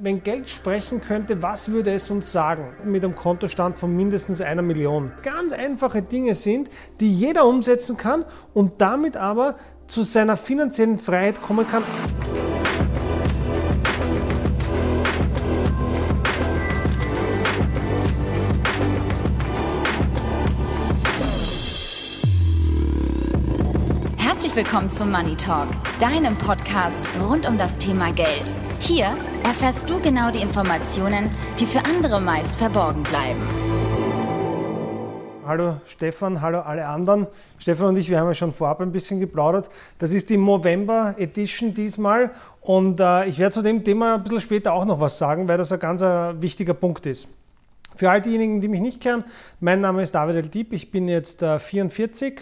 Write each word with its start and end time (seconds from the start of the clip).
Wenn 0.00 0.22
Geld 0.22 0.48
sprechen 0.48 1.00
könnte, 1.00 1.42
was 1.42 1.72
würde 1.72 1.92
es 1.92 2.08
uns 2.08 2.30
sagen? 2.30 2.68
Mit 2.84 3.02
einem 3.02 3.16
Kontostand 3.16 3.80
von 3.80 3.96
mindestens 3.96 4.40
einer 4.40 4.62
Million. 4.62 5.10
Ganz 5.24 5.52
einfache 5.52 6.02
Dinge 6.02 6.36
sind, 6.36 6.70
die 7.00 7.12
jeder 7.12 7.44
umsetzen 7.46 7.96
kann 7.96 8.24
und 8.54 8.80
damit 8.80 9.16
aber 9.16 9.56
zu 9.88 10.04
seiner 10.04 10.36
finanziellen 10.36 11.00
Freiheit 11.00 11.42
kommen 11.42 11.66
kann. 11.68 11.82
Willkommen 24.58 24.90
zum 24.90 25.12
Money 25.12 25.36
Talk, 25.36 25.68
deinem 26.00 26.34
Podcast 26.34 26.98
rund 27.20 27.48
um 27.48 27.56
das 27.56 27.78
Thema 27.78 28.12
Geld. 28.12 28.42
Hier 28.80 29.16
erfährst 29.44 29.88
du 29.88 30.00
genau 30.00 30.32
die 30.32 30.40
Informationen, 30.40 31.30
die 31.60 31.64
für 31.64 31.78
andere 31.84 32.20
meist 32.20 32.56
verborgen 32.56 33.04
bleiben. 33.04 33.40
Hallo 35.46 35.76
Stefan, 35.84 36.40
hallo 36.40 36.58
alle 36.58 36.88
anderen. 36.88 37.28
Stefan 37.56 37.86
und 37.86 37.98
ich, 37.98 38.10
wir 38.10 38.18
haben 38.18 38.26
ja 38.26 38.34
schon 38.34 38.50
vorab 38.50 38.80
ein 38.80 38.90
bisschen 38.90 39.20
geplaudert. 39.20 39.70
Das 40.00 40.10
ist 40.10 40.28
die 40.28 40.36
Movember 40.36 41.14
Edition 41.18 41.72
diesmal 41.72 42.32
und 42.60 42.98
äh, 42.98 43.26
ich 43.26 43.38
werde 43.38 43.54
zu 43.54 43.62
dem 43.62 43.84
Thema 43.84 44.16
ein 44.16 44.24
bisschen 44.24 44.40
später 44.40 44.72
auch 44.72 44.86
noch 44.86 44.98
was 44.98 45.18
sagen, 45.18 45.46
weil 45.46 45.58
das 45.58 45.70
ein 45.70 45.78
ganz 45.78 46.02
äh, 46.02 46.42
wichtiger 46.42 46.74
Punkt 46.74 47.06
ist. 47.06 47.28
Für 47.94 48.10
all 48.10 48.20
diejenigen, 48.20 48.60
die 48.60 48.66
mich 48.66 48.80
nicht 48.80 49.00
kennen, 49.00 49.22
mein 49.60 49.80
Name 49.80 50.02
ist 50.02 50.16
David 50.16 50.34
El 50.34 50.48
Dieb, 50.48 50.72
ich 50.72 50.90
bin 50.90 51.06
jetzt 51.06 51.42
äh, 51.42 51.60
44 51.60 52.40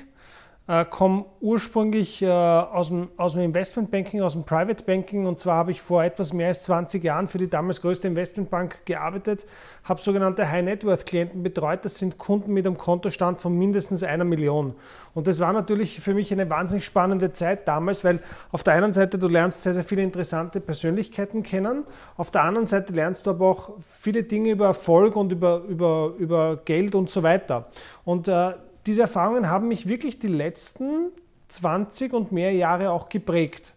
äh, 0.69 0.84
komme 0.84 1.27
ursprünglich 1.41 2.23
äh, 2.23 2.29
aus, 2.29 2.88
dem, 2.88 3.09
aus 3.16 3.34
dem 3.34 3.43
Investmentbanking, 3.43 4.20
aus 4.20 4.33
dem 4.33 4.45
Private 4.45 4.83
Banking 4.84 5.27
und 5.27 5.39
zwar 5.39 5.56
habe 5.56 5.70
ich 5.70 5.80
vor 5.80 6.02
etwas 6.02 6.33
mehr 6.33 6.48
als 6.48 6.62
20 6.62 7.05
Jahren 7.05 7.29
für 7.29 7.39
die 7.39 7.48
damals 7.48 7.80
größte 7.80 8.09
Investmentbank 8.09 8.84
gearbeitet, 8.84 9.47
habe 9.84 10.01
sogenannte 10.01 10.51
High 10.51 10.65
Net 10.65 10.84
Worth 10.84 11.06
Klienten 11.06 11.42
betreut. 11.42 11.84
Das 11.84 11.98
sind 11.98 12.19
Kunden 12.19 12.53
mit 12.53 12.67
einem 12.67 12.78
Kontostand 12.78 13.41
von 13.41 13.56
mindestens 13.56 14.03
einer 14.03 14.25
Million. 14.25 14.75
Und 15.14 15.28
das 15.28 15.39
war 15.39 15.53
natürlich 15.53 16.00
für 16.00 16.14
mich 16.14 16.33
eine 16.33 16.50
wahnsinnig 16.50 16.84
spannende 16.84 17.33
Zeit 17.33 17.69
damals, 17.69 18.03
weil 18.03 18.20
auf 18.51 18.64
der 18.64 18.75
einen 18.75 18.92
Seite 18.92 19.19
du 19.19 19.28
lernst 19.28 19.62
sehr, 19.62 19.73
sehr 19.75 19.84
viele 19.84 20.03
interessante 20.03 20.61
Persönlichkeiten 20.61 21.42
kennen, 21.42 21.84
auf 22.17 22.30
der 22.30 22.42
anderen 22.42 22.67
Seite 22.67 22.92
lernst 22.92 23.27
du 23.27 23.30
aber 23.30 23.47
auch 23.47 23.70
viele 23.86 24.25
Dinge 24.25 24.51
über 24.51 24.67
Erfolg 24.67 25.14
und 25.14 25.30
über, 25.30 25.62
über, 25.69 26.12
über 26.19 26.56
Geld 26.56 26.95
und 26.95 27.08
so 27.08 27.23
weiter. 27.23 27.69
Und 28.05 28.28
äh, 28.28 28.53
diese 28.87 29.03
Erfahrungen 29.03 29.51
haben 29.51 29.69
mich 29.69 29.89
wirklich 29.89 30.19
die 30.19 30.29
letzten 30.29 31.11
20 31.48 32.12
und 32.12 32.33
mehr 32.33 32.53
Jahre 32.53 32.91
auch 32.91 33.09
geprägt. 33.09 33.75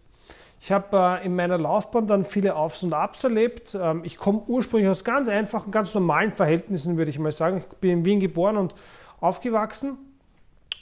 Ich 0.60 0.70
habe 0.72 1.20
äh, 1.22 1.24
in 1.24 1.34
meiner 1.34 1.56
Laufbahn 1.56 2.06
dann 2.06 2.24
viele 2.24 2.54
Aufs 2.54 2.82
und 2.82 2.92
Abs 2.92 3.24
erlebt. 3.24 3.76
Ähm, 3.80 4.02
ich 4.04 4.18
komme 4.18 4.42
ursprünglich 4.46 4.90
aus 4.90 5.04
ganz 5.04 5.28
einfachen, 5.28 5.70
ganz 5.70 5.94
normalen 5.94 6.32
Verhältnissen, 6.32 6.98
würde 6.98 7.10
ich 7.10 7.18
mal 7.18 7.32
sagen. 7.32 7.58
Ich 7.58 7.76
bin 7.78 7.90
in 7.90 8.04
Wien 8.04 8.20
geboren 8.20 8.56
und 8.58 8.74
aufgewachsen. 9.20 9.96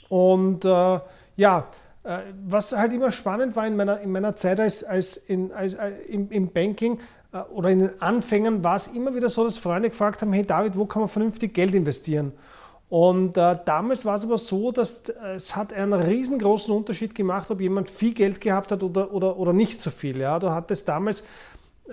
Und 0.09 0.65
äh, 0.65 0.99
ja, 1.37 1.67
äh, 2.03 2.19
was 2.45 2.73
halt 2.73 2.91
immer 2.91 3.11
spannend 3.11 3.55
war 3.55 3.65
in 3.67 3.77
meiner, 3.77 4.01
in 4.01 4.11
meiner 4.11 4.35
Zeit 4.35 4.59
als, 4.59 4.83
als, 4.83 5.15
in, 5.15 5.53
als 5.53 5.75
äh, 5.75 5.91
im, 6.09 6.29
im 6.29 6.51
Banking 6.51 6.99
oder 7.51 7.69
in 7.69 7.79
den 7.79 8.01
Anfängen, 8.01 8.63
war 8.63 8.75
es 8.75 8.87
immer 8.87 9.13
wieder 9.13 9.29
so, 9.29 9.43
dass 9.43 9.55
Freunde 9.55 9.91
gefragt 9.91 10.23
haben, 10.23 10.33
hey 10.33 10.43
David, 10.43 10.75
wo 10.75 10.87
kann 10.87 11.03
man 11.03 11.09
vernünftig 11.09 11.53
Geld 11.53 11.75
investieren? 11.75 12.33
Und 12.89 13.37
äh, 13.37 13.55
damals 13.65 14.03
war 14.03 14.15
es 14.15 14.23
aber 14.23 14.39
so, 14.39 14.71
dass 14.71 15.07
äh, 15.09 15.35
es 15.35 15.55
hat 15.55 15.73
einen 15.73 15.93
riesengroßen 15.93 16.73
Unterschied 16.73 17.13
gemacht, 17.13 17.51
ob 17.51 17.61
jemand 17.61 17.89
viel 17.89 18.15
Geld 18.15 18.41
gehabt 18.41 18.71
hat 18.71 18.81
oder, 18.81 19.13
oder, 19.13 19.37
oder 19.37 19.53
nicht 19.53 19.81
so 19.81 19.91
viel. 19.91 20.17
Ja? 20.17 20.39
Du 20.39 20.49
hattest 20.49 20.87
damals, 20.87 21.21
äh, 21.21 21.23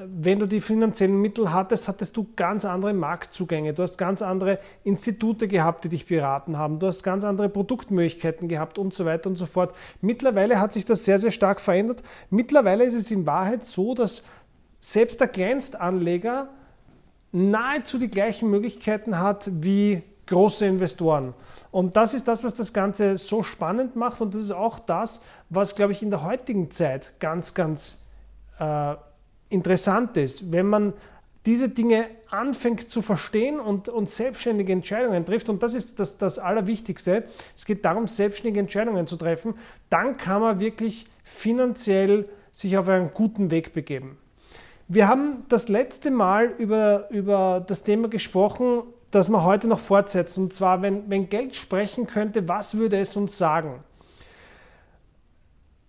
wenn 0.07 0.39
du 0.39 0.47
die 0.47 0.63
finanziellen 0.63 1.21
Mittel 1.21 1.53
hattest, 1.53 1.87
hattest 1.87 2.17
du 2.17 2.27
ganz 2.35 2.65
andere 2.65 2.95
Marktzugänge. 2.95 3.75
Du 3.75 3.83
hast 3.83 3.99
ganz 3.99 4.23
andere 4.23 4.59
Institute 4.85 5.49
gehabt, 5.49 5.85
die 5.85 5.91
dich 5.91 6.07
beraten 6.07 6.57
haben. 6.57 6.79
Du 6.79 6.87
hast 6.87 7.03
ganz 7.03 7.25
andere 7.25 7.51
Produktmöglichkeiten 7.51 8.49
gehabt 8.49 8.79
und 8.79 8.95
so 8.95 9.05
weiter 9.05 9.29
und 9.29 9.37
so 9.37 9.45
fort. 9.45 9.77
Mittlerweile 10.01 10.61
hat 10.61 10.73
sich 10.73 10.87
das 10.87 11.05
sehr, 11.05 11.19
sehr 11.19 11.31
stark 11.31 11.61
verändert. 11.61 12.03
Mittlerweile 12.31 12.85
ist 12.85 12.95
es 12.95 13.11
in 13.11 13.27
Wahrheit 13.27 13.67
so, 13.67 13.95
dass 13.95 14.23
selbst 14.81 15.21
der 15.21 15.29
Kleinstanleger 15.29 16.49
nahezu 17.33 17.99
die 17.99 18.09
gleichen 18.09 18.49
Möglichkeiten 18.49 19.19
hat 19.19 19.51
wie 19.53 20.03
große 20.27 20.67
Investoren. 20.67 21.35
Und 21.71 21.97
das 21.97 22.15
ist 22.15 22.27
das, 22.29 22.43
was 22.43 22.55
das 22.55 22.73
Ganze 22.73 23.17
so 23.17 23.43
spannend 23.43 23.97
macht 23.97 24.21
und 24.21 24.35
das 24.35 24.43
ist 24.43 24.51
auch 24.51 24.79
das, 24.79 25.23
was, 25.51 25.75
glaube 25.75 25.93
ich, 25.93 26.03
in 26.03 26.11
der 26.11 26.25
heutigen 26.25 26.71
Zeit 26.71 27.15
ganz, 27.21 27.55
ganz 27.55 28.01
äh, 28.59 28.95
interessant 29.49 30.17
ist. 30.17 30.53
Wenn 30.53 30.67
man 30.67 30.93
diese 31.45 31.69
Dinge 31.69 32.07
anfängt 32.29 32.91
zu 32.91 33.03
verstehen 33.03 33.61
und, 33.61 33.89
und 33.89 34.11
selbstständige 34.11 34.73
Entscheidungen 34.73 35.25
trifft, 35.25 35.49
und 35.49 35.63
das 35.63 35.75
ist 35.75 36.01
das, 36.01 36.19
das 36.19 36.41
Allerwichtigste, 36.41 37.25
es 37.55 37.65
geht 37.65 37.85
darum, 37.85 38.09
selbstständige 38.09 38.61
Entscheidungen 38.61 39.07
zu 39.07 39.17
treffen, 39.17 39.55
dann 39.89 40.17
kann 40.17 40.43
man 40.43 40.59
wirklich 40.59 41.07
finanziell 41.23 42.29
sich 42.51 42.77
auf 42.77 42.89
einen 42.89 43.13
guten 43.15 43.51
Weg 43.51 43.75
begeben. 43.75 44.19
Wir 44.89 45.09
haben 45.09 45.45
das 45.49 45.69
letzte 45.69 46.11
Mal 46.11 46.47
über, 46.59 47.11
über 47.11 47.65
das 47.65 47.83
Thema 47.83 48.09
gesprochen, 48.09 48.83
das 49.17 49.29
wir 49.29 49.45
heute 49.45 49.67
noch 49.67 49.81
fortsetzen. 49.81 50.45
Und 50.45 50.55
zwar, 50.55 50.83
wenn, 50.83 51.09
wenn 51.11 51.29
Geld 51.29 51.57
sprechen 51.57 52.07
könnte, 52.07 52.47
was 52.49 52.77
würde 52.77 52.99
es 52.99 53.17
uns 53.17 53.39
sagen? 53.39 53.83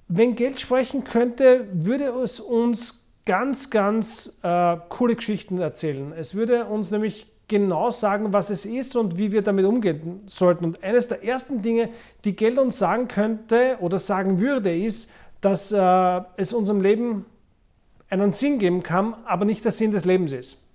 Wenn 0.08 0.36
Geld 0.36 0.60
sprechen 0.60 1.04
könnte, 1.04 1.68
würde 1.74 2.06
es 2.06 2.40
uns 2.40 3.04
ganz, 3.26 3.70
ganz 3.70 4.40
äh, 4.42 4.78
coole 4.90 5.16
Geschichten 5.16 5.60
erzählen. 5.60 6.14
Es 6.14 6.34
würde 6.34 6.66
uns 6.66 6.92
nämlich 6.92 7.28
genau 7.50 7.92
sagen, 7.92 8.32
was 8.32 8.50
es 8.50 8.66
ist 8.66 8.96
und 8.96 9.18
wie 9.18 9.32
wir 9.32 9.42
damit 9.42 9.66
umgehen 9.66 10.22
sollten. 10.26 10.64
Und 10.64 10.84
eines 10.84 11.10
der 11.10 11.24
ersten 11.24 11.62
Dinge, 11.62 11.90
die 12.24 12.36
Geld 12.36 12.58
uns 12.58 12.78
sagen 12.78 13.08
könnte 13.08 13.78
oder 13.82 14.00
sagen 14.00 14.40
würde, 14.40 14.76
ist, 14.76 15.12
dass 15.42 15.72
äh, 15.72 16.22
es 16.38 16.54
unserem 16.54 16.82
Leben 16.82 17.26
einen 18.10 18.32
Sinn 18.32 18.60
geben 18.60 18.84
kann, 18.84 19.16
aber 19.26 19.44
nicht 19.44 19.66
der 19.66 19.74
Sinn 19.74 19.92
des 19.92 20.06
Lebens 20.06 20.32
ist. 20.32 20.67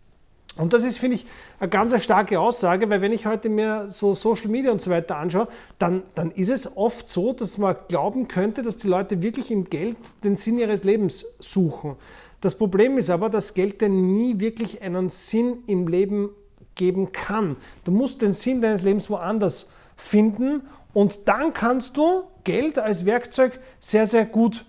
Und 0.56 0.74
das 0.74 0.84
ist, 0.84 0.98
finde 0.98 1.16
ich, 1.16 1.26
eine 1.60 1.70
ganz 1.70 1.98
starke 2.02 2.38
Aussage, 2.38 2.90
weil 2.90 3.00
wenn 3.00 3.12
ich 3.12 3.24
heute 3.24 3.48
mir 3.48 3.88
so 3.88 4.14
Social 4.14 4.48
Media 4.48 4.70
und 4.70 4.82
so 4.82 4.90
weiter 4.90 5.16
anschaue, 5.16 5.48
dann, 5.78 6.02
dann 6.14 6.30
ist 6.30 6.50
es 6.50 6.76
oft 6.76 7.08
so, 7.08 7.32
dass 7.32 7.56
man 7.56 7.74
glauben 7.88 8.28
könnte, 8.28 8.62
dass 8.62 8.76
die 8.76 8.88
Leute 8.88 9.22
wirklich 9.22 9.50
im 9.50 9.64
Geld 9.64 9.96
den 10.24 10.36
Sinn 10.36 10.58
ihres 10.58 10.84
Lebens 10.84 11.24
suchen. 11.38 11.96
Das 12.42 12.56
Problem 12.56 12.98
ist 12.98 13.08
aber, 13.08 13.30
dass 13.30 13.54
Geld 13.54 13.80
denn 13.80 14.14
nie 14.14 14.40
wirklich 14.40 14.82
einen 14.82 15.08
Sinn 15.08 15.62
im 15.66 15.88
Leben 15.88 16.30
geben 16.74 17.12
kann. 17.12 17.56
Du 17.84 17.92
musst 17.92 18.20
den 18.20 18.32
Sinn 18.32 18.60
deines 18.60 18.82
Lebens 18.82 19.08
woanders 19.08 19.70
finden 19.96 20.62
und 20.92 21.28
dann 21.28 21.54
kannst 21.54 21.96
du 21.96 22.24
Geld 22.44 22.78
als 22.78 23.06
Werkzeug 23.06 23.58
sehr, 23.80 24.06
sehr 24.06 24.26
gut 24.26 24.66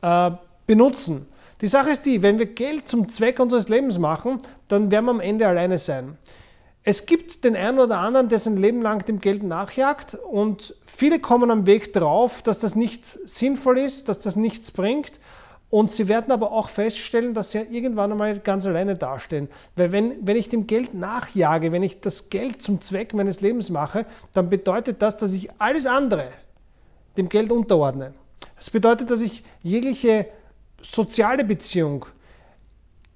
äh, 0.00 0.30
benutzen. 0.66 1.26
Die 1.62 1.68
Sache 1.68 1.90
ist 1.90 2.04
die, 2.04 2.22
wenn 2.22 2.38
wir 2.38 2.46
Geld 2.46 2.86
zum 2.86 3.08
Zweck 3.08 3.40
unseres 3.40 3.68
Lebens 3.70 3.98
machen, 3.98 4.42
dann 4.68 4.90
werden 4.90 5.06
wir 5.06 5.10
am 5.12 5.20
Ende 5.20 5.48
alleine 5.48 5.78
sein. 5.78 6.18
Es 6.82 7.06
gibt 7.06 7.44
den 7.44 7.56
einen 7.56 7.78
oder 7.78 7.98
anderen, 7.98 8.28
der 8.28 8.38
sein 8.38 8.58
Leben 8.58 8.82
lang 8.82 9.04
dem 9.06 9.20
Geld 9.20 9.42
nachjagt 9.42 10.14
und 10.14 10.76
viele 10.84 11.18
kommen 11.18 11.50
am 11.50 11.66
Weg 11.66 11.92
drauf, 11.94 12.42
dass 12.42 12.58
das 12.58 12.74
nicht 12.76 13.04
sinnvoll 13.24 13.78
ist, 13.78 14.08
dass 14.08 14.18
das 14.18 14.36
nichts 14.36 14.70
bringt 14.70 15.18
und 15.70 15.90
sie 15.90 16.08
werden 16.08 16.30
aber 16.30 16.52
auch 16.52 16.68
feststellen, 16.68 17.34
dass 17.34 17.50
sie 17.50 17.58
irgendwann 17.58 18.12
einmal 18.12 18.38
ganz 18.38 18.66
alleine 18.66 18.94
dastehen. 18.94 19.48
Weil 19.74 19.92
wenn, 19.92 20.26
wenn 20.26 20.36
ich 20.36 20.48
dem 20.48 20.66
Geld 20.66 20.94
nachjage, 20.94 21.72
wenn 21.72 21.82
ich 21.82 22.00
das 22.02 22.30
Geld 22.30 22.62
zum 22.62 22.80
Zweck 22.80 23.14
meines 23.14 23.40
Lebens 23.40 23.70
mache, 23.70 24.06
dann 24.32 24.48
bedeutet 24.48 25.02
das, 25.02 25.16
dass 25.16 25.32
ich 25.32 25.50
alles 25.58 25.86
andere 25.86 26.28
dem 27.16 27.28
Geld 27.30 27.50
unterordne. 27.50 28.12
Das 28.56 28.70
bedeutet, 28.70 29.10
dass 29.10 29.22
ich 29.22 29.42
jegliche 29.62 30.26
soziale 30.92 31.44
Beziehung, 31.44 32.06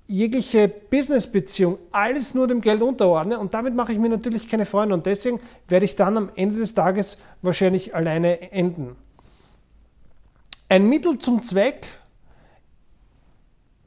jegliche 0.07 0.69
Business-Beziehung, 0.69 1.79
alles 1.93 2.35
nur 2.35 2.49
dem 2.49 2.61
Geld 2.61 2.83
unterordne 2.83 3.39
und 3.39 3.55
damit 3.55 3.75
mache 3.75 3.93
ich 3.93 3.99
mir 3.99 4.09
natürlich 4.09 4.49
keine 4.49 4.67
Freunde 4.67 4.95
und 4.95 5.07
deswegen 5.07 5.41
werde 5.69 5.85
ich 5.85 5.97
dann 5.97 6.17
am 6.17 6.31
Ende 6.35 6.59
des 6.59 6.75
Tages 6.75 7.19
wahrscheinlich 7.43 7.95
alleine 7.95 8.53
enden. 8.53 8.97
Ein 10.69 10.89
Mittel 10.89 11.19
zum 11.19 11.43
Zweck 11.43 11.87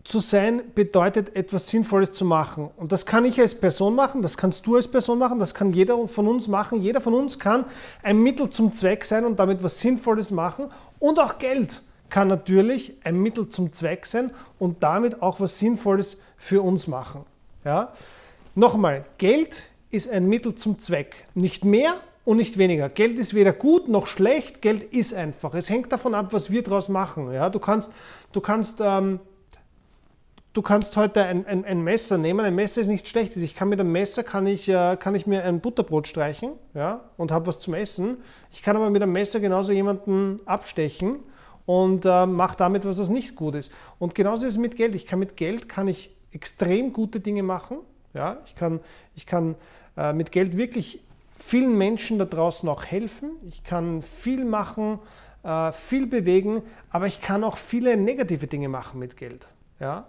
zu 0.03 0.19
sein 0.19 0.62
bedeutet, 0.75 1.36
etwas 1.36 1.69
Sinnvolles 1.69 2.12
zu 2.12 2.25
machen. 2.25 2.69
Und 2.75 2.91
das 2.91 3.06
kann 3.06 3.24
ich 3.24 3.39
als 3.39 3.56
Person 3.56 3.95
machen, 3.95 4.21
das 4.21 4.38
kannst 4.38 4.65
du 4.68 4.75
als 4.75 4.88
Person 4.88 5.18
machen, 5.18 5.39
das 5.39 5.53
kann 5.53 5.71
jeder 5.71 6.07
von 6.07 6.27
uns 6.27 6.47
machen. 6.47 6.81
Jeder 6.81 7.00
von 7.00 7.13
uns 7.13 7.39
kann 7.39 7.65
ein 8.01 8.21
Mittel 8.21 8.50
zum 8.50 8.74
Zweck 8.74 9.06
sein 9.06 9.24
und 9.24 9.39
damit 9.39 9.63
was 9.63 9.79
Sinnvolles 9.79 10.31
machen 10.31 10.69
und 11.00 11.19
auch 11.19 11.38
Geld 11.38 11.81
kann 12.13 12.27
natürlich 12.27 12.94
ein 13.04 13.19
Mittel 13.19 13.50
zum 13.50 13.74
Zweck 13.74 14.06
sein 14.06 14.30
und 14.60 14.83
damit 14.83 15.24
auch 15.24 15.39
was 15.39 15.57
Sinnvolles 15.57 16.18
für 16.38 16.62
uns 16.62 16.86
machen. 16.86 17.25
Ja? 17.65 17.92
Nochmal, 18.54 19.06
Geld 19.18 19.69
ist 19.89 20.12
ein 20.12 20.27
Mittel 20.27 20.54
zum 20.54 20.77
Zweck. 20.77 21.25
Nicht 21.33 21.65
mehr 21.65 21.95
und 22.24 22.38
nicht 22.38 22.60
weniger. 22.60 22.88
Geld 22.89 23.18
ist 23.18 23.33
weder 23.33 23.51
gut 23.51 23.88
noch 23.88 24.06
schlecht, 24.06 24.62
Geld 24.62 24.83
ist 24.94 25.15
einfach. 25.15 25.56
Es 25.56 25.71
hängt 25.71 25.92
davon 25.92 26.13
ab, 26.13 26.27
was 26.33 26.51
wir 26.51 26.62
daraus 26.62 26.88
machen. 26.88 27.33
Ja? 27.33 27.50
Du 27.50 27.57
kannst, 27.57 27.92
du 28.31 28.42
kannst 28.42 28.80
ähm, 28.80 29.19
du 30.54 30.62
kannst 30.62 30.95
heute 30.95 31.24
ein, 31.24 31.48
ein, 31.48 31.65
ein, 31.65 31.81
Messer 31.81 32.19
nehmen. 32.19 32.45
Ein 32.45 32.54
Messer 32.54 32.81
ist 32.81 32.89
nicht 32.89 33.07
schlecht. 33.07 33.36
Ich 33.38 33.56
kann 33.56 33.69
mit 33.69 33.80
einem 33.80 33.92
Messer 33.92 34.21
kann 34.21 34.45
ich, 34.45 34.69
äh, 34.69 34.98
kann 35.00 35.15
ich 35.15 35.25
mir 35.25 35.45
ein 35.45 35.62
Butterbrot 35.62 36.07
streichen 36.07 36.51
ja, 36.75 37.10
und 37.18 37.31
habe 37.31 37.48
was 37.48 37.60
zum 37.60 37.74
Essen. 37.74 38.18
Ich 38.51 38.62
kann 38.62 38.75
aber 38.75 38.92
mit 38.92 39.01
einem 39.01 39.13
Messer 39.13 39.39
genauso 39.39 39.71
jemanden 39.71 40.42
abstechen 40.45 41.24
und 41.65 42.06
äh, 42.06 42.25
mache 42.25 42.57
damit 42.57 42.86
was, 42.86 42.98
was 42.98 43.10
nicht 43.10 43.36
gut 43.36 43.56
ist. 43.56 43.71
Und 44.00 44.15
genauso 44.15 44.45
ist 44.45 44.54
es 44.54 44.60
mit 44.60 44.75
Geld. 44.75 44.95
Ich 44.95 45.06
kann 45.06 45.19
mit 45.19 45.38
Geld 45.38 45.69
kann 45.69 45.88
ich 45.88 46.15
extrem 46.31 46.94
gute 46.94 47.19
Dinge 47.19 47.44
machen. 47.44 47.77
Ja, 48.13 48.38
ich 48.45 48.56
kann, 48.56 48.80
ich 49.15 49.25
kann 49.25 49.56
äh, 49.98 50.13
mit 50.13 50.31
Geld 50.31 50.57
wirklich 50.57 51.01
vielen 51.36 51.77
Menschen 51.77 52.19
da 52.19 52.25
draußen 52.25 52.68
auch 52.69 52.86
helfen. 52.86 53.31
Ich 53.48 53.63
kann 53.63 54.01
viel 54.01 54.45
machen, 54.45 55.00
äh, 55.44 55.71
viel 55.71 56.07
bewegen, 56.07 56.63
aber 56.89 57.07
ich 57.07 57.21
kann 57.21 57.44
auch 57.44 57.57
viele 57.57 57.98
negative 57.98 58.48
Dinge 58.48 58.69
machen 58.69 59.00
mit 59.00 59.18
Geld. 59.18 59.48
Ja? 59.80 60.06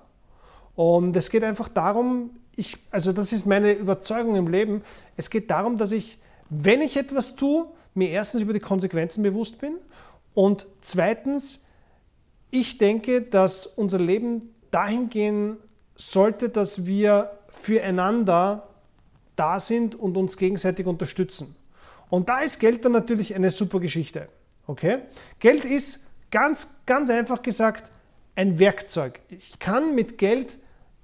Und 0.75 1.17
es 1.17 1.31
geht 1.31 1.45
einfach 1.45 1.69
darum, 1.69 2.31
ich, 2.56 2.77
also 2.91 3.12
das 3.12 3.33
ist 3.33 3.47
meine 3.47 3.73
Überzeugung 3.73 4.37
im 4.37 4.49
Leben, 4.49 4.83
es 5.17 5.31
geht 5.31 5.51
darum, 5.51 5.79
dass 5.79 5.93
ich, 5.93 6.19
wenn 6.51 6.81
ich 6.83 6.97
etwas 6.97 7.37
tue, 7.37 7.67
mir 7.95 8.11
erstens 8.11 8.43
über 8.43 8.53
die 8.53 8.61
Konsequenzen 8.61 9.23
bewusst 9.23 9.61
bin 9.61 9.75
und 10.35 10.67
zweitens, 10.81 11.65
ich 12.51 12.79
denke, 12.79 13.23
dass 13.23 13.67
unser 13.67 13.99
Leben 13.99 14.55
dahin 14.71 15.09
gehen 15.09 15.57
sollte, 15.97 16.49
dass 16.49 16.87
wir 16.87 17.31
füreinander 17.49 18.69
da 19.37 19.59
sind 19.61 19.95
und 19.95 20.17
uns 20.17 20.37
gegenseitig 20.37 20.87
unterstützen. 20.87 21.57
Und 22.11 22.29
da 22.29 22.41
ist 22.41 22.59
Geld 22.59 22.85
dann 22.85 22.93
natürlich 22.93 23.35
eine 23.35 23.51
super 23.51 23.81
Geschichte. 23.81 24.29
Okay? 24.67 24.99
Geld 25.39 25.65
ist 25.65 26.07
ganz, 26.31 26.69
ganz 26.87 27.11
einfach 27.11 27.43
gesagt 27.43 27.91
ein 28.37 28.59
Werkzeug. 28.59 29.21
Ich 29.29 29.59
kann 29.59 29.95
mit 29.95 30.19
Geld 30.19 30.59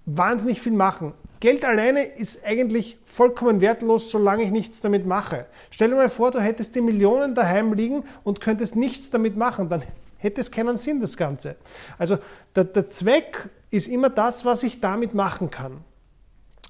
wahnsinnig 0.07 0.61
viel 0.61 0.73
machen. 0.73 1.15
Geld 1.41 1.65
alleine 1.65 2.03
ist 2.03 2.45
eigentlich 2.45 2.99
vollkommen 3.07 3.63
wertlos, 3.63 4.11
solange 4.11 4.43
ich 4.43 4.51
nichts 4.51 4.81
damit 4.81 5.07
mache. 5.07 5.47
Stell 5.71 5.89
dir 5.89 5.97
mal 5.97 6.11
vor, 6.11 6.31
du 6.31 6.39
hättest 6.39 6.75
die 6.75 6.83
Millionen 6.83 7.35
daheim 7.35 7.73
liegen 7.73 8.05
und 8.25 8.43
könntest 8.43 8.77
nichts 8.77 9.11
damit 9.11 9.37
machen. 9.37 9.71
Dann 9.71 9.83
hätte 10.19 10.43
es 10.43 10.51
keinen 10.51 10.77
Sinn, 10.77 11.01
das 11.01 11.17
Ganze. 11.17 11.57
Also 11.99 12.19
der, 12.55 12.65
der 12.65 12.91
Zweck 12.91 13.49
ist 13.71 13.89
immer 13.89 14.11
das, 14.11 14.45
was 14.45 14.63
ich 14.63 14.81
damit 14.81 15.15
machen 15.15 15.51
kann. 15.51 15.83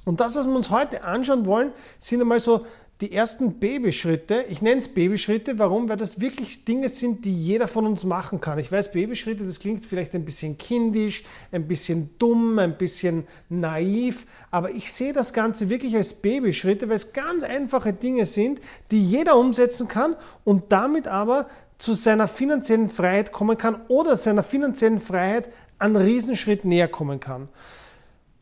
Und 0.05 0.21
das, 0.21 0.35
was 0.35 0.47
wir 0.47 0.57
uns 0.57 0.71
heute 0.71 1.05
anschauen 1.05 1.47
wollen, 1.47 1.73
sind 1.99 2.21
einmal 2.21 2.41
so 2.41 2.67
die 3.01 3.13
ersten 3.13 3.55
Babyschritte. 3.59 4.45
Ich 4.51 4.61
nenne 4.61 4.81
es 4.81 4.89
Babyschritte. 4.89 5.59
Warum? 5.59 5.89
Weil 5.89 5.97
das 5.97 6.21
wirklich 6.21 6.65
Dinge 6.67 6.89
sind, 6.89 7.25
die 7.25 7.35
jeder 7.35 7.67
von 7.67 7.87
uns 7.87 8.05
machen 8.05 8.41
kann. 8.41 8.59
Ich 8.59 8.71
weiß, 8.71 8.93
Babyschritte, 8.93 9.45
das 9.45 9.59
klingt 9.59 9.85
vielleicht 9.85 10.15
ein 10.15 10.25
bisschen 10.25 10.59
kindisch, 10.59 11.25
ein 11.51 11.67
bisschen 11.67 12.11
dumm, 12.19 12.59
ein 12.59 12.77
bisschen 12.77 13.27
naiv. 13.49 14.27
Aber 14.51 14.71
ich 14.71 14.93
sehe 14.93 15.15
das 15.15 15.33
Ganze 15.33 15.71
wirklich 15.71 15.97
als 15.97 16.13
Babyschritte, 16.15 16.89
weil 16.89 16.97
es 16.97 17.15
ganz 17.15 17.43
einfache 17.43 17.95
Dinge 17.95 18.27
sind, 18.27 18.61
die 18.91 19.03
jeder 19.03 19.39
umsetzen 19.39 19.89
kann 19.89 20.15
und 20.45 20.65
damit 20.71 21.09
aber 21.09 21.47
zu 21.79 21.95
seiner 21.95 22.29
finanziellen 22.29 22.91
Freiheit 22.91 23.33
kommen 23.33 23.57
kann 23.57 23.81
oder 23.89 24.17
seiner 24.19 24.43
finanziellen 24.43 25.01
Freiheit 25.01 25.49
einen 25.79 25.97
Riesenschritt 25.97 26.67
näher 26.67 26.89
kommen 26.89 27.19
kann. 27.19 27.49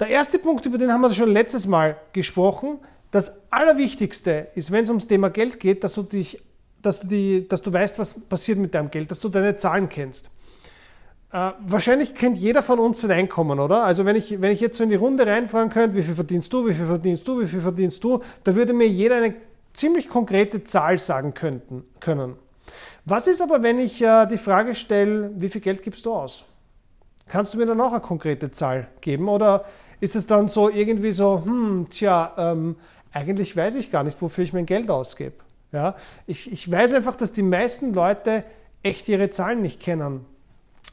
Der 0.01 0.09
erste 0.09 0.39
Punkt, 0.39 0.65
über 0.65 0.79
den 0.79 0.93
haben 0.93 1.01
wir 1.01 1.13
schon 1.13 1.31
letztes 1.31 1.67
Mal 1.67 1.97
gesprochen, 2.13 2.79
das 3.11 3.43
Allerwichtigste 3.51 4.49
ist, 4.55 4.71
wenn 4.71 4.85
es 4.85 4.91
ums 4.91 5.07
Thema 5.07 5.29
Geld 5.31 5.59
geht, 5.59 5.83
dass 5.83 5.95
du, 5.95 6.03
dich, 6.03 6.43
dass, 6.83 7.01
du 7.01 7.07
die, 7.07 7.49
dass 7.49 7.63
du 7.63 7.73
weißt, 7.73 7.99
was 7.99 8.15
passiert 8.21 8.59
mit 8.59 8.75
deinem 8.75 8.91
Geld, 8.91 9.11
dass 9.11 9.19
du 9.21 9.29
deine 9.29 9.57
Zahlen 9.57 9.89
kennst. 9.89 10.31
Äh, 11.33 11.51
wahrscheinlich 11.61 12.15
kennt 12.15 12.39
jeder 12.39 12.63
von 12.63 12.79
uns 12.79 13.01
sein 13.01 13.11
Einkommen, 13.11 13.59
oder? 13.59 13.85
Also 13.85 14.05
wenn 14.05 14.15
ich, 14.15 14.41
wenn 14.41 14.53
ich 14.53 14.61
jetzt 14.61 14.77
so 14.79 14.85
in 14.85 14.91
die 14.91 14.97
Runde 14.97 15.27
reinfahren 15.27 15.71
könnte, 15.71 15.97
wie 15.97 16.03
viel 16.03 16.15
verdienst 16.15 16.53
du, 16.53 16.69
wie 16.69 16.75
viel 16.75 16.87
verdienst 16.87 17.27
du, 17.27 17.41
wie 17.41 17.47
viel 17.47 17.61
verdienst 17.61 18.05
du, 18.05 18.23
da 18.45 18.55
würde 18.55 18.73
mir 18.73 18.89
jeder 18.89 19.17
eine 19.17 19.35
ziemlich 19.75 20.09
konkrete 20.09 20.65
Zahl 20.65 20.99
sagen 20.99 21.35
könnten, 21.35 21.85
können. 22.01 22.37
Was 23.05 23.27
ist 23.27 23.41
aber, 23.41 23.63
wenn 23.63 23.79
ich 23.79 24.01
äh, 24.01 24.27
die 24.27 24.39
Frage 24.39 24.75
stelle, 24.75 25.33
wie 25.35 25.49
viel 25.49 25.61
Geld 25.61 25.83
gibst 25.83 26.07
du 26.07 26.15
aus? 26.15 26.45
Kannst 27.27 27.53
du 27.53 27.59
mir 27.59 27.67
dann 27.67 27.81
auch 27.81 27.93
eine 27.93 28.01
konkrete 28.01 28.51
Zahl 28.51 28.89
geben? 29.01 29.29
Oder 29.29 29.65
ist 30.01 30.17
es 30.17 30.27
dann 30.27 30.49
so 30.49 30.69
irgendwie 30.69 31.13
so, 31.13 31.43
hm, 31.45 31.87
tja, 31.91 32.33
ähm, 32.37 32.77
eigentlich 33.13 33.57
weiß 33.57 33.75
ich 33.77 33.91
gar 33.91 34.05
nicht, 34.05 34.21
wofür 34.21 34.45
ich 34.45 34.53
mein 34.53 34.67
Geld 34.67 34.91
ausgebe. 34.91 35.37
Ja? 35.73 35.97
Ich, 36.27 36.51
ich 36.51 36.71
weiß 36.71 36.95
einfach, 36.95 37.17
dass 37.17 37.33
die 37.33 37.43
meisten 37.43 37.95
Leute 37.95 38.45
echt 38.83 39.09
ihre 39.09 39.31
Zahlen 39.31 39.63
nicht 39.63 39.81
kennen. 39.81 40.25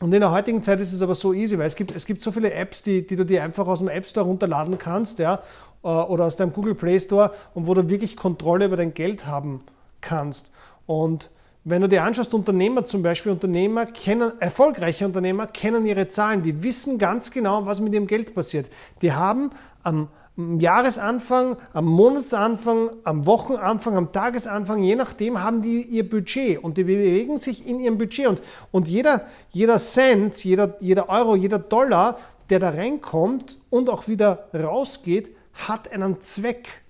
Und 0.02 0.14
in 0.14 0.20
der 0.20 0.32
heutigen 0.32 0.62
Zeit 0.62 0.82
ist 0.82 0.92
es 0.92 1.02
aber 1.02 1.16
so 1.16 1.34
easy, 1.34 1.58
weil 1.58 1.68
es 1.68 1.76
gibt, 1.76 1.96
es 1.96 2.06
gibt 2.06 2.22
so 2.22 2.32
viele 2.32 2.54
Apps, 2.54 2.82
die, 2.82 3.06
die 3.08 3.16
du 3.16 3.24
dir 3.26 3.44
einfach 3.44 3.66
aus 3.68 3.80
dem 3.80 3.88
App 3.88 4.06
Store 4.06 4.26
runterladen 4.26 4.78
kannst 4.78 5.20
ja, 5.20 5.42
äh, 5.84 5.88
oder 5.88 6.26
aus 6.26 6.36
deinem 6.36 6.52
Google 6.52 6.76
Play 6.76 7.00
Store 7.00 7.32
und 7.54 7.68
wo 7.68 7.74
du 7.74 7.90
wirklich 7.90 8.18
Kontrolle 8.18 8.66
über 8.66 8.78
dein 8.78 8.94
Geld 8.94 9.26
haben 9.26 9.62
kannst. 10.02 10.52
Und 10.86 11.30
wenn 11.68 11.82
du 11.82 11.90
dir 11.90 12.04
anschaust, 12.04 12.34
Unternehmer 12.36 12.86
zum 12.86 13.02
Beispiel, 13.02 13.32
Unternehmer 13.32 13.88
kennen, 13.88 14.34
erfolgreiche 14.40 15.04
Unternehmer 15.04 15.48
kennen 15.48 15.86
ihre 15.88 16.08
Zahlen, 16.08 16.44
die 16.44 16.62
wissen 16.62 17.00
ganz 17.00 17.32
genau, 17.32 17.66
was 17.66 17.82
mit 17.82 17.92
ihrem 17.94 18.06
Geld 18.06 18.36
passiert. 18.36 18.70
Die 19.02 19.12
haben 19.12 19.50
am 19.82 20.10
Jahresanfang, 20.38 21.58
am 21.74 21.86
Monatsanfang, 21.86 22.92
am 23.04 23.26
Wochenanfang, 23.26 23.96
am 23.96 24.12
Tagesanfang, 24.12 24.84
je 24.84 24.96
nachdem 24.96 25.42
haben 25.42 25.64
die 25.64 25.82
ihr 25.82 26.08
Budget 26.08 26.64
und 26.64 26.78
die 26.78 26.84
bewegen 26.84 27.38
sich 27.38 27.68
in 27.68 27.80
ihrem 27.80 27.98
Budget. 27.98 28.28
Und, 28.28 28.42
und 28.72 28.88
jeder, 28.88 29.26
jeder 29.50 29.80
Cent, 29.80 30.44
jeder, 30.44 30.76
jeder 30.82 31.10
Euro, 31.10 31.36
jeder 31.36 31.58
Dollar, 31.58 32.20
der 32.52 32.60
da 32.60 32.70
reinkommt 32.70 33.58
und 33.72 33.90
auch 33.90 34.08
wieder 34.08 34.50
rausgeht, 34.54 35.36
hat 35.54 35.92
einen 35.92 36.22
Zweck. 36.22 36.85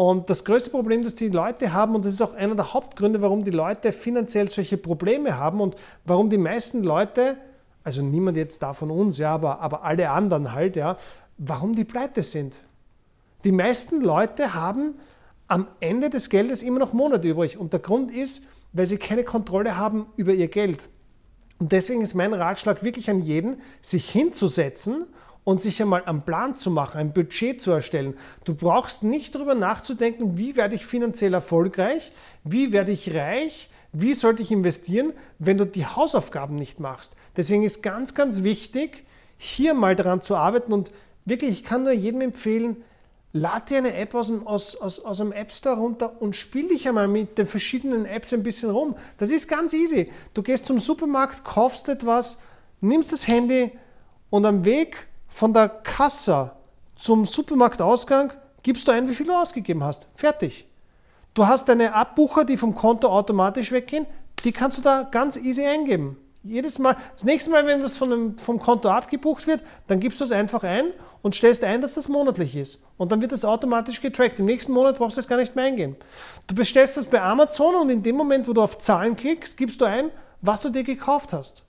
Und 0.00 0.30
das 0.30 0.46
größte 0.46 0.70
Problem, 0.70 1.04
das 1.04 1.14
die 1.14 1.28
Leute 1.28 1.74
haben, 1.74 1.94
und 1.94 2.06
das 2.06 2.14
ist 2.14 2.22
auch 2.22 2.32
einer 2.32 2.54
der 2.54 2.72
Hauptgründe, 2.72 3.20
warum 3.20 3.44
die 3.44 3.50
Leute 3.50 3.92
finanziell 3.92 4.50
solche 4.50 4.78
Probleme 4.78 5.36
haben 5.36 5.60
und 5.60 5.76
warum 6.06 6.30
die 6.30 6.38
meisten 6.38 6.82
Leute, 6.82 7.36
also 7.84 8.00
niemand 8.00 8.38
jetzt 8.38 8.62
da 8.62 8.72
von 8.72 8.90
uns, 8.90 9.18
ja, 9.18 9.34
aber, 9.34 9.60
aber 9.60 9.84
alle 9.84 10.08
anderen 10.08 10.54
halt, 10.54 10.74
ja, 10.74 10.96
warum 11.36 11.74
die 11.74 11.84
pleite 11.84 12.22
sind. 12.22 12.62
Die 13.44 13.52
meisten 13.52 14.00
Leute 14.00 14.54
haben 14.54 14.94
am 15.48 15.66
Ende 15.80 16.08
des 16.08 16.30
Geldes 16.30 16.62
immer 16.62 16.78
noch 16.78 16.94
Monate 16.94 17.28
übrig. 17.28 17.58
Und 17.58 17.74
der 17.74 17.80
Grund 17.80 18.10
ist, 18.10 18.44
weil 18.72 18.86
sie 18.86 18.96
keine 18.96 19.22
Kontrolle 19.22 19.76
haben 19.76 20.06
über 20.16 20.32
ihr 20.32 20.48
Geld. 20.48 20.88
Und 21.58 21.72
deswegen 21.72 22.00
ist 22.00 22.14
mein 22.14 22.32
Ratschlag 22.32 22.82
wirklich 22.82 23.10
an 23.10 23.20
jeden, 23.20 23.60
sich 23.82 24.08
hinzusetzen 24.08 25.04
und 25.44 25.60
sich 25.60 25.80
einmal 25.80 26.04
einen 26.04 26.22
Plan 26.22 26.56
zu 26.56 26.70
machen, 26.70 26.98
ein 26.98 27.12
Budget 27.12 27.60
zu 27.60 27.70
erstellen. 27.70 28.14
Du 28.44 28.54
brauchst 28.54 29.02
nicht 29.02 29.34
darüber 29.34 29.54
nachzudenken, 29.54 30.36
wie 30.36 30.56
werde 30.56 30.74
ich 30.74 30.86
finanziell 30.86 31.34
erfolgreich, 31.34 32.12
wie 32.44 32.72
werde 32.72 32.92
ich 32.92 33.14
reich, 33.14 33.70
wie 33.92 34.14
sollte 34.14 34.42
ich 34.42 34.52
investieren, 34.52 35.12
wenn 35.38 35.58
du 35.58 35.66
die 35.66 35.86
Hausaufgaben 35.86 36.56
nicht 36.56 36.78
machst. 36.78 37.16
Deswegen 37.36 37.64
ist 37.64 37.82
ganz, 37.82 38.14
ganz 38.14 38.42
wichtig, 38.42 39.04
hier 39.36 39.74
mal 39.74 39.96
daran 39.96 40.22
zu 40.22 40.36
arbeiten 40.36 40.72
und 40.72 40.90
wirklich, 41.24 41.50
ich 41.50 41.64
kann 41.64 41.82
nur 41.82 41.92
jedem 41.92 42.20
empfehlen, 42.20 42.76
lad 43.32 43.70
dir 43.70 43.78
eine 43.78 43.94
App 43.94 44.14
aus 44.14 44.26
dem, 44.26 44.46
aus, 44.46 44.76
aus, 44.76 45.04
aus 45.04 45.18
dem 45.18 45.32
App 45.32 45.52
Store 45.52 45.76
runter 45.76 46.20
und 46.20 46.36
spiel 46.36 46.68
dich 46.68 46.86
einmal 46.88 47.08
mit 47.08 47.38
den 47.38 47.46
verschiedenen 47.46 48.04
Apps 48.04 48.32
ein 48.32 48.42
bisschen 48.42 48.70
rum. 48.70 48.96
Das 49.18 49.30
ist 49.30 49.48
ganz 49.48 49.72
easy. 49.72 50.10
Du 50.34 50.42
gehst 50.42 50.66
zum 50.66 50.78
Supermarkt, 50.78 51.44
kaufst 51.44 51.88
etwas, 51.88 52.40
nimmst 52.80 53.12
das 53.12 53.28
Handy 53.28 53.72
und 54.30 54.44
am 54.46 54.64
Weg 54.64 55.06
von 55.30 55.54
der 55.54 55.68
Kasse 55.68 56.52
zum 56.96 57.24
Supermarktausgang 57.24 58.32
gibst 58.62 58.86
du 58.86 58.92
ein, 58.92 59.08
wie 59.08 59.14
viel 59.14 59.26
du 59.26 59.32
ausgegeben 59.32 59.82
hast. 59.82 60.06
Fertig. 60.14 60.66
Du 61.34 61.46
hast 61.46 61.68
deine 61.68 61.94
Abbucher, 61.94 62.44
die 62.44 62.56
vom 62.56 62.74
Konto 62.74 63.08
automatisch 63.08 63.72
weggehen, 63.72 64.06
die 64.44 64.52
kannst 64.52 64.78
du 64.78 64.82
da 64.82 65.02
ganz 65.02 65.36
easy 65.36 65.64
eingeben. 65.64 66.16
Jedes 66.42 66.78
Mal, 66.78 66.96
das 67.12 67.24
nächste 67.24 67.50
Mal, 67.50 67.66
wenn 67.66 67.82
was 67.82 67.96
von 67.96 68.10
dem, 68.10 68.38
vom 68.38 68.58
Konto 68.58 68.88
abgebucht 68.88 69.46
wird, 69.46 69.62
dann 69.86 70.00
gibst 70.00 70.20
du 70.20 70.24
es 70.24 70.32
einfach 70.32 70.64
ein 70.64 70.86
und 71.22 71.34
stellst 71.34 71.62
ein, 71.64 71.82
dass 71.82 71.94
das 71.94 72.08
monatlich 72.08 72.56
ist. 72.56 72.82
Und 72.96 73.12
dann 73.12 73.20
wird 73.20 73.32
das 73.32 73.44
automatisch 73.44 74.00
getrackt. 74.00 74.40
Im 74.40 74.46
nächsten 74.46 74.72
Monat 74.72 74.96
brauchst 74.96 75.16
du 75.16 75.20
es 75.20 75.28
gar 75.28 75.36
nicht 75.36 75.54
mehr 75.54 75.66
eingehen. 75.66 75.96
Du 76.46 76.54
bestellst 76.54 76.96
das 76.96 77.06
bei 77.06 77.20
Amazon 77.20 77.74
und 77.74 77.90
in 77.90 78.02
dem 78.02 78.16
Moment, 78.16 78.48
wo 78.48 78.54
du 78.54 78.62
auf 78.62 78.78
Zahlen 78.78 79.16
klickst, 79.16 79.56
gibst 79.56 79.80
du 79.80 79.84
ein, 79.84 80.10
was 80.40 80.62
du 80.62 80.70
dir 80.70 80.82
gekauft 80.82 81.34
hast. 81.34 81.62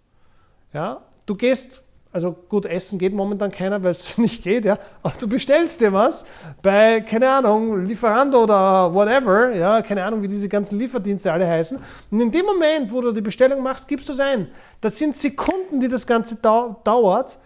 Ja? 0.74 1.02
Du 1.26 1.36
gehst 1.36 1.82
also 2.14 2.36
gut, 2.50 2.66
essen 2.66 3.00
geht 3.00 3.14
momentan 3.14 3.52
keiner, 3.52 3.82
weil 3.84 3.92
es 3.92 4.18
nicht 4.18 4.44
geht, 4.44 4.66
ja. 4.66 4.78
Aber 5.02 5.14
du 5.18 5.28
bestellst 5.28 5.82
dir 5.82 5.94
was 5.94 6.26
bei, 6.62 7.02
keine 7.02 7.30
Ahnung, 7.30 7.86
Lieferando 7.86 8.44
oder 8.44 8.94
whatever, 8.94 9.54
ja, 9.56 9.82
keine 9.82 10.04
Ahnung, 10.04 10.22
wie 10.22 10.28
diese 10.28 10.50
ganzen 10.50 10.78
Lieferdienste 10.78 11.32
alle 11.32 11.48
heißen. 11.48 11.80
Und 12.10 12.20
in 12.20 12.32
dem 12.32 12.46
Moment, 12.46 12.92
wo 12.92 13.02
du 13.02 13.12
die 13.12 13.22
Bestellung 13.22 13.64
machst, 13.64 13.88
gibst 13.88 14.10
du 14.10 14.14
es 14.14 14.20
ein. 14.20 14.48
Das 14.82 14.98
sind 14.98 15.16
Sekunden, 15.16 15.80
die 15.80 15.88
das 15.88 16.06
Ganze 16.06 16.36
dauert, 16.36 17.38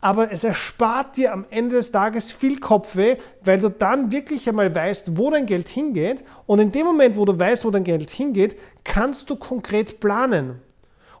aber 0.00 0.32
es 0.32 0.42
erspart 0.42 1.16
dir 1.16 1.32
am 1.32 1.46
Ende 1.50 1.76
des 1.76 1.92
Tages 1.92 2.32
viel 2.32 2.58
Kopfweh, 2.58 3.16
weil 3.44 3.60
du 3.60 3.70
dann 3.70 4.10
wirklich 4.10 4.48
einmal 4.48 4.74
weißt, 4.74 5.16
wo 5.16 5.30
dein 5.30 5.46
Geld 5.46 5.68
hingeht. 5.68 6.24
Und 6.46 6.58
in 6.58 6.72
dem 6.72 6.86
Moment, 6.86 7.16
wo 7.16 7.24
du 7.24 7.38
weißt, 7.38 7.64
wo 7.64 7.70
dein 7.70 7.84
Geld 7.84 8.10
hingeht, 8.10 8.56
kannst 8.82 9.30
du 9.30 9.36
konkret 9.36 10.00
planen. 10.00 10.60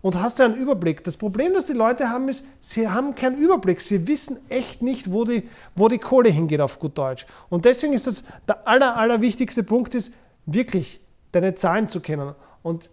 Und 0.02 0.20
hast 0.20 0.40
einen 0.40 0.56
Überblick. 0.56 1.04
Das 1.04 1.16
Problem, 1.16 1.54
das 1.54 1.66
die 1.66 1.72
Leute 1.72 2.10
haben, 2.10 2.28
ist, 2.28 2.44
sie 2.60 2.88
haben 2.88 3.14
keinen 3.14 3.38
Überblick. 3.38 3.80
Sie 3.80 4.06
wissen 4.08 4.38
echt 4.48 4.82
nicht, 4.82 5.12
wo 5.12 5.24
die, 5.24 5.48
wo 5.76 5.88
die 5.88 5.98
Kohle 5.98 6.28
hingeht 6.28 6.60
auf 6.60 6.78
gut 6.80 6.98
Deutsch. 6.98 7.24
Und 7.48 7.64
deswegen 7.64 7.92
ist 7.92 8.08
das 8.08 8.24
der 8.46 8.66
aller, 8.66 8.96
allerwichtigste 8.96 9.62
Punkt 9.62 9.94
ist, 9.94 10.12
wirklich 10.44 11.00
deine 11.30 11.54
Zahlen 11.54 11.88
zu 11.88 12.00
kennen. 12.00 12.34
Und 12.62 12.90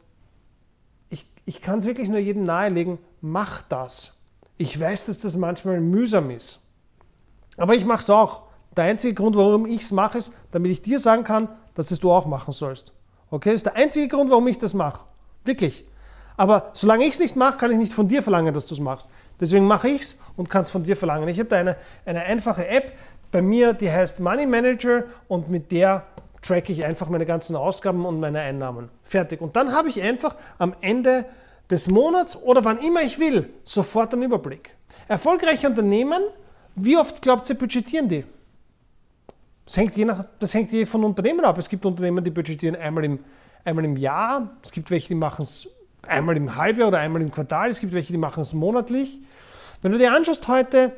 ich, 1.10 1.28
ich 1.46 1.62
kann 1.62 1.80
es 1.80 1.86
wirklich 1.86 2.10
nur 2.10 2.20
jedem 2.20 2.44
nahelegen, 2.44 3.00
mach 3.22 3.64
das. 3.64 4.14
Ich 4.58 4.80
weiß, 4.80 5.06
dass 5.06 5.18
das 5.18 5.36
manchmal 5.36 5.82
mühsam 5.82 6.30
ist. 6.30 6.62
Aber 7.58 7.74
ich 7.74 7.86
mache 7.86 8.02
es 8.02 8.10
auch. 8.10 8.44
Der 8.78 8.84
einzige 8.84 9.16
Grund, 9.16 9.36
warum 9.36 9.66
ich 9.66 9.82
es 9.82 9.92
mache, 9.92 10.20
ist, 10.20 10.32
damit 10.52 10.72
ich 10.72 10.82
dir 10.84 11.00
sagen 11.00 11.24
kann, 11.24 11.50
dass 11.74 11.90
es 11.90 12.00
du 12.00 12.12
auch 12.12 12.28
machen 12.28 12.54
sollst. 12.54 12.94
Okay, 13.32 13.50
das 13.50 13.58
ist 13.58 13.66
der 13.66 13.76
einzige 13.76 14.08
Grund, 14.08 14.30
warum 14.30 14.48
ich 14.48 14.60
das 14.60 14.74
mache. 14.76 15.02
Wirklich. 15.44 15.86
Aber 16.40 16.70
solange 16.72 17.04
ich 17.04 17.16
es 17.16 17.20
nicht 17.20 17.36
mache, 17.36 17.58
kann 17.58 17.70
ich 17.70 17.78
nicht 17.78 17.92
von 17.92 18.08
dir 18.08 18.24
verlangen, 18.24 18.54
dass 18.54 18.66
du 18.66 18.74
es 18.74 18.80
machst. 18.80 19.10
Deswegen 19.42 19.68
mache 19.68 19.90
ich 19.90 20.04
es 20.04 20.20
und 20.38 20.50
kann 20.50 20.62
es 20.62 20.70
von 20.70 20.86
dir 20.86 20.96
verlangen. 20.96 21.28
Ich 21.28 21.38
habe 21.38 21.50
da 21.50 21.58
eine, 21.58 21.76
eine 22.06 22.22
einfache 22.22 22.66
App 22.66 22.94
bei 23.30 23.42
mir, 23.42 23.74
die 23.74 23.92
heißt 23.92 24.22
Money 24.22 24.46
Manager 24.46 25.04
und 25.28 25.50
mit 25.50 25.70
der 25.70 26.06
tracke 26.42 26.72
ich 26.72 26.86
einfach 26.86 27.10
meine 27.10 27.26
ganzen 27.26 27.58
Ausgaben 27.58 28.06
und 28.06 28.22
meine 28.22 28.40
Einnahmen. 28.40 28.88
Fertig. 29.04 29.42
Und 29.42 29.58
dann 29.58 29.74
habe 29.74 29.90
ich 29.90 30.02
einfach 30.02 30.34
am 30.60 30.74
Ende 30.80 31.26
des 31.70 31.90
Monats 31.90 32.42
oder 32.42 32.64
wann 32.64 32.80
immer 32.80 33.02
ich 33.02 33.20
will, 33.20 33.50
sofort 33.66 34.14
einen 34.14 34.24
Überblick. 34.24 34.70
Erfolgreiche 35.10 35.68
Unternehmen, 35.68 36.22
wie 36.74 36.96
oft 36.96 37.22
glaubt 37.22 37.50
ihr, 37.50 37.58
budgetieren 37.58 38.08
die? 38.08 38.24
Das 39.66 39.76
hängt, 39.76 39.98
je 39.98 40.06
nach, 40.06 40.24
das 40.40 40.54
hängt 40.54 40.72
je 40.72 40.86
von 40.86 41.04
Unternehmen 41.04 41.44
ab. 41.44 41.58
Es 41.58 41.68
gibt 41.68 41.86
Unternehmen, 41.86 42.24
die 42.24 42.32
budgetieren 42.32 42.78
einmal 42.78 43.04
im, 43.04 43.20
einmal 43.66 43.84
im 43.84 43.98
Jahr. 43.98 44.52
Es 44.64 44.72
gibt 44.72 44.90
welche, 44.90 45.10
die 45.10 45.16
machen 45.16 45.44
es 45.44 45.68
einmal 46.02 46.38
im 46.38 46.56
Halbjahr 46.56 46.88
oder 46.88 47.00
einmal 47.00 47.22
im 47.22 47.32
Quartal. 47.32 47.70
Es 47.70 47.80
gibt 47.80 47.94
welche, 47.94 48.14
die 48.14 48.18
machen 48.18 48.42
es 48.42 48.54
monatlich. 48.54 49.20
Wenn 49.82 49.92
du 49.92 49.98
dir 49.98 50.14
anschaust 50.14 50.48
heute 50.48 50.94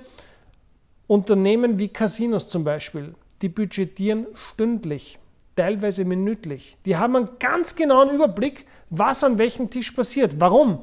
Unternehmen 1.08 1.78
wie 1.78 1.90
Casinos 1.90 2.48
zum 2.48 2.64
Beispiel, 2.64 3.14
die 3.42 3.50
budgetieren 3.50 4.28
stündlich, 4.34 5.20
teilweise 5.56 6.06
minütlich. 6.06 6.78
Die 6.86 6.98
haben 6.98 7.16
einen 7.16 7.30
ganz 7.40 7.76
genauen 7.76 8.10
Überblick, 8.10 8.66
was 8.90 9.24
an 9.24 9.38
welchem 9.38 9.70
Tisch 9.70 9.92
passiert. 9.92 10.40
Warum? 10.40 10.80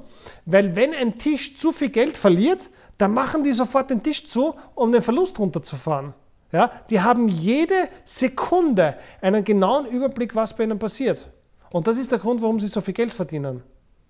Weil 0.46 0.76
wenn 0.76 0.94
ein 0.94 1.18
Tisch 1.18 1.56
zu 1.56 1.72
viel 1.72 1.90
Geld 1.90 2.16
verliert, 2.16 2.70
dann 2.98 3.14
machen 3.14 3.44
die 3.44 3.52
sofort 3.52 3.90
den 3.90 4.02
Tisch 4.02 4.26
zu, 4.26 4.54
um 4.74 4.92
den 4.92 5.02
Verlust 5.02 5.38
runterzufahren. 5.38 6.14
Ja, 6.52 6.70
die 6.88 7.00
haben 7.00 7.28
jede 7.28 7.74
Sekunde 8.04 8.96
einen 9.20 9.44
genauen 9.44 9.86
Überblick, 9.86 10.34
was 10.34 10.56
bei 10.56 10.64
ihnen 10.64 10.78
passiert. 10.78 11.28
Und 11.70 11.86
das 11.86 11.98
ist 11.98 12.10
der 12.10 12.18
Grund, 12.18 12.40
warum 12.40 12.58
sie 12.58 12.68
so 12.68 12.80
viel 12.80 12.94
Geld 12.94 13.12
verdienen. 13.12 13.62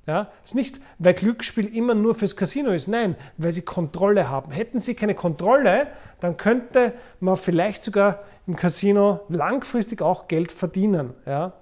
Ja, 0.09 0.29
ist 0.43 0.55
nicht, 0.55 0.81
weil 0.99 1.13
Glücksspiel 1.13 1.67
immer 1.77 1.95
nur 1.95 2.15
fürs 2.15 2.35
Casino 2.35 2.71
ist, 2.71 2.89
nein, 2.89 3.15
weil 3.37 3.53
sie 3.53 3.61
Kontrolle 3.61 4.31
haben. 4.31 4.51
Hätten 4.51 4.81
sie 4.81 4.95
keine 4.95 5.15
Kontrolle, 5.15 5.89
dann 6.21 6.39
könnte 6.39 6.95
man 7.21 7.37
vielleicht 7.37 7.85
sogar 7.85 8.21
im 8.47 8.57
Casino 8.57 9.21
langfristig 9.29 10.01
auch 10.01 10.27
Geld 10.27 10.51
verdienen. 10.51 11.13
Ja. 11.27 11.53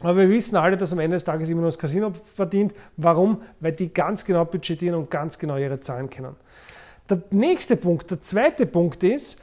Aber 0.00 0.16
wir 0.16 0.28
wissen 0.28 0.56
alle, 0.56 0.76
dass 0.76 0.92
am 0.92 0.98
Ende 0.98 1.16
des 1.16 1.22
Tages 1.22 1.48
immer 1.48 1.60
nur 1.60 1.68
das 1.68 1.78
Casino 1.78 2.12
verdient. 2.34 2.74
Warum? 2.96 3.42
Weil 3.60 3.74
die 3.74 3.94
ganz 3.94 4.24
genau 4.24 4.44
budgetieren 4.44 4.96
und 4.96 5.08
ganz 5.08 5.38
genau 5.38 5.56
ihre 5.56 5.78
Zahlen 5.78 6.10
kennen. 6.10 6.34
Der 7.08 7.22
nächste 7.30 7.76
Punkt, 7.76 8.10
der 8.10 8.20
zweite 8.20 8.66
Punkt 8.66 9.04
ist, 9.04 9.40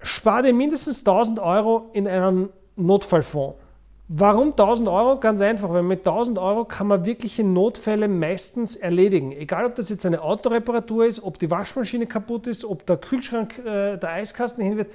spar 0.00 0.44
dir 0.44 0.54
mindestens 0.54 1.00
1000 1.00 1.40
Euro 1.40 1.90
in 1.92 2.06
einen 2.06 2.50
Notfallfonds. 2.76 3.63
Warum 4.08 4.50
1000 4.50 4.86
Euro? 4.86 5.18
Ganz 5.18 5.40
einfach, 5.40 5.70
weil 5.70 5.82
mit 5.82 6.00
1000 6.00 6.38
Euro 6.38 6.66
kann 6.66 6.88
man 6.88 7.06
wirkliche 7.06 7.42
Notfälle 7.42 8.06
meistens 8.06 8.76
erledigen. 8.76 9.32
Egal, 9.32 9.64
ob 9.64 9.76
das 9.76 9.88
jetzt 9.88 10.04
eine 10.04 10.20
Autoreparatur 10.20 11.06
ist, 11.06 11.24
ob 11.24 11.38
die 11.38 11.50
Waschmaschine 11.50 12.06
kaputt 12.06 12.46
ist, 12.46 12.66
ob 12.66 12.84
der 12.84 12.98
Kühlschrank, 12.98 13.58
äh, 13.60 13.96
der 13.96 14.10
Eiskasten 14.10 14.62
hin 14.62 14.76
wird. 14.76 14.92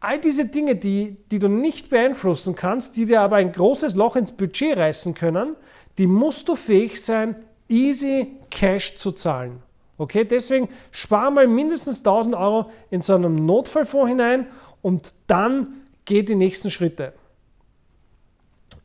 All 0.00 0.18
diese 0.18 0.46
Dinge, 0.46 0.74
die, 0.74 1.18
die 1.30 1.38
du 1.38 1.48
nicht 1.48 1.90
beeinflussen 1.90 2.54
kannst, 2.54 2.96
die 2.96 3.04
dir 3.04 3.20
aber 3.20 3.36
ein 3.36 3.52
großes 3.52 3.94
Loch 3.94 4.16
ins 4.16 4.32
Budget 4.32 4.78
reißen 4.78 5.12
können, 5.12 5.54
die 5.98 6.06
musst 6.06 6.48
du 6.48 6.54
fähig 6.54 7.02
sein, 7.02 7.36
easy 7.68 8.38
Cash 8.48 8.96
zu 8.96 9.12
zahlen. 9.12 9.62
Okay, 9.98 10.24
deswegen 10.24 10.70
spar 10.92 11.30
mal 11.30 11.46
mindestens 11.46 11.98
1000 11.98 12.34
Euro 12.34 12.70
in 12.88 13.02
so 13.02 13.14
einen 13.14 13.44
Notfallfonds 13.44 14.08
hinein 14.08 14.46
und 14.80 15.12
dann 15.26 15.82
geh 16.06 16.22
die 16.22 16.34
nächsten 16.34 16.70
Schritte. 16.70 17.12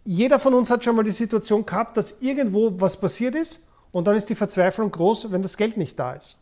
Jeder 0.03 0.39
von 0.39 0.53
uns 0.53 0.69
hat 0.69 0.83
schon 0.83 0.95
mal 0.95 1.03
die 1.03 1.11
Situation 1.11 1.65
gehabt, 1.65 1.97
dass 1.97 2.21
irgendwo 2.21 2.79
was 2.79 2.99
passiert 2.99 3.35
ist 3.35 3.67
und 3.91 4.07
dann 4.07 4.15
ist 4.15 4.29
die 4.29 4.35
Verzweiflung 4.35 4.91
groß, 4.91 5.31
wenn 5.31 5.41
das 5.41 5.57
Geld 5.57 5.77
nicht 5.77 5.99
da 5.99 6.13
ist. 6.13 6.39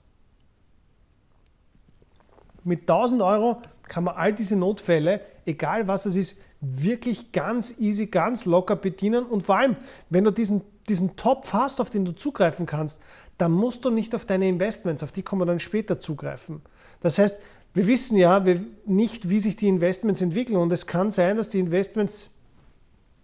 Mit 2.63 2.81
1000 2.81 3.21
Euro 3.21 3.61
kann 3.83 4.03
man 4.03 4.15
all 4.15 4.33
diese 4.33 4.55
Notfälle, 4.55 5.21
egal 5.45 5.87
was 5.87 6.05
es 6.05 6.15
ist, 6.15 6.41
wirklich 6.61 7.31
ganz 7.31 7.79
easy, 7.79 8.07
ganz 8.07 8.45
locker 8.45 8.75
bedienen. 8.75 9.25
Und 9.25 9.45
vor 9.45 9.57
allem, 9.57 9.75
wenn 10.09 10.23
du 10.23 10.31
diesen, 10.31 10.61
diesen 10.87 11.15
Topf 11.15 11.53
hast, 11.53 11.81
auf 11.81 11.89
den 11.89 12.05
du 12.05 12.11
zugreifen 12.11 12.65
kannst, 12.65 13.01
dann 13.37 13.51
musst 13.51 13.85
du 13.85 13.89
nicht 13.89 14.13
auf 14.13 14.25
deine 14.25 14.47
Investments, 14.47 15.01
auf 15.01 15.11
die 15.11 15.23
kommen 15.23 15.41
wir 15.41 15.45
dann 15.45 15.59
später 15.59 15.99
zugreifen. 15.99 16.61
Das 17.01 17.17
heißt, 17.17 17.41
wir 17.73 17.87
wissen 17.87 18.17
ja 18.17 18.43
nicht, 18.85 19.29
wie 19.29 19.39
sich 19.39 19.55
die 19.55 19.67
Investments 19.67 20.21
entwickeln 20.21 20.57
und 20.57 20.71
es 20.71 20.87
kann 20.87 21.11
sein, 21.11 21.37
dass 21.37 21.49
die 21.49 21.59
Investments, 21.59 22.31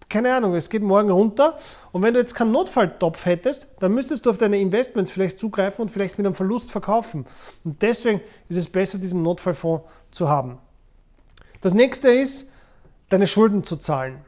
keine 0.10 0.34
Ahnung, 0.34 0.54
es 0.56 0.70
geht 0.70 0.84
morgen 0.84 1.10
runter 1.10 1.58
und 1.92 2.02
wenn 2.02 2.14
du 2.14 2.20
jetzt 2.20 2.36
keinen 2.36 2.52
Notfalltopf 2.52 3.26
hättest, 3.26 3.70
dann 3.80 3.94
müsstest 3.94 4.26
du 4.26 4.30
auf 4.30 4.38
deine 4.38 4.60
Investments 4.60 5.12
vielleicht 5.12 5.40
zugreifen 5.40 5.84
und 5.84 5.90
vielleicht 5.90 6.18
mit 6.18 6.26
einem 6.26 6.36
Verlust 6.36 6.72
verkaufen. 6.72 7.26
Und 7.64 7.82
deswegen 7.82 8.22
ist 8.50 8.58
es 8.58 8.70
besser, 8.70 8.98
diesen 8.98 9.24
Notfallfonds 9.24 9.84
zu 10.12 10.30
haben. 10.30 10.60
Das 11.62 11.74
nächste 11.74 12.10
ist, 12.10 12.52
deine 13.10 13.28
Schulden 13.28 13.64
zu 13.64 13.78
zahlen. 13.78 14.20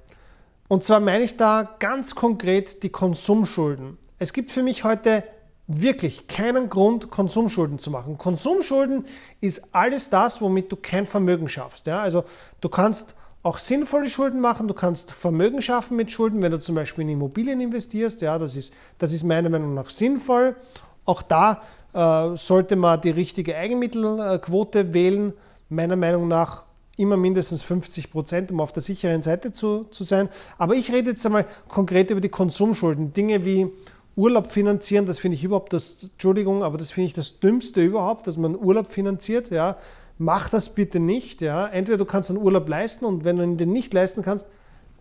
Und 0.67 0.83
zwar 0.83 0.99
meine 0.99 1.23
ich 1.23 1.37
da 1.37 1.75
ganz 1.79 2.15
konkret 2.15 2.83
die 2.83 2.89
Konsumschulden. 2.89 3.97
Es 4.19 4.33
gibt 4.33 4.51
für 4.51 4.63
mich 4.63 4.83
heute 4.83 5.23
wirklich 5.67 6.27
keinen 6.27 6.69
Grund, 6.69 7.11
Konsumschulden 7.11 7.77
zu 7.79 7.91
machen. 7.91 8.17
Konsumschulden 8.17 9.05
ist 9.41 9.75
alles 9.75 10.09
das, 10.09 10.41
womit 10.41 10.71
du 10.71 10.77
kein 10.77 11.05
Vermögen 11.05 11.47
schaffst. 11.49 11.87
Ja? 11.87 12.01
Also 12.01 12.23
du 12.61 12.69
kannst 12.69 13.15
auch 13.47 13.59
sinnvolle 13.59 14.09
Schulden 14.09 14.41
machen, 14.41 14.67
du 14.67 14.73
kannst 14.73 15.11
Vermögen 15.11 15.61
schaffen 15.61 15.95
mit 15.95 16.11
Schulden, 16.11 16.41
wenn 16.41 16.51
du 16.51 16.59
zum 16.59 16.75
Beispiel 16.75 17.03
in 17.03 17.09
Immobilien 17.11 17.61
investierst. 17.61 18.21
Ja, 18.21 18.37
das 18.37 18.57
ist, 18.57 18.73
das 18.97 19.13
ist 19.13 19.23
meiner 19.23 19.49
Meinung 19.49 19.73
nach 19.73 19.89
sinnvoll. 19.89 20.57
Auch 21.05 21.21
da 21.21 21.61
äh, 21.93 22.35
sollte 22.35 22.75
man 22.75 22.99
die 22.99 23.09
richtige 23.09 23.55
Eigenmittelquote 23.55 24.93
wählen. 24.93 25.31
Meiner 25.69 25.95
Meinung 25.95 26.27
nach 26.27 26.65
immer 26.97 27.15
mindestens 27.15 27.63
50 27.63 28.11
Prozent, 28.11 28.51
um 28.51 28.59
auf 28.59 28.73
der 28.73 28.81
sicheren 28.81 29.21
Seite 29.21 29.53
zu, 29.53 29.85
zu 29.85 30.03
sein. 30.03 30.27
Aber 30.57 30.75
ich 30.75 30.91
rede 30.91 31.11
jetzt 31.11 31.25
einmal 31.25 31.45
konkret 31.69 32.11
über 32.11 32.19
die 32.19 32.29
Konsumschulden. 32.29 33.13
Dinge 33.13 33.45
wie 33.45 33.71
Urlaub 34.17 34.51
finanzieren, 34.51 35.05
das 35.05 35.19
finde 35.19 35.35
ich 35.35 35.43
überhaupt 35.45 35.71
das, 35.71 36.03
Entschuldigung, 36.03 36.63
aber 36.63 36.77
das 36.77 36.91
finde 36.91 37.05
ich 37.05 37.13
das 37.13 37.39
Dümmste 37.39 37.81
überhaupt, 37.81 38.27
dass 38.27 38.35
man 38.35 38.57
Urlaub 38.57 38.87
finanziert. 38.87 39.51
Ja. 39.51 39.77
Mach 40.17 40.49
das 40.49 40.73
bitte 40.73 40.99
nicht. 40.99 41.41
Ja. 41.41 41.67
Entweder 41.67 41.97
du 41.97 42.05
kannst 42.05 42.29
einen 42.29 42.39
Urlaub 42.39 42.67
leisten 42.67 43.05
und 43.05 43.23
wenn 43.23 43.37
du 43.37 43.43
ihn 43.43 43.57
den 43.57 43.71
nicht 43.71 43.93
leisten 43.93 44.23
kannst, 44.23 44.47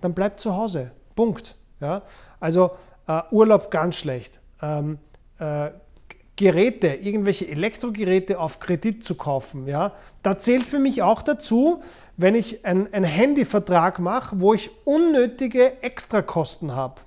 dann 0.01 0.15
bleib 0.15 0.41
zu 0.41 0.57
Hause. 0.57 0.91
Punkt. 1.15 1.57
Ja. 1.81 2.03
Also 2.41 2.73
äh, 3.07 3.23
Urlaub 3.31 3.71
ganz 3.71 3.97
schlecht. 3.97 4.41
Ähm, 4.61 4.99
äh, 5.39 5.71
Geräte, 6.37 6.89
irgendwelche 6.89 7.49
Elektrogeräte 7.49 8.39
auf 8.39 8.61
Kredit 8.61 9.07
zu 9.07 9.15
kaufen. 9.15 9.67
Ja? 9.67 9.93
Da 10.23 10.39
zählt 10.39 10.65
für 10.65 10.79
mich 10.79 11.03
auch 11.03 11.23
dazu, 11.23 11.83
wenn 12.19 12.35
ich 12.35 12.65
einen 12.67 13.05
Handyvertrag 13.05 13.99
mache, 13.99 14.41
wo 14.41 14.53
ich 14.53 14.71
unnötige 14.85 15.83
Extrakosten 15.83 16.77
habe. 16.77 17.01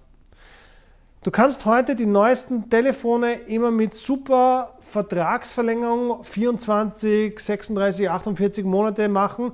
Du 1.22 1.32
kannst 1.32 1.66
heute 1.66 1.98
die 1.98 2.06
neuesten 2.06 2.70
Telefone 2.70 3.34
immer 3.34 3.72
mit 3.72 3.94
super 3.94 4.78
Vertragsverlängerung 4.80 6.24
24, 6.24 7.38
36, 7.38 8.10
48 8.10 8.64
Monate 8.64 9.10
machen. 9.10 9.52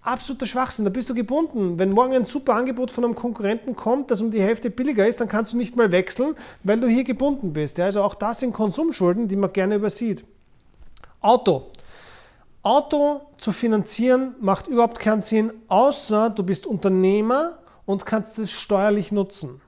Absoluter 0.00 0.46
Schwachsinn, 0.46 0.86
da 0.86 0.90
bist 0.90 1.10
du 1.10 1.14
gebunden. 1.14 1.78
Wenn 1.78 1.90
morgen 1.90 2.14
ein 2.14 2.24
super 2.24 2.54
Angebot 2.54 2.90
von 2.90 3.04
einem 3.04 3.14
Konkurrenten 3.14 3.76
kommt, 3.76 4.10
das 4.10 4.22
um 4.22 4.30
die 4.30 4.40
Hälfte 4.40 4.70
billiger 4.70 5.06
ist, 5.06 5.20
dann 5.20 5.28
kannst 5.28 5.52
du 5.52 5.58
nicht 5.58 5.76
mal 5.76 5.92
wechseln, 5.92 6.34
weil 6.62 6.80
du 6.80 6.88
hier 6.88 7.04
gebunden 7.04 7.52
bist. 7.52 7.78
also 7.78 8.02
auch 8.02 8.14
das 8.14 8.38
sind 8.38 8.54
Konsumschulden, 8.54 9.28
die 9.28 9.36
man 9.36 9.52
gerne 9.52 9.74
übersieht. 9.74 10.24
Auto. 11.20 11.68
Auto 12.62 13.20
zu 13.36 13.52
finanzieren 13.52 14.34
macht 14.40 14.66
überhaupt 14.66 14.98
keinen 14.98 15.20
Sinn, 15.20 15.52
außer 15.68 16.30
du 16.30 16.42
bist 16.42 16.66
Unternehmer 16.66 17.58
und 17.84 18.06
kannst 18.06 18.38
es 18.38 18.50
steuerlich 18.50 19.12
nutzen. 19.12 19.60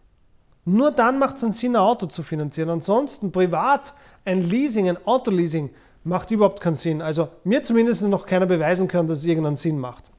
Nur 0.69 0.91
dann 0.91 1.19
macht 1.19 1.37
es 1.39 1.45
einen 1.45 1.53
Sinn, 1.53 1.77
ein 1.77 1.83
Auto 1.83 2.07
zu 2.07 2.23
finanzieren. 2.23 2.69
Ansonsten 2.69 3.33
privat 3.33 3.95
ein 4.27 4.43
Leasing, 4.43 4.87
ein 4.89 5.07
Autoleasing 5.07 5.71
macht 6.05 6.31
überhaupt 6.31 6.61
keinen 6.61 6.75
Sinn. 6.75 7.01
Also 7.01 7.29
mir 7.43 7.65
zumindest 7.65 8.07
noch 8.07 8.27
keiner 8.27 8.45
beweisen 8.45 8.87
kann, 8.87 9.07
dass 9.07 9.21
es 9.21 9.25
irgendeinen 9.25 9.57
Sinn 9.57 9.79
macht. 9.79 10.11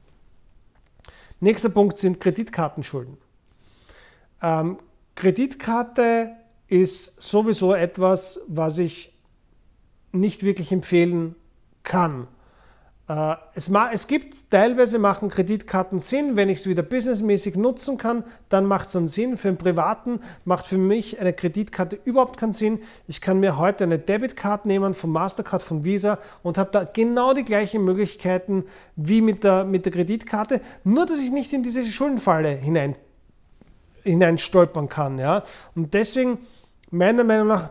Nächster 1.38 1.68
Punkt 1.68 1.98
sind 1.98 2.18
Kreditkartenschulden. 2.18 3.16
Ähm, 4.42 4.78
Kreditkarte 5.14 6.32
ist 6.66 7.22
sowieso 7.22 7.72
etwas, 7.72 8.40
was 8.48 8.78
ich 8.78 9.16
nicht 10.10 10.42
wirklich 10.42 10.72
empfehlen 10.72 11.36
kann. 11.84 12.26
Äh, 13.10 13.34
es, 13.56 13.68
es, 13.92 14.06
gibt 14.06 14.50
teilweise 14.52 15.00
machen 15.00 15.30
Kreditkarten 15.30 15.98
Sinn, 15.98 16.36
wenn 16.36 16.48
ich 16.48 16.60
es 16.60 16.68
wieder 16.68 16.84
businessmäßig 16.84 17.56
nutzen 17.56 17.98
kann, 17.98 18.22
dann 18.48 18.66
macht 18.66 18.86
es 18.86 18.94
einen 18.94 19.08
Sinn. 19.08 19.36
Für 19.36 19.48
einen 19.48 19.56
Privaten 19.56 20.20
macht 20.44 20.64
für 20.64 20.78
mich 20.78 21.18
eine 21.18 21.32
Kreditkarte 21.32 21.98
überhaupt 22.04 22.38
keinen 22.38 22.52
Sinn. 22.52 22.78
Ich 23.08 23.20
kann 23.20 23.40
mir 23.40 23.58
heute 23.58 23.82
eine 23.82 23.98
Debitcard 23.98 24.64
nehmen 24.64 24.94
von 24.94 25.10
Mastercard, 25.10 25.60
von 25.60 25.82
Visa 25.84 26.20
und 26.44 26.56
habe 26.56 26.70
da 26.70 26.84
genau 26.84 27.34
die 27.34 27.44
gleichen 27.44 27.84
Möglichkeiten 27.84 28.64
wie 28.94 29.22
mit 29.22 29.42
der, 29.42 29.64
mit 29.64 29.86
der 29.86 29.92
Kreditkarte, 29.92 30.60
nur 30.84 31.04
dass 31.04 31.20
ich 31.20 31.32
nicht 31.32 31.52
in 31.52 31.64
diese 31.64 31.84
Schuldenfalle 31.84 32.50
hinein, 32.50 32.94
hinein 34.04 34.38
stolpern 34.38 34.88
kann. 34.88 35.18
Ja? 35.18 35.42
Und 35.74 35.94
deswegen 35.94 36.38
meiner 36.92 37.24
Meinung 37.24 37.48
nach 37.48 37.70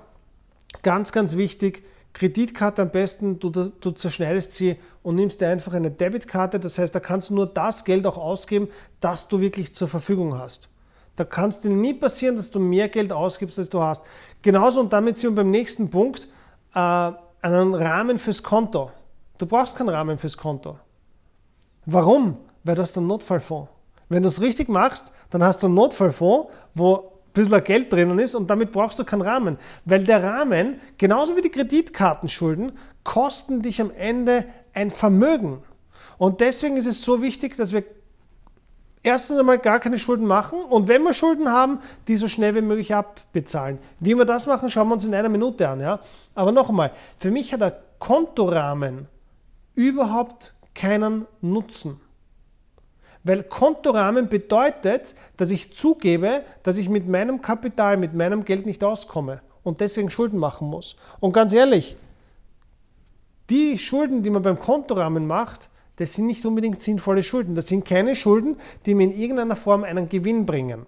ganz, 0.82 1.14
ganz 1.14 1.38
wichtig, 1.38 1.86
Kreditkarte 2.14 2.82
am 2.82 2.90
besten, 2.90 3.40
du, 3.40 3.50
du 3.50 3.92
zerschneidest 3.92 4.56
sie 4.56 4.78
und 5.04 5.16
nimmst 5.16 5.42
dir 5.42 5.50
einfach 5.50 5.74
eine 5.74 5.92
Debitkarte. 5.92 6.60
Das 6.60 6.78
heißt, 6.78 6.94
da 6.94 7.00
kannst 7.00 7.30
du 7.30 7.36
nur 7.36 7.46
das 7.46 7.86
Geld 7.86 8.06
auch 8.06 8.18
ausgeben, 8.18 8.68
das 9.00 9.28
du 9.28 9.40
wirklich 9.40 9.76
zur 9.76 9.88
Verfügung 9.88 10.38
hast. 10.38 10.70
Da 11.16 11.26
kann 11.26 11.50
es 11.50 11.62
dir 11.62 11.70
nie 11.70 11.94
passieren, 11.94 12.36
dass 12.36 12.50
du 12.50 12.60
mehr 12.60 12.90
Geld 12.90 13.12
ausgibst, 13.12 13.60
als 13.60 13.70
du 13.70 13.82
hast. 13.82 14.04
Genauso 14.42 14.80
und 14.80 14.94
damit 14.94 15.18
sind 15.18 15.32
wir 15.32 15.36
beim 15.44 15.52
nächsten 15.52 15.90
Punkt, 15.90 16.28
äh, 16.74 17.12
einen 17.42 17.76
Rahmen 17.76 18.18
fürs 18.18 18.42
Konto. 18.42 18.92
Du 19.38 19.46
brauchst 19.46 19.76
keinen 19.76 19.90
Rahmen 19.90 20.18
fürs 20.18 20.38
Konto. 20.38 20.78
Warum? 21.86 22.38
Weil 22.64 22.76
das 22.76 22.92
ist 22.92 22.98
ein 22.98 23.08
Notfallfonds. 23.08 23.70
Wenn 24.10 24.24
du 24.24 24.30
es 24.30 24.42
richtig 24.42 24.70
machst, 24.70 25.12
dann 25.30 25.44
hast 25.44 25.62
du 25.62 25.68
einen 25.68 25.76
Notfallfonds, 25.76 26.50
wo 26.74 27.19
bisschen 27.40 27.64
Geld 27.64 27.92
drinnen 27.92 28.20
ist 28.20 28.36
und 28.36 28.50
damit 28.50 28.72
brauchst 28.72 29.00
du 29.00 29.04
keinen 29.04 29.22
Rahmen. 29.22 29.58
Weil 29.86 30.04
der 30.04 30.24
Rahmen, 30.24 30.80
genauso 30.98 31.36
wie 31.36 31.42
die 31.42 31.50
Kreditkartenschulden, 31.50 32.74
kosten 33.04 33.62
dich 33.62 33.82
am 33.82 33.92
Ende 33.92 34.46
ein 34.74 34.92
Vermögen. 34.92 35.64
Und 36.18 36.42
deswegen 36.42 36.78
ist 36.78 36.86
es 36.86 37.04
so 37.04 37.22
wichtig, 37.22 37.56
dass 37.56 37.74
wir 37.74 37.84
erstens 39.04 39.38
einmal 39.38 39.60
gar 39.60 39.80
keine 39.80 39.98
Schulden 39.98 40.26
machen 40.26 40.62
und 40.62 40.88
wenn 40.88 41.04
wir 41.04 41.14
Schulden 41.14 41.50
haben, 41.50 41.80
die 42.08 42.18
so 42.18 42.28
schnell 42.28 42.56
wie 42.56 42.62
möglich 42.62 42.94
abbezahlen. 42.94 43.80
Wie 44.00 44.16
wir 44.16 44.26
das 44.26 44.46
machen, 44.46 44.70
schauen 44.70 44.90
wir 44.90 44.94
uns 44.94 45.06
in 45.06 45.16
einer 45.16 45.30
Minute 45.30 45.68
an. 45.68 45.80
Ja? 45.80 46.00
Aber 46.36 46.52
noch 46.52 46.70
einmal, 46.70 46.92
für 47.18 47.32
mich 47.32 47.54
hat 47.54 47.62
der 47.62 47.80
Kontorahmen 48.00 49.08
überhaupt 49.76 50.54
keinen 50.74 51.26
Nutzen. 51.42 52.00
Weil 53.24 53.44
Kontorahmen 53.44 54.30
bedeutet, 54.30 55.16
dass 55.38 55.52
ich 55.52 55.74
zugebe, 55.74 56.44
dass 56.64 56.78
ich 56.78 56.90
mit 56.90 57.08
meinem 57.08 57.42
Kapital, 57.42 57.98
mit 57.98 58.14
meinem 58.14 58.46
Geld 58.46 58.66
nicht 58.66 58.84
auskomme 58.84 59.42
und 59.64 59.82
deswegen 59.82 60.10
Schulden 60.10 60.40
machen 60.40 60.70
muss. 60.70 60.96
Und 61.20 61.34
ganz 61.34 61.54
ehrlich, 61.54 61.98
die 63.50 63.78
Schulden, 63.78 64.24
die 64.24 64.30
man 64.30 64.42
beim 64.42 64.60
Kontorahmen 64.60 65.28
macht, 65.28 65.70
das 65.98 66.14
sind 66.14 66.28
nicht 66.28 66.46
unbedingt 66.46 66.80
sinnvolle 66.82 67.24
Schulden. 67.24 67.56
Das 67.56 67.68
sind 67.68 67.84
keine 67.84 68.16
Schulden, 68.16 68.56
die 68.86 68.96
mir 68.96 69.04
in 69.04 69.12
irgendeiner 69.12 69.58
Form 69.58 69.84
einen 69.84 70.08
Gewinn 70.08 70.46
bringen. 70.46 70.86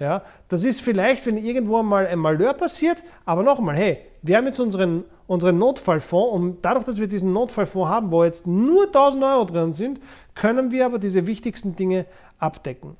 Ja, 0.00 0.22
das 0.48 0.64
ist 0.64 0.80
vielleicht, 0.80 1.26
wenn 1.26 1.36
irgendwo 1.36 1.82
mal 1.82 2.06
ein 2.06 2.18
Malheur 2.18 2.54
passiert, 2.54 3.04
aber 3.26 3.42
nochmal, 3.42 3.76
hey, 3.76 3.98
wir 4.22 4.38
haben 4.38 4.46
jetzt 4.46 4.58
unseren, 4.58 5.04
unseren 5.26 5.58
Notfallfonds 5.58 6.32
und 6.34 6.64
dadurch, 6.64 6.86
dass 6.86 6.98
wir 6.98 7.06
diesen 7.06 7.34
Notfallfonds 7.34 7.90
haben, 7.90 8.10
wo 8.10 8.24
jetzt 8.24 8.46
nur 8.46 8.86
1000 8.86 9.22
Euro 9.22 9.44
drin 9.44 9.74
sind, 9.74 10.00
können 10.34 10.70
wir 10.70 10.86
aber 10.86 10.98
diese 10.98 11.26
wichtigsten 11.26 11.76
Dinge 11.76 12.06
abdecken. 12.38 12.96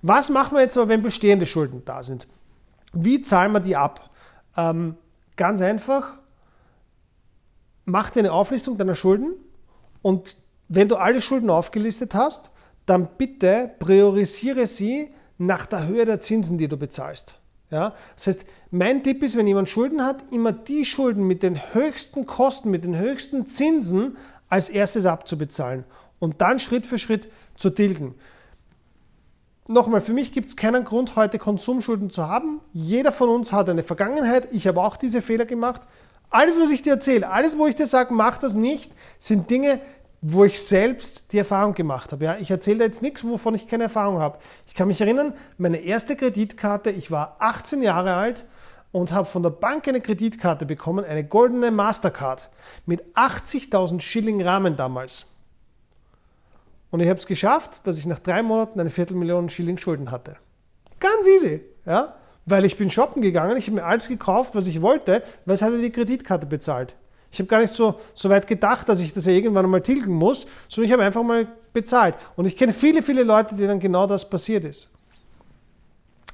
Was 0.00 0.30
machen 0.30 0.56
wir 0.56 0.62
jetzt 0.62 0.78
aber, 0.78 0.88
wenn 0.88 1.02
bestehende 1.02 1.44
Schulden 1.44 1.82
da 1.84 2.02
sind? 2.02 2.26
Wie 2.94 3.20
zahlen 3.20 3.52
wir 3.52 3.60
die 3.60 3.76
ab? 3.76 4.08
Ähm, 4.56 4.96
ganz 5.36 5.60
einfach, 5.60 6.16
mach 7.84 8.08
dir 8.08 8.20
eine 8.20 8.32
Auflistung 8.32 8.78
deiner 8.78 8.94
Schulden 8.94 9.34
und 10.00 10.38
wenn 10.68 10.88
du 10.88 10.96
alle 10.96 11.20
Schulden 11.20 11.50
aufgelistet 11.50 12.14
hast, 12.14 12.50
dann 12.86 13.06
bitte 13.18 13.70
priorisiere 13.78 14.66
sie 14.66 15.10
nach 15.38 15.66
der 15.66 15.86
Höhe 15.86 16.04
der 16.04 16.20
Zinsen, 16.20 16.58
die 16.58 16.68
du 16.68 16.76
bezahlst. 16.76 17.34
Ja? 17.70 17.94
Das 18.14 18.26
heißt, 18.26 18.46
mein 18.70 19.02
Tipp 19.02 19.22
ist, 19.22 19.36
wenn 19.36 19.46
jemand 19.46 19.68
Schulden 19.68 20.04
hat, 20.04 20.32
immer 20.32 20.52
die 20.52 20.84
Schulden 20.84 21.26
mit 21.26 21.42
den 21.42 21.56
höchsten 21.74 22.26
Kosten, 22.26 22.70
mit 22.70 22.84
den 22.84 22.96
höchsten 22.96 23.46
Zinsen 23.46 24.16
als 24.48 24.68
erstes 24.68 25.06
abzubezahlen 25.06 25.84
und 26.18 26.40
dann 26.40 26.58
Schritt 26.58 26.86
für 26.86 26.98
Schritt 26.98 27.28
zu 27.56 27.70
tilgen. 27.70 28.14
Nochmal, 29.68 30.00
für 30.00 30.12
mich 30.12 30.32
gibt 30.32 30.48
es 30.48 30.56
keinen 30.56 30.84
Grund, 30.84 31.16
heute 31.16 31.38
Konsumschulden 31.38 32.10
zu 32.10 32.28
haben. 32.28 32.60
Jeder 32.72 33.10
von 33.10 33.28
uns 33.28 33.52
hat 33.52 33.68
eine 33.68 33.82
Vergangenheit. 33.82 34.48
Ich 34.52 34.68
habe 34.68 34.80
auch 34.80 34.96
diese 34.96 35.22
Fehler 35.22 35.44
gemacht. 35.44 35.82
Alles, 36.30 36.60
was 36.60 36.70
ich 36.70 36.82
dir 36.82 36.94
erzähle, 36.94 37.28
alles, 37.28 37.58
wo 37.58 37.66
ich 37.66 37.74
dir 37.74 37.86
sage, 37.86 38.14
mach 38.14 38.38
das 38.38 38.54
nicht, 38.54 38.92
sind 39.18 39.50
Dinge, 39.50 39.80
wo 40.28 40.44
ich 40.44 40.60
selbst 40.60 41.32
die 41.32 41.38
Erfahrung 41.38 41.74
gemacht 41.74 42.10
habe. 42.10 42.24
Ja, 42.24 42.36
ich 42.36 42.50
erzähle 42.50 42.82
jetzt 42.82 43.00
nichts, 43.00 43.22
wovon 43.24 43.54
ich 43.54 43.68
keine 43.68 43.84
Erfahrung 43.84 44.18
habe. 44.18 44.38
Ich 44.66 44.74
kann 44.74 44.88
mich 44.88 45.00
erinnern, 45.00 45.34
meine 45.56 45.78
erste 45.78 46.16
Kreditkarte, 46.16 46.90
ich 46.90 47.12
war 47.12 47.36
18 47.38 47.80
Jahre 47.80 48.14
alt 48.14 48.44
und 48.90 49.12
habe 49.12 49.28
von 49.28 49.44
der 49.44 49.50
Bank 49.50 49.86
eine 49.86 50.00
Kreditkarte 50.00 50.66
bekommen, 50.66 51.04
eine 51.04 51.22
goldene 51.22 51.70
Mastercard 51.70 52.50
mit 52.86 53.04
80.000 53.14 54.00
Schilling 54.00 54.42
Rahmen 54.42 54.76
damals. 54.76 55.26
Und 56.90 57.00
ich 57.00 57.08
habe 57.08 57.20
es 57.20 57.26
geschafft, 57.26 57.86
dass 57.86 57.96
ich 57.96 58.06
nach 58.06 58.18
drei 58.18 58.42
Monaten 58.42 58.80
eine 58.80 58.90
Viertelmillion 58.90 59.48
Schilling 59.48 59.76
Schulden 59.76 60.10
hatte. 60.10 60.38
Ganz 60.98 61.28
easy, 61.28 61.62
ja, 61.84 62.16
weil 62.46 62.64
ich 62.64 62.76
bin 62.76 62.90
shoppen 62.90 63.22
gegangen, 63.22 63.56
ich 63.56 63.66
habe 63.68 63.76
mir 63.76 63.84
alles 63.84 64.08
gekauft, 64.08 64.56
was 64.56 64.66
ich 64.66 64.82
wollte, 64.82 65.22
weil 65.44 65.54
es 65.54 65.62
hatte 65.62 65.80
die 65.80 65.90
Kreditkarte 65.90 66.46
bezahlt. 66.46 66.96
Ich 67.30 67.38
habe 67.38 67.48
gar 67.48 67.60
nicht 67.60 67.74
so, 67.74 68.00
so 68.14 68.28
weit 68.30 68.46
gedacht, 68.46 68.88
dass 68.88 69.00
ich 69.00 69.12
das 69.12 69.26
ja 69.26 69.32
irgendwann 69.32 69.64
einmal 69.64 69.82
tilgen 69.82 70.14
muss, 70.14 70.46
sondern 70.68 70.86
ich 70.86 70.92
habe 70.92 71.02
einfach 71.02 71.22
mal 71.22 71.48
bezahlt. 71.72 72.14
Und 72.36 72.46
ich 72.46 72.56
kenne 72.56 72.72
viele, 72.72 73.02
viele 73.02 73.22
Leute, 73.22 73.54
denen 73.54 73.80
genau 73.80 74.06
das 74.06 74.28
passiert 74.28 74.64
ist. 74.64 74.88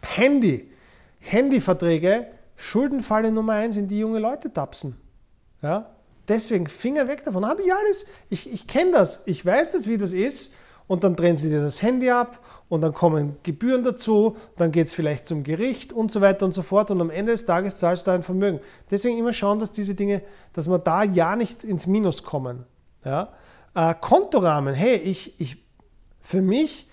Handy. 0.03 0.71
Handyverträge, 1.19 2.27
Schuldenfalle 2.57 3.33
Nummer 3.33 3.55
eins, 3.55 3.77
in 3.77 3.89
die 3.89 3.99
junge 3.99 4.19
Leute 4.19 4.53
tapsen. 4.53 4.97
Ja? 5.63 5.91
Deswegen 6.29 6.67
Finger 6.67 7.09
weg 7.09 7.25
davon. 7.25 7.47
Habe 7.47 7.63
ich 7.63 7.73
alles. 7.73 8.07
Ich, 8.29 8.53
ich 8.53 8.67
kenne 8.67 8.93
das. 8.93 9.23
Ich 9.27 9.45
weiß 9.45 9.73
das, 9.73 9.87
wie 9.87 9.99
das 9.99 10.13
ist. 10.13 10.53
Und 10.87 11.05
dann 11.05 11.17
drehen 11.17 11.37
sie 11.37 11.49
dir 11.49 11.61
das 11.61 11.83
Handy 11.83 12.11
ab 12.11 12.39
und 12.73 12.81
dann 12.81 12.95
kommen 12.95 13.37
Gebühren 13.43 13.85
dazu, 13.85 14.35
dann 14.57 14.73
geht 14.73 14.87
es 14.87 14.95
vielleicht 14.95 15.27
zum 15.27 15.43
Gericht 15.43 15.93
und 15.93 16.11
so 16.11 16.23
weiter 16.23 16.47
und 16.47 16.55
so 16.55 16.63
fort 16.63 16.91
und 16.91 17.03
am 17.03 17.11
Ende 17.11 17.33
des 17.33 17.45
Tages 17.45 17.77
zahlst 17.77 18.07
du 18.07 18.13
ein 18.13 18.23
Vermögen. 18.23 18.61
Deswegen 18.91 19.19
immer 19.19 19.35
schauen, 19.35 19.59
dass 19.59 19.73
diese 19.73 19.95
Dinge, 19.95 20.23
dass 20.55 20.67
wir 20.67 20.79
da 20.79 21.03
ja 21.03 21.37
nicht 21.37 21.65
ins 21.65 21.87
Minus 21.87 22.25
kommen. 22.25 22.65
Ja? 23.05 23.29
Äh, 23.75 23.95
Kontorahmen, 24.01 24.73
hey, 24.73 24.97
ich, 24.97 25.39
ich, 25.39 25.63
für 26.23 26.41
mich, 26.41 26.89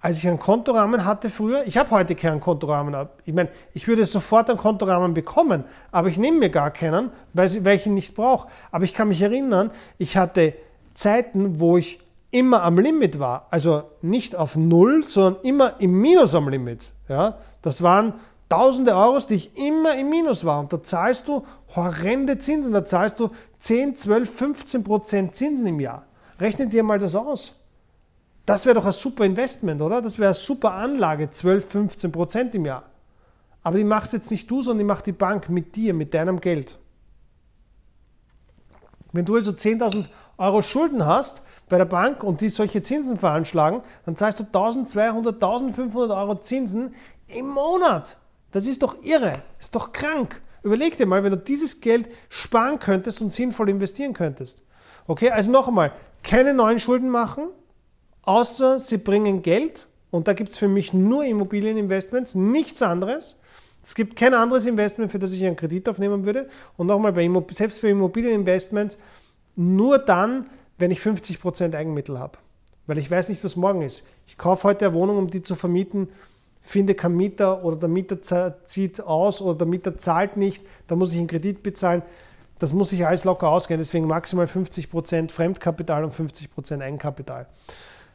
als 0.00 0.16
ich 0.16 0.26
einen 0.26 0.38
Kontorahmen 0.38 1.04
hatte 1.04 1.28
früher, 1.28 1.62
ich 1.66 1.76
habe 1.76 1.90
heute 1.90 2.14
keinen 2.14 2.40
Kontorahmen, 2.40 2.96
ich 3.26 3.34
meine, 3.34 3.50
ich 3.74 3.86
würde 3.86 4.06
sofort 4.06 4.48
einen 4.48 4.58
Kontorahmen 4.58 5.12
bekommen, 5.12 5.64
aber 5.92 6.08
ich 6.08 6.16
nehme 6.16 6.38
mir 6.38 6.50
gar 6.50 6.70
keinen, 6.70 7.10
weil, 7.34 7.66
weil 7.66 7.76
ich 7.76 7.84
ihn 7.84 7.92
nicht 7.92 8.14
brauche. 8.14 8.48
Aber 8.70 8.84
ich 8.84 8.94
kann 8.94 9.08
mich 9.08 9.20
erinnern, 9.20 9.72
ich 9.98 10.16
hatte 10.16 10.54
Zeiten, 10.94 11.60
wo 11.60 11.76
ich 11.76 11.98
immer 12.30 12.62
am 12.62 12.78
Limit 12.78 13.18
war, 13.18 13.46
also 13.50 13.84
nicht 14.02 14.36
auf 14.36 14.56
Null, 14.56 15.04
sondern 15.04 15.42
immer 15.42 15.80
im 15.80 16.00
Minus 16.00 16.34
am 16.34 16.48
Limit. 16.48 16.92
Ja? 17.08 17.38
Das 17.62 17.82
waren 17.82 18.14
tausende 18.48 18.94
Euros, 18.94 19.26
die 19.26 19.34
ich 19.34 19.56
immer 19.56 19.94
im 19.96 20.10
Minus 20.10 20.44
war. 20.44 20.60
Und 20.60 20.72
da 20.72 20.82
zahlst 20.82 21.28
du 21.28 21.44
horrende 21.74 22.38
Zinsen, 22.38 22.72
da 22.72 22.84
zahlst 22.84 23.20
du 23.20 23.30
10, 23.58 23.96
12, 23.96 24.30
15 24.30 24.84
Prozent 24.84 25.36
Zinsen 25.36 25.66
im 25.66 25.80
Jahr. 25.80 26.06
Rechne 26.38 26.66
dir 26.66 26.82
mal 26.82 26.98
das 26.98 27.14
aus. 27.14 27.54
Das 28.46 28.64
wäre 28.64 28.76
doch 28.76 28.86
ein 28.86 28.92
super 28.92 29.24
Investment, 29.24 29.82
oder? 29.82 30.00
Das 30.00 30.18
wäre 30.18 30.28
eine 30.28 30.34
super 30.34 30.72
Anlage, 30.72 31.30
12, 31.30 31.68
15 31.70 32.12
Prozent 32.12 32.54
im 32.54 32.64
Jahr. 32.64 32.84
Aber 33.62 33.76
die 33.76 33.84
machst 33.84 34.12
jetzt 34.14 34.30
nicht 34.30 34.50
du, 34.50 34.62
sondern 34.62 34.78
die 34.78 34.84
macht 34.84 35.06
die 35.06 35.12
Bank 35.12 35.50
mit 35.50 35.76
dir, 35.76 35.92
mit 35.92 36.14
deinem 36.14 36.40
Geld. 36.40 36.78
Wenn 39.12 39.24
du 39.24 39.34
also 39.34 39.50
10.000 39.50 40.06
Euro 40.38 40.62
Schulden 40.62 41.04
hast, 41.04 41.42
bei 41.68 41.78
der 41.78 41.84
Bank 41.84 42.22
und 42.22 42.40
die 42.40 42.48
solche 42.48 42.82
Zinsen 42.82 43.18
veranschlagen, 43.18 43.82
dann 44.04 44.16
zahlst 44.16 44.40
du 44.40 44.44
1200, 44.44 45.34
1500 45.34 46.16
Euro 46.16 46.40
Zinsen 46.40 46.94
im 47.28 47.48
Monat. 47.48 48.16
Das 48.52 48.66
ist 48.66 48.82
doch 48.82 49.02
irre, 49.02 49.42
ist 49.58 49.74
doch 49.74 49.92
krank. 49.92 50.40
Überleg 50.62 50.96
dir 50.96 51.06
mal, 51.06 51.22
wenn 51.22 51.30
du 51.30 51.38
dieses 51.38 51.80
Geld 51.80 52.08
sparen 52.28 52.78
könntest 52.78 53.20
und 53.20 53.30
sinnvoll 53.30 53.68
investieren 53.68 54.12
könntest. 54.12 54.62
Okay, 55.06 55.30
also 55.30 55.50
noch 55.50 55.68
einmal, 55.68 55.92
keine 56.22 56.54
neuen 56.54 56.78
Schulden 56.78 57.08
machen, 57.08 57.48
außer 58.22 58.78
sie 58.78 58.98
bringen 58.98 59.42
Geld. 59.42 59.86
Und 60.10 60.26
da 60.26 60.32
gibt 60.32 60.50
es 60.50 60.56
für 60.58 60.68
mich 60.68 60.92
nur 60.92 61.24
Immobilieninvestments, 61.24 62.34
nichts 62.34 62.82
anderes. 62.82 63.38
Es 63.82 63.94
gibt 63.94 64.16
kein 64.16 64.34
anderes 64.34 64.66
Investment, 64.66 65.10
für 65.10 65.18
das 65.18 65.32
ich 65.32 65.44
einen 65.44 65.56
Kredit 65.56 65.88
aufnehmen 65.88 66.24
würde. 66.24 66.48
Und 66.76 66.86
nochmal, 66.88 67.14
selbst 67.50 67.80
bei 67.80 67.88
Immobilieninvestments, 67.88 68.98
nur 69.56 69.98
dann, 69.98 70.46
wenn 70.78 70.90
ich 70.90 71.00
50% 71.00 71.74
Eigenmittel 71.74 72.18
habe. 72.18 72.38
Weil 72.86 72.98
ich 72.98 73.10
weiß 73.10 73.28
nicht, 73.28 73.44
was 73.44 73.56
morgen 73.56 73.82
ist. 73.82 74.06
Ich 74.26 74.38
kaufe 74.38 74.64
heute 74.64 74.86
eine 74.86 74.94
Wohnung, 74.94 75.18
um 75.18 75.30
die 75.30 75.42
zu 75.42 75.54
vermieten 75.54 76.08
finde 76.68 76.94
keinen 76.94 77.16
Mieter 77.16 77.64
oder 77.64 77.76
der 77.76 77.88
Mieter 77.88 78.20
zieht 78.66 79.00
aus 79.00 79.40
oder 79.40 79.56
der 79.58 79.66
Mieter 79.66 79.96
zahlt 79.96 80.36
nicht, 80.36 80.64
da 80.86 80.96
muss 80.96 81.12
ich 81.12 81.18
einen 81.18 81.26
Kredit 81.26 81.62
bezahlen. 81.62 82.02
Das 82.58 82.72
muss 82.72 82.92
ich 82.92 83.06
alles 83.06 83.24
locker 83.24 83.48
ausgehen, 83.48 83.78
deswegen 83.78 84.06
maximal 84.06 84.46
50% 84.46 85.30
Fremdkapital 85.30 86.04
und 86.04 86.12
50% 86.12 86.80
Eigenkapital. 86.82 87.46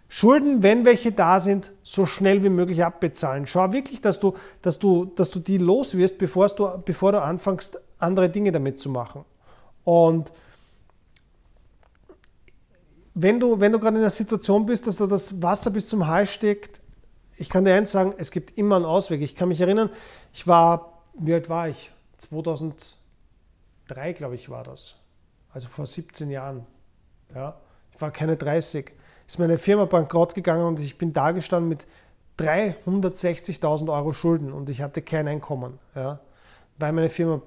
Schulden, 0.09 0.61
wenn 0.61 0.85
welche 0.85 1.11
da 1.11 1.39
sind, 1.39 1.71
so 1.81 2.05
schnell 2.05 2.43
wie 2.43 2.49
möglich 2.49 2.83
abbezahlen. 2.83 3.47
Schau 3.47 3.71
wirklich, 3.71 4.01
dass 4.01 4.19
du, 4.19 4.35
dass 4.61 4.77
du, 4.77 5.05
dass 5.05 5.31
du 5.31 5.39
die 5.39 5.57
los 5.57 5.95
wirst, 5.95 6.19
bevor 6.19 6.47
du, 6.49 6.69
bevor 6.85 7.13
du 7.13 7.21
anfängst, 7.21 7.79
andere 7.97 8.29
Dinge 8.29 8.51
damit 8.51 8.77
zu 8.77 8.89
machen. 8.89 9.25
Und 9.85 10.31
wenn 13.13 13.39
du, 13.39 13.59
wenn 13.59 13.71
du 13.71 13.79
gerade 13.79 13.97
in 13.97 14.01
einer 14.01 14.09
Situation 14.09 14.65
bist, 14.65 14.87
dass 14.87 14.97
da 14.97 15.07
das 15.07 15.41
Wasser 15.41 15.71
bis 15.71 15.87
zum 15.87 16.07
Hals 16.07 16.31
steckt, 16.31 16.81
ich 17.37 17.49
kann 17.49 17.65
dir 17.65 17.73
eins 17.73 17.91
sagen, 17.91 18.13
es 18.17 18.31
gibt 18.31 18.57
immer 18.57 18.77
einen 18.77 18.85
Ausweg. 18.85 19.21
Ich 19.21 19.35
kann 19.35 19.49
mich 19.49 19.61
erinnern, 19.61 19.89
ich 20.31 20.47
war, 20.47 21.03
wie 21.15 21.33
alt 21.33 21.49
war 21.49 21.67
ich? 21.67 21.91
2003, 22.19 22.85
glaube 24.13 24.35
ich, 24.35 24.49
war 24.49 24.63
das. 24.63 24.95
Also 25.51 25.67
vor 25.67 25.85
17 25.85 26.29
Jahren. 26.29 26.65
Ja, 27.33 27.59
ich 27.93 28.01
war 28.01 28.11
keine 28.11 28.37
30. 28.37 28.91
Ist 29.27 29.39
meine 29.39 29.57
Firma 29.57 29.85
bankrott 29.85 30.35
gegangen 30.35 30.65
und 30.65 30.79
ich 30.79 30.97
bin 30.97 31.13
da 31.13 31.31
gestanden 31.31 31.69
mit 31.69 31.87
360.000 32.39 33.91
Euro 33.93 34.13
Schulden 34.13 34.51
und 34.51 34.69
ich 34.69 34.81
hatte 34.81 35.01
kein 35.01 35.27
Einkommen, 35.27 35.79
ja, 35.95 36.19
weil 36.79 36.91
meine 36.93 37.09
Firma 37.09 37.41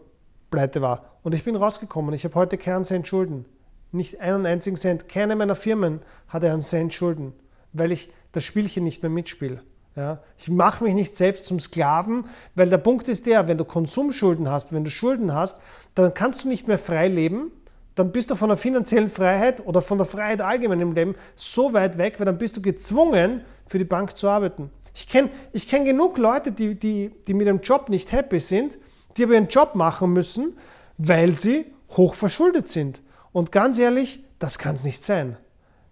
pleite 0.51 0.81
war. 0.81 1.05
Und 1.23 1.35
ich 1.35 1.45
bin 1.45 1.57
rausgekommen. 1.57 2.15
Ich 2.15 2.25
habe 2.25 2.35
heute 2.37 2.57
keinen 2.57 2.85
Cent 2.85 3.07
Schulden. 3.07 3.45
Nicht 3.93 4.21
einen 4.21 4.47
einzigen 4.47 4.77
Cent. 4.77 5.09
Keine 5.09 5.37
meiner 5.37 5.55
Firmen 5.55 6.01
hat 6.29 6.45
einen 6.45 6.63
Cent 6.63 6.93
Schulden, 6.93 7.33
weil 7.73 7.93
ich 7.93 8.11
das 8.33 8.45
Spielchen 8.45 8.85
nicht 8.85 9.03
mehr 9.03 9.11
mitspiele. 9.11 9.63
Ja, 9.97 10.21
ich 10.37 10.51
mache 10.51 10.85
mich 10.85 10.95
nicht 10.95 11.17
selbst 11.17 11.47
zum 11.47 11.59
Sklaven, 11.59 12.27
weil 12.55 12.69
der 12.69 12.77
Punkt 12.77 13.09
ist 13.09 13.25
der, 13.25 13.49
wenn 13.49 13.57
du 13.57 13.65
Konsumschulden 13.65 14.51
hast, 14.51 14.75
wenn 14.75 14.85
du 14.85 14.91
Schulden 14.91 15.33
hast, 15.33 15.63
dann 15.95 16.13
kannst 16.13 16.45
du 16.45 16.49
nicht 16.49 16.69
mehr 16.69 16.77
frei 16.77 17.09
leben, 17.09 17.51
dann 17.95 18.13
bist 18.13 18.31
du 18.31 18.35
von 18.35 18.51
der 18.51 18.59
finanziellen 18.59 19.09
Freiheit 19.09 19.67
oder 19.67 19.81
von 19.81 19.97
der 19.97 20.07
Freiheit 20.07 20.43
allgemein 20.43 20.83
im 20.83 20.93
Leben 20.93 21.15
so 21.35 21.73
weit 21.73 21.97
weg, 21.97 22.17
weil 22.19 22.27
dann 22.27 22.37
bist 22.37 22.59
du 22.59 22.61
gezwungen, 22.61 23.41
für 23.67 23.79
die 23.79 23.85
Bank 23.85 24.17
zu 24.19 24.29
arbeiten. 24.29 24.71
Ich 24.95 25.09
kenne 25.09 25.31
ich 25.53 25.67
kenn 25.67 25.85
genug 25.87 26.19
Leute, 26.19 26.53
die, 26.53 26.75
die, 26.75 27.11
die 27.27 27.35
mit 27.35 27.47
dem 27.47 27.61
Job 27.61 27.89
nicht 27.89 28.13
happy 28.13 28.39
sind, 28.39 28.79
die 29.17 29.25
aber 29.25 29.33
ihren 29.33 29.49
Job 29.49 29.75
machen 29.75 30.13
müssen, 30.13 30.59
weil 30.99 31.39
sie 31.39 31.67
hoch 31.97 32.15
verschuldet 32.15 32.69
sind. 32.69 33.01
Und 33.37 33.53
ganz 33.53 33.79
ehrlich, 33.79 34.25
das 34.39 34.59
kann 34.59 34.77
es 34.77 34.85
nicht 34.85 35.05
sein. 35.05 35.37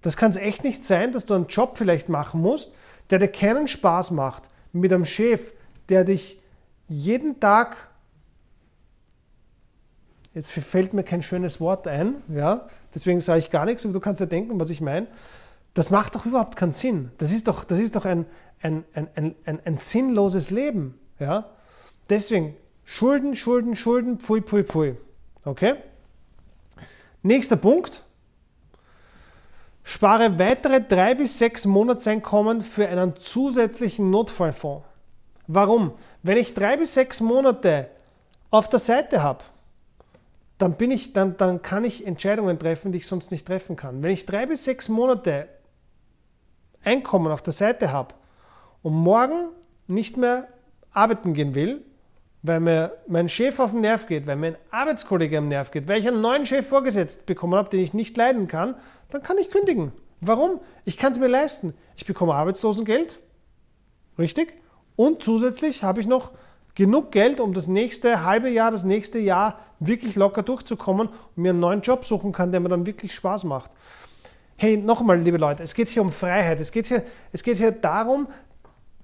Das 0.01 0.17
kann 0.17 0.31
es 0.31 0.39
echt 0.39 0.65
nicht 0.65 0.87
sein, 0.87 1.13
dass 1.13 1.27
du 1.27 1.35
einen 1.35 1.47
Job 1.47 1.77
vielleicht 1.77 2.09
machen 2.09 2.41
musst, 2.41 2.73
der 3.11 3.19
dir 3.19 3.29
keinen 3.29 3.69
Spaß 3.69 4.13
macht, 4.13 4.45
mit 4.73 4.91
einem 4.91 5.05
Chef, 5.05 5.53
der 5.91 6.05
dich 6.05 6.41
jeden 6.89 7.41
Tag, 7.41 7.77
jetzt 10.33 10.53
fällt 10.53 10.95
mir 10.95 11.05
kein 11.05 11.21
schönes 11.21 11.61
Wort 11.61 11.87
ein, 11.87 12.15
ja, 12.35 12.67
deswegen 12.95 13.21
sage 13.21 13.41
ich 13.41 13.51
gar 13.51 13.67
nichts, 13.67 13.85
aber 13.85 13.93
du 13.93 14.01
kannst 14.01 14.23
ja 14.23 14.27
denken, 14.27 14.59
was 14.59 14.71
ich 14.71 14.81
meine. 14.81 15.07
Das 15.75 15.91
macht 15.91 16.15
doch 16.15 16.25
überhaupt 16.25 16.57
keinen 16.57 16.73
Sinn. 16.73 17.11
Das 17.19 17.31
ist 17.31 17.47
doch, 17.47 17.65
das 17.65 17.79
ist 17.79 17.95
doch 17.95 18.07
ein, 18.07 18.25
ein, 18.63 18.85
ein, 18.95 19.09
ein, 19.17 19.35
ein, 19.45 19.61
ein 19.67 19.77
sinnloses 19.77 20.49
Leben. 20.49 20.99
Ja? 21.19 21.51
Deswegen 22.09 22.57
Schulden, 22.87 23.37
Schulden, 23.37 23.77
Schulden, 23.77 24.19
pfui, 24.19 24.41
pfui, 24.41 24.65
pfui. 24.65 24.97
Okay? 25.45 25.75
Nächster 27.27 27.57
Punkt. 27.57 28.03
Spare 29.83 30.39
weitere 30.39 30.83
drei 30.83 31.15
bis 31.15 31.39
sechs 31.39 31.65
Monatseinkommen 31.65 32.61
für 32.61 32.87
einen 32.87 33.17
zusätzlichen 33.17 34.11
Notfallfonds. 34.11 34.87
Warum? 35.47 35.93
Wenn 36.23 36.37
ich 36.37 36.53
drei 36.53 36.77
bis 36.77 36.93
sechs 36.93 37.23
Monate 37.23 37.89
auf 38.51 38.69
der 38.69 38.79
Seite 38.79 39.23
habe, 39.23 39.43
dann, 40.59 40.77
bin 40.77 40.91
ich, 40.91 41.15
dann, 41.15 41.39
dann 41.39 41.63
kann 41.63 41.85
ich 41.85 42.07
Entscheidungen 42.07 42.59
treffen, 42.59 42.93
die 42.93 42.99
ich 42.99 43.07
sonst 43.07 43.31
nicht 43.31 43.47
treffen 43.47 43.75
kann. 43.75 44.03
Wenn 44.03 44.11
ich 44.11 44.27
drei 44.27 44.45
bis 44.45 44.65
sechs 44.65 44.91
Monate 44.91 45.49
Einkommen 46.83 47.33
auf 47.33 47.41
der 47.41 47.55
Seite 47.55 47.91
habe 47.91 48.15
und 48.83 48.93
morgen 48.93 49.49
nicht 49.87 50.19
mehr 50.19 50.49
arbeiten 50.93 51.33
gehen 51.33 51.55
will, 51.55 51.83
weil 52.45 52.61
mir 52.61 52.93
mein 53.09 53.27
Chef 53.31 53.59
auf 53.59 53.71
den 53.71 53.81
Nerv 53.81 54.07
geht, 54.07 54.27
weil 54.27 54.37
mein 54.37 54.57
Arbeitskollege 54.71 55.39
am 55.39 55.49
Nerv 55.49 55.71
geht, 55.71 55.89
weil 55.89 55.99
ich 55.99 56.07
einen 56.07 56.21
neuen 56.21 56.45
Chef 56.45 56.69
vorgesetzt 56.69 57.25
bekommen 57.25 57.55
habe, 57.55 57.71
den 57.71 57.81
ich 57.81 57.95
nicht 57.95 58.17
leiden 58.19 58.49
kann, 58.49 58.77
dann 59.09 59.23
kann 59.23 59.39
ich 59.39 59.49
kündigen. 59.49 59.93
Warum? 60.21 60.61
Ich 60.85 60.99
kann 60.99 61.11
es 61.11 61.19
mir 61.19 61.27
leisten. 61.27 61.73
Ich 61.97 62.05
bekomme 62.05 62.35
Arbeitslosengeld, 62.35 63.19
richtig? 64.19 64.61
Und 64.95 65.23
zusätzlich 65.23 65.83
habe 65.83 66.03
ich 66.03 66.07
noch 66.07 66.33
genug 66.75 67.13
Geld, 67.13 67.41
um 67.41 67.55
das 67.55 67.67
nächste 67.67 68.27
halbe 68.27 68.51
Jahr, 68.51 68.71
das 68.71 68.85
nächste 68.85 69.19
Jahr 69.19 69.61
wirklich 69.81 70.15
locker 70.15 70.43
durchzukommen 70.43 71.09
und 71.09 71.43
mir 71.43 71.51
einen 71.51 71.61
neuen 71.61 71.81
Job 71.81 72.05
suchen 72.05 72.33
kann, 72.33 72.53
der 72.53 72.61
mir 72.61 72.69
dann 72.69 72.85
wirklich 72.85 73.15
Spaß 73.15 73.45
macht. 73.45 73.71
Hey, 74.57 74.77
nochmal, 74.77 75.19
liebe 75.19 75.39
Leute, 75.39 75.63
es 75.63 75.73
geht 75.73 75.89
hier 75.89 76.03
um 76.03 76.13
Freiheit. 76.13 76.61
Es 76.61 76.71
geht 76.71 76.87
hier, 76.87 77.03
es 77.33 77.43
geht 77.43 77.57
hier 77.57 77.73
darum, 77.73 78.29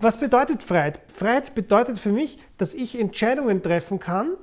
was 0.00 0.18
bedeutet 0.18 0.62
Freiheit? 0.62 1.00
Freiheit 1.14 1.54
bedeutet 1.54 1.98
für 1.98 2.12
mich, 2.12 2.38
dass 2.56 2.74
ich 2.74 2.98
Entscheidungen 2.98 3.62
treffen 3.62 3.98
kann, 3.98 4.36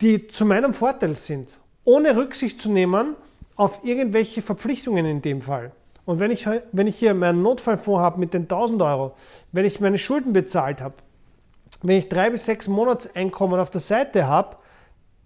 die 0.00 0.28
zu 0.28 0.44
meinem 0.44 0.74
Vorteil 0.74 1.16
sind, 1.16 1.58
ohne 1.84 2.16
Rücksicht 2.16 2.60
zu 2.60 2.70
nehmen 2.70 3.16
auf 3.56 3.80
irgendwelche 3.82 4.42
Verpflichtungen 4.42 5.06
in 5.06 5.22
dem 5.22 5.40
Fall. 5.40 5.72
Und 6.04 6.20
wenn 6.20 6.30
ich, 6.30 6.46
wenn 6.72 6.86
ich 6.86 6.96
hier 6.96 7.14
meinen 7.14 7.42
Notfallfonds 7.42 8.00
habe 8.00 8.20
mit 8.20 8.34
den 8.34 8.42
1000 8.42 8.80
Euro, 8.82 9.16
wenn 9.52 9.64
ich 9.64 9.80
meine 9.80 9.98
Schulden 9.98 10.32
bezahlt 10.32 10.80
habe, 10.80 10.94
wenn 11.82 11.98
ich 11.98 12.08
drei 12.08 12.30
bis 12.30 12.44
sechs 12.44 12.68
Monatseinkommen 12.68 13.58
auf 13.58 13.70
der 13.70 13.80
Seite 13.80 14.26
habe, 14.26 14.56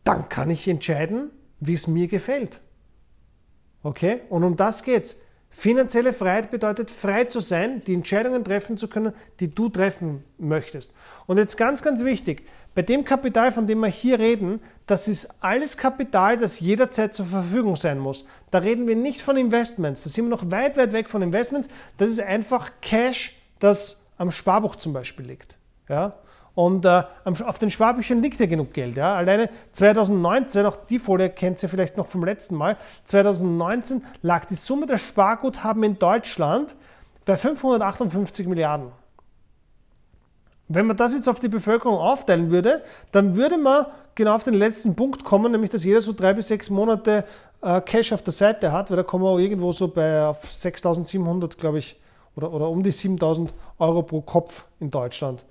dann 0.05 0.29
kann 0.29 0.49
ich 0.51 0.67
entscheiden, 0.67 1.31
wie 1.61 1.75
es 1.75 1.87
mir 1.87 2.09
gefällt. 2.09 2.61
Okay? 3.83 4.23
Und 4.31 4.45
um 4.45 4.57
das 4.57 4.83
geht's. 4.83 5.17
Finanzielle 5.51 6.15
Freiheit 6.15 6.51
bedeutet, 6.51 6.91
frei 6.91 7.25
zu 7.25 7.41
sein, 7.41 7.83
die 7.85 7.95
Entscheidungen 7.95 8.45
treffen 8.45 8.79
zu 8.79 8.89
können, 8.89 9.13
die 9.41 9.53
du 9.53 9.69
treffen 9.69 10.25
möchtest. 10.39 10.95
Und 11.27 11.39
jetzt 11.39 11.57
ganz, 11.57 11.83
ganz 11.83 12.05
wichtig, 12.05 12.47
bei 12.75 12.83
dem 12.83 13.05
Kapital, 13.05 13.51
von 13.51 13.67
dem 13.67 13.81
wir 13.81 13.89
hier 13.89 14.21
reden, 14.21 14.61
das 14.87 15.09
ist 15.09 15.43
alles 15.43 15.77
Kapital, 15.77 16.37
das 16.37 16.61
jederzeit 16.61 17.15
zur 17.15 17.27
Verfügung 17.27 17.75
sein 17.75 17.99
muss. 17.99 18.27
Da 18.53 18.59
reden 18.59 18.87
wir 18.87 18.95
nicht 18.95 19.23
von 19.23 19.37
Investments, 19.37 20.05
da 20.05 20.09
sind 20.09 20.27
wir 20.27 20.31
noch 20.31 20.51
weit, 20.53 20.77
weit 20.77 20.93
weg 20.93 21.11
von 21.11 21.21
Investments. 21.21 21.69
Das 21.99 22.11
ist 22.11 22.21
einfach 22.21 22.71
Cash, 22.81 23.37
das 23.59 24.03
am 24.19 24.31
Sparbuch 24.31 24.77
zum 24.77 24.93
Beispiel 24.93 25.27
liegt. 25.27 25.59
Ja? 25.89 26.15
Und 26.55 26.85
äh, 26.85 27.05
auf 27.25 27.59
den 27.59 27.71
Sparbüchern 27.71 28.23
liegt 28.23 28.41
ja 28.41 28.47
genug 28.47 28.73
Geld. 28.73 28.97
Ja? 28.97 29.15
Alleine 29.15 29.49
2019, 29.73 30.67
auch 30.67 30.77
die 30.77 30.99
Folie 30.99 31.31
kennt 31.31 31.63
ihr 31.63 31.69
vielleicht 31.69 31.97
noch 31.97 32.07
vom 32.07 32.25
letzten 32.25 32.57
Mal, 32.57 32.77
2019 33.05 34.05
lag 34.23 34.45
die 34.47 34.57
Summe 34.57 34.87
der 34.87 34.99
Sparguthaben 34.99 35.83
in 35.85 35.99
Deutschland 35.99 36.75
bei 37.25 37.37
558 37.37 38.47
Milliarden. 38.47 38.89
Wenn 40.69 40.87
man 40.87 40.97
das 40.97 41.15
jetzt 41.15 41.29
auf 41.29 41.41
die 41.41 41.49
Bevölkerung 41.49 41.99
aufteilen 41.99 42.51
würde, 42.51 42.83
dann 43.11 43.37
würde 43.37 43.59
man 43.59 43.87
genau 44.15 44.35
auf 44.35 44.45
den 44.45 44.55
letzten 44.55 44.95
Punkt 44.95 45.25
kommen, 45.25 45.51
nämlich 45.51 45.71
dass 45.71 45.85
jeder 45.85 46.01
so 46.01 46.13
drei 46.13 46.33
bis 46.33 46.49
sechs 46.49 46.71
Monate 46.71 47.25
äh, 47.63 47.81
Cash 47.81 48.13
auf 48.13 48.23
der 48.23 48.33
Seite 48.33 48.71
hat, 48.73 48.91
weil 48.91 48.97
da 48.97 49.03
kommen 49.03 49.25
wir 49.25 49.39
irgendwo 49.39 49.73
so 49.73 49.89
bei 49.89 50.25
auf 50.25 50.45
6.700, 50.45 51.59
glaube 51.59 51.79
ich, 51.79 51.97
oder, 52.37 52.53
oder 52.53 52.69
um 52.69 52.83
die 52.83 52.93
7.000 52.93 53.49
Euro 53.79 54.03
pro 54.03 54.21
Kopf 54.21 54.67
in 54.79 54.91
Deutschland. 54.91 55.45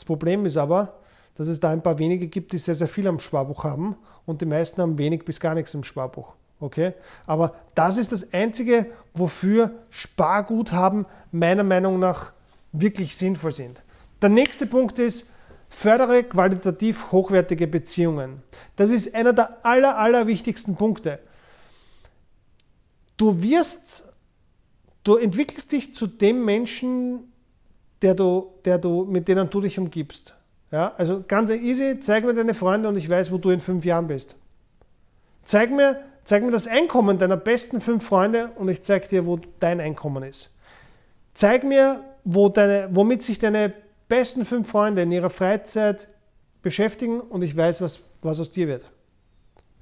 Das 0.00 0.06
Problem 0.06 0.46
ist 0.46 0.56
aber, 0.56 0.94
dass 1.34 1.46
es 1.46 1.60
da 1.60 1.68
ein 1.68 1.82
paar 1.82 1.98
wenige 1.98 2.26
gibt, 2.26 2.52
die 2.52 2.58
sehr, 2.58 2.74
sehr 2.74 2.88
viel 2.88 3.06
am 3.06 3.18
Sparbuch 3.18 3.64
haben 3.64 3.96
und 4.24 4.40
die 4.40 4.46
meisten 4.46 4.80
haben 4.80 4.96
wenig 4.96 5.26
bis 5.26 5.38
gar 5.38 5.54
nichts 5.54 5.74
im 5.74 5.84
Sparbuch. 5.84 6.36
Okay? 6.58 6.94
Aber 7.26 7.54
das 7.74 7.98
ist 7.98 8.10
das 8.10 8.32
Einzige, 8.32 8.86
wofür 9.12 9.72
Sparguthaben 9.90 11.04
meiner 11.32 11.64
Meinung 11.64 11.98
nach 11.98 12.32
wirklich 12.72 13.14
sinnvoll 13.14 13.52
sind. 13.52 13.82
Der 14.22 14.30
nächste 14.30 14.64
Punkt 14.64 14.98
ist, 14.98 15.28
fördere 15.68 16.24
qualitativ 16.24 17.12
hochwertige 17.12 17.66
Beziehungen. 17.66 18.42
Das 18.76 18.90
ist 18.90 19.14
einer 19.14 19.34
der 19.34 19.66
aller, 19.66 19.98
aller 19.98 20.26
wichtigsten 20.26 20.76
Punkte. 20.76 21.18
Du 23.18 23.42
wirst, 23.42 24.04
du 25.04 25.16
entwickelst 25.16 25.72
dich 25.72 25.94
zu 25.94 26.06
dem 26.06 26.46
Menschen, 26.46 27.29
der 28.02 28.14
du, 28.14 28.52
der 28.64 28.78
du, 28.78 29.04
mit 29.04 29.28
denen 29.28 29.48
du 29.50 29.60
dich 29.60 29.78
umgibst. 29.78 30.36
Ja, 30.70 30.94
also 30.96 31.24
ganz 31.26 31.50
easy, 31.50 31.98
zeig 32.00 32.24
mir 32.24 32.32
deine 32.32 32.54
Freunde 32.54 32.88
und 32.88 32.96
ich 32.96 33.08
weiß, 33.08 33.32
wo 33.32 33.38
du 33.38 33.50
in 33.50 33.60
fünf 33.60 33.84
Jahren 33.84 34.06
bist. 34.06 34.36
Zeig 35.44 35.70
mir, 35.70 36.00
zeig 36.24 36.44
mir 36.44 36.52
das 36.52 36.68
Einkommen 36.68 37.18
deiner 37.18 37.36
besten 37.36 37.80
fünf 37.80 38.04
Freunde 38.06 38.50
und 38.54 38.68
ich 38.68 38.82
zeige 38.82 39.08
dir, 39.08 39.26
wo 39.26 39.40
dein 39.58 39.80
Einkommen 39.80 40.22
ist. 40.22 40.54
Zeig 41.34 41.64
mir, 41.64 42.04
wo 42.24 42.48
deine, 42.48 42.88
womit 42.92 43.22
sich 43.22 43.38
deine 43.38 43.72
besten 44.08 44.44
fünf 44.44 44.68
Freunde 44.68 45.02
in 45.02 45.12
ihrer 45.12 45.30
Freizeit 45.30 46.08
beschäftigen 46.62 47.20
und 47.20 47.42
ich 47.42 47.56
weiß, 47.56 47.80
was, 47.80 48.00
was 48.22 48.38
aus 48.38 48.50
dir 48.50 48.68
wird. 48.68 48.90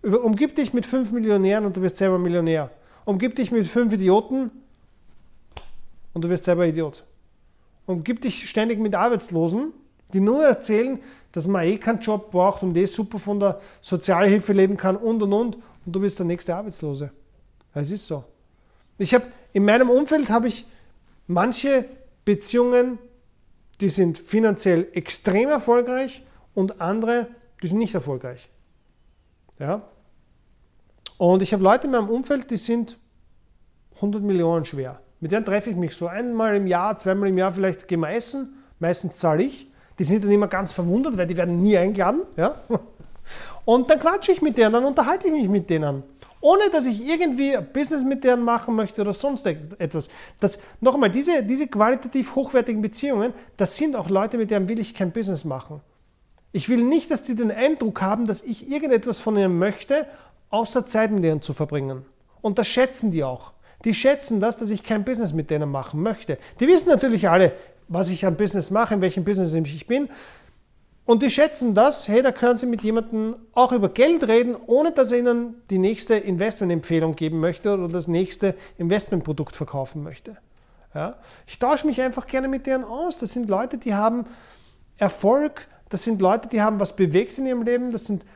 Umgib 0.03 0.55
dich 0.55 0.73
mit 0.73 0.87
fünf 0.87 1.13
Millionären 1.13 1.67
und 1.67 1.77
du 1.77 1.83
wirst 1.83 1.97
selber 1.97 2.19
Millionär. 2.19 2.71
Umgib 3.05 3.35
dich 3.35 3.51
mit 3.51 3.67
fünf 3.67 3.93
Idioten 3.93 4.51
und 6.15 6.25
du 6.25 6.29
wirst 6.29 6.45
selber 6.45 6.67
Idiot. 6.67 7.05
Umgib 7.89 8.21
dich 8.21 8.49
ständig 8.49 8.79
mit 8.79 8.95
Arbeitslosen, 8.95 9.73
die 10.13 10.21
nur 10.21 10.45
erzählen, 10.45 11.01
dass 11.33 11.47
man 11.47 11.65
eh 11.65 11.79
keinen 11.79 12.01
Job 12.01 12.31
braucht 12.31 12.63
und 12.63 12.77
eh 12.77 12.85
super 12.85 13.19
von 13.19 13.41
der 13.41 13.61
Sozialhilfe 13.81 14.53
leben 14.53 14.77
kann 14.77 14.97
und 14.97 15.23
und 15.23 15.33
und 15.33 15.57
und 15.57 15.93
du 15.93 16.01
bist 16.01 16.19
der 16.19 16.27
nächste 16.27 16.55
Arbeitslose. 16.55 17.11
Es 17.75 17.91
ist 17.91 18.07
so. 18.07 18.25
Ich 18.99 19.15
habe 19.15 19.25
in 19.53 19.65
meinem 19.65 19.91
Umfeld 19.91 20.29
habe 20.31 20.49
ich 20.49 20.67
manche 21.27 21.85
Beziehungen, 22.25 22.99
die 23.81 23.89
sind 23.89 24.19
finanziell 24.19 24.89
extrem 24.93 25.49
erfolgreich 25.49 26.23
und 26.55 26.81
andere, 26.81 27.29
die 27.63 27.69
sind 27.69 27.79
nicht 27.79 27.95
erfolgreich. 27.95 28.51
Ja? 29.59 29.83
Und 31.17 31.43
ich 31.43 31.53
habe 31.53 31.63
Leute 31.63 31.87
in 31.87 31.93
meinem 31.93 32.09
Umfeld, 32.11 32.51
die 32.51 32.57
sind 32.57 32.99
100 33.97 34.23
Millionen 34.23 34.65
schwer. 34.65 35.01
Mit 35.21 35.33
denen 35.33 35.45
treffe 35.45 35.71
ich 35.71 35.77
mich 35.77 35.97
so 35.97 36.07
einmal 36.07 36.57
im 36.57 36.67
Jahr, 36.67 36.97
zweimal 36.97 37.29
im 37.29 37.39
Jahr 37.39 37.53
vielleicht 37.53 37.91
essen. 37.91 38.63
Meistens 38.79 39.17
zahle 39.19 39.43
ich. 39.43 39.67
Die 39.99 40.05
sind 40.05 40.23
dann 40.23 40.31
immer 40.31 40.47
ganz 40.47 40.71
verwundert, 40.71 41.17
weil 41.19 41.27
die 41.27 41.37
werden 41.37 41.61
nie 41.61 41.77
eingeladen. 41.77 42.23
Ja? 42.37 42.55
Und 43.65 43.91
dann 43.91 43.99
quatsche 43.99 44.33
ich 44.33 44.41
mit 44.41 44.57
denen, 44.57 44.73
dann 44.73 44.85
unterhalte 44.85 45.27
ich 45.27 45.33
mich 45.33 45.49
mit 45.49 45.69
denen. 45.69 46.03
Ohne 46.41 46.71
dass 46.71 46.87
ich 46.87 47.05
irgendwie 47.05 47.57
Business 47.73 48.05
mit 48.05 48.23
denen 48.23 48.45
machen 48.45 48.77
möchte 48.77 49.01
oder 49.01 49.13
sonst 49.13 49.45
etwas. 49.45 50.09
Das, 50.39 50.61
nochmal, 50.81 51.11
diese, 51.11 51.43
diese 51.43 51.67
qualitativ 51.67 52.37
hochwertigen 52.37 52.81
Beziehungen, 52.81 53.35
das 53.57 53.77
sind 53.77 53.97
auch 53.97 54.09
Leute, 54.09 54.39
mit 54.39 54.51
denen 54.51 54.69
will 54.69 54.79
ich 54.79 54.95
kein 54.95 55.11
Business 55.11 55.45
machen. 55.45 55.81
Ich 56.53 56.69
will 56.69 56.83
nicht, 56.83 57.11
dass 57.11 57.27
sie 57.27 57.35
den 57.35 57.51
Eindruck 57.51 58.01
haben, 58.01 58.27
dass 58.27 58.43
ich 58.45 58.71
irgendetwas 58.71 59.19
von 59.19 59.37
ihnen 59.37 59.59
möchte, 59.59 60.07
außer 60.51 60.87
Zeit 60.87 61.11
mit 61.11 61.25
ihnen 61.25 61.43
zu 61.43 61.53
verbringen. 61.53 62.07
Und 62.41 62.59
das 62.59 62.69
schätzen 62.69 63.11
die 63.11 63.25
auch. 63.25 63.53
Die 63.85 63.95
schätzen 63.95 64.41
das, 64.41 64.57
dass 64.57 64.71
ich 64.71 64.83
kein 64.83 65.05
Business 65.05 65.33
mit 65.33 65.51
denen 65.51 65.71
machen 65.71 66.03
möchte. 66.03 66.39
Die 66.61 66.67
wissen 66.67 66.89
natürlich 66.89 67.29
alle, 67.29 67.53
was 67.87 68.11
ich 68.11 68.27
am 68.27 68.37
Business 68.37 68.71
mache, 68.71 68.95
in 68.95 69.01
welchem 69.01 69.25
Business 69.25 69.53
ich 69.53 69.87
bin. 69.87 70.09
Und 71.05 71.23
die 71.23 71.31
schätzen 71.31 71.73
das, 71.73 72.07
hey, 72.07 72.21
da 72.21 72.33
können 72.33 72.59
sie 72.59 72.67
mit 72.67 72.83
jemandem 72.83 73.37
auch 73.55 73.73
über 73.73 73.89
Geld 73.89 74.29
reden, 74.29 74.55
ohne 74.67 74.93
dass 74.93 75.11
er 75.11 75.21
ihnen 75.21 75.55
die 75.71 75.79
nächste 75.79 76.17
Investmentempfehlung 76.17 77.17
geben 77.17 77.41
möchte 77.41 77.73
oder 77.73 77.89
das 77.89 78.09
nächste 78.09 78.55
Investmentprodukt 78.77 79.57
verkaufen 79.57 80.03
möchte. 80.03 80.37
Ja? 80.95 81.15
Ich 81.47 81.59
tausche 81.59 81.87
mich 81.87 82.03
einfach 82.03 82.27
gerne 82.27 82.47
mit 82.47 82.67
denen 82.67 82.85
aus. 82.85 83.19
Das 83.19 83.33
sind 83.33 83.49
Leute, 83.49 83.79
die 83.79 83.95
haben 83.95 84.27
Erfolg, 84.99 85.67
das 85.89 86.03
sind 86.03 86.21
Leute, 86.21 86.49
die 86.49 86.61
haben 86.61 86.79
was 86.79 86.95
bewegt 86.95 87.39
in 87.39 87.47
ihrem 87.47 87.63
Leben, 87.63 87.91
das 87.91 88.05
sind, 88.05 88.27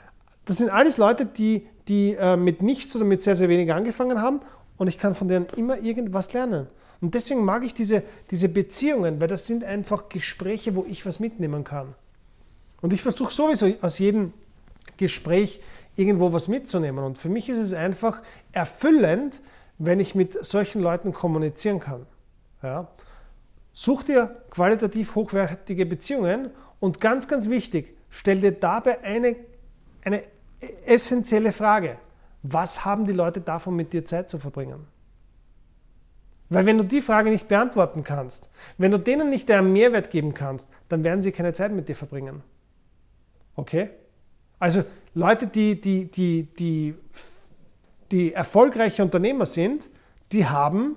das 0.47 0.57
sind 0.57 0.71
alles 0.71 0.97
Leute, 0.97 1.27
die, 1.27 1.67
die 1.89 2.15
äh, 2.15 2.37
mit 2.39 2.63
nichts 2.63 2.97
oder 2.97 3.05
mit 3.05 3.21
sehr, 3.21 3.37
sehr 3.37 3.51
wenig 3.51 3.71
angefangen 3.71 4.23
haben 4.23 4.41
und 4.83 4.89
ich 4.89 4.99
kann 4.99 5.15
von 5.15 5.29
denen 5.29 5.47
immer 5.57 5.79
irgendwas 5.79 6.33
lernen. 6.33 6.67
Und 7.01 7.15
deswegen 7.15 7.45
mag 7.45 7.65
ich 7.65 7.73
diese, 7.73 8.03
diese 8.33 8.49
Beziehungen, 8.49 9.21
weil 9.21 9.29
das 9.29 9.47
sind 9.47 9.63
einfach 9.63 10.09
Gespräche, 10.09 10.75
wo 10.75 10.85
ich 10.89 11.07
was 11.07 11.21
mitnehmen 11.21 11.63
kann. 11.63 11.95
Und 12.81 12.93
ich 12.93 13.01
versuche 13.01 13.33
sowieso 13.33 13.73
aus 13.81 14.01
jedem 14.01 14.33
Gespräch 14.97 15.61
irgendwo 15.95 16.33
was 16.33 16.49
mitzunehmen. 16.49 17.05
Und 17.05 17.17
für 17.17 17.29
mich 17.29 17.49
ist 17.49 17.59
es 17.59 17.73
einfach 17.73 18.23
erfüllend, 18.51 19.41
wenn 19.79 20.01
ich 20.01 20.17
mit 20.17 20.45
solchen 20.45 20.83
Leuten 20.83 21.13
kommunizieren 21.13 21.79
kann. 21.79 22.05
Ja? 22.61 22.89
Such 23.73 24.03
dir 24.03 24.43
qualitativ 24.51 25.15
hochwertige 25.15 25.87
Beziehungen 25.87 26.51
und 26.81 27.01
ganz, 27.01 27.29
ganz 27.29 27.49
wichtig, 27.49 27.97
stell 28.11 28.41
dir 28.41 28.51
dabei 28.51 29.01
eine, 29.05 29.37
eine 30.03 30.25
essentielle 30.87 31.53
Frage 31.53 31.99
was 32.43 32.85
haben 32.85 33.07
die 33.07 33.13
Leute 33.13 33.41
davon, 33.41 33.77
mit 33.77 33.93
dir 33.93 34.05
Zeit 34.05 34.29
zu 34.29 34.39
verbringen? 34.39 34.87
Weil 36.49 36.67
wenn 36.67 36.77
du 36.77 36.85
die 36.85 37.01
Frage 37.01 37.31
nicht 37.31 37.49
beantworten 37.49 38.05
kannst, 38.05 38.51
wenn 38.77 38.91
du 38.91 38.99
denen 38.99 39.31
nicht 39.31 39.51
einen 39.51 39.73
Mehrwert 39.73 40.11
geben 40.11 40.35
kannst, 40.35 40.69
dann 40.89 41.03
werden 41.03 41.23
sie 41.23 41.33
keine 41.33 41.55
Zeit 41.55 41.73
mit 41.73 41.89
dir 41.89 41.97
verbringen. 41.97 42.43
Okay? 43.57 43.91
Also 44.59 44.85
Leute, 45.15 45.47
die, 45.47 45.81
die, 45.81 46.11
die, 46.11 46.45
die, 46.59 46.95
die 48.11 48.33
erfolgreiche 48.35 49.03
Unternehmer 49.03 49.47
sind, 49.47 49.89
die 50.31 50.47
haben 50.47 50.97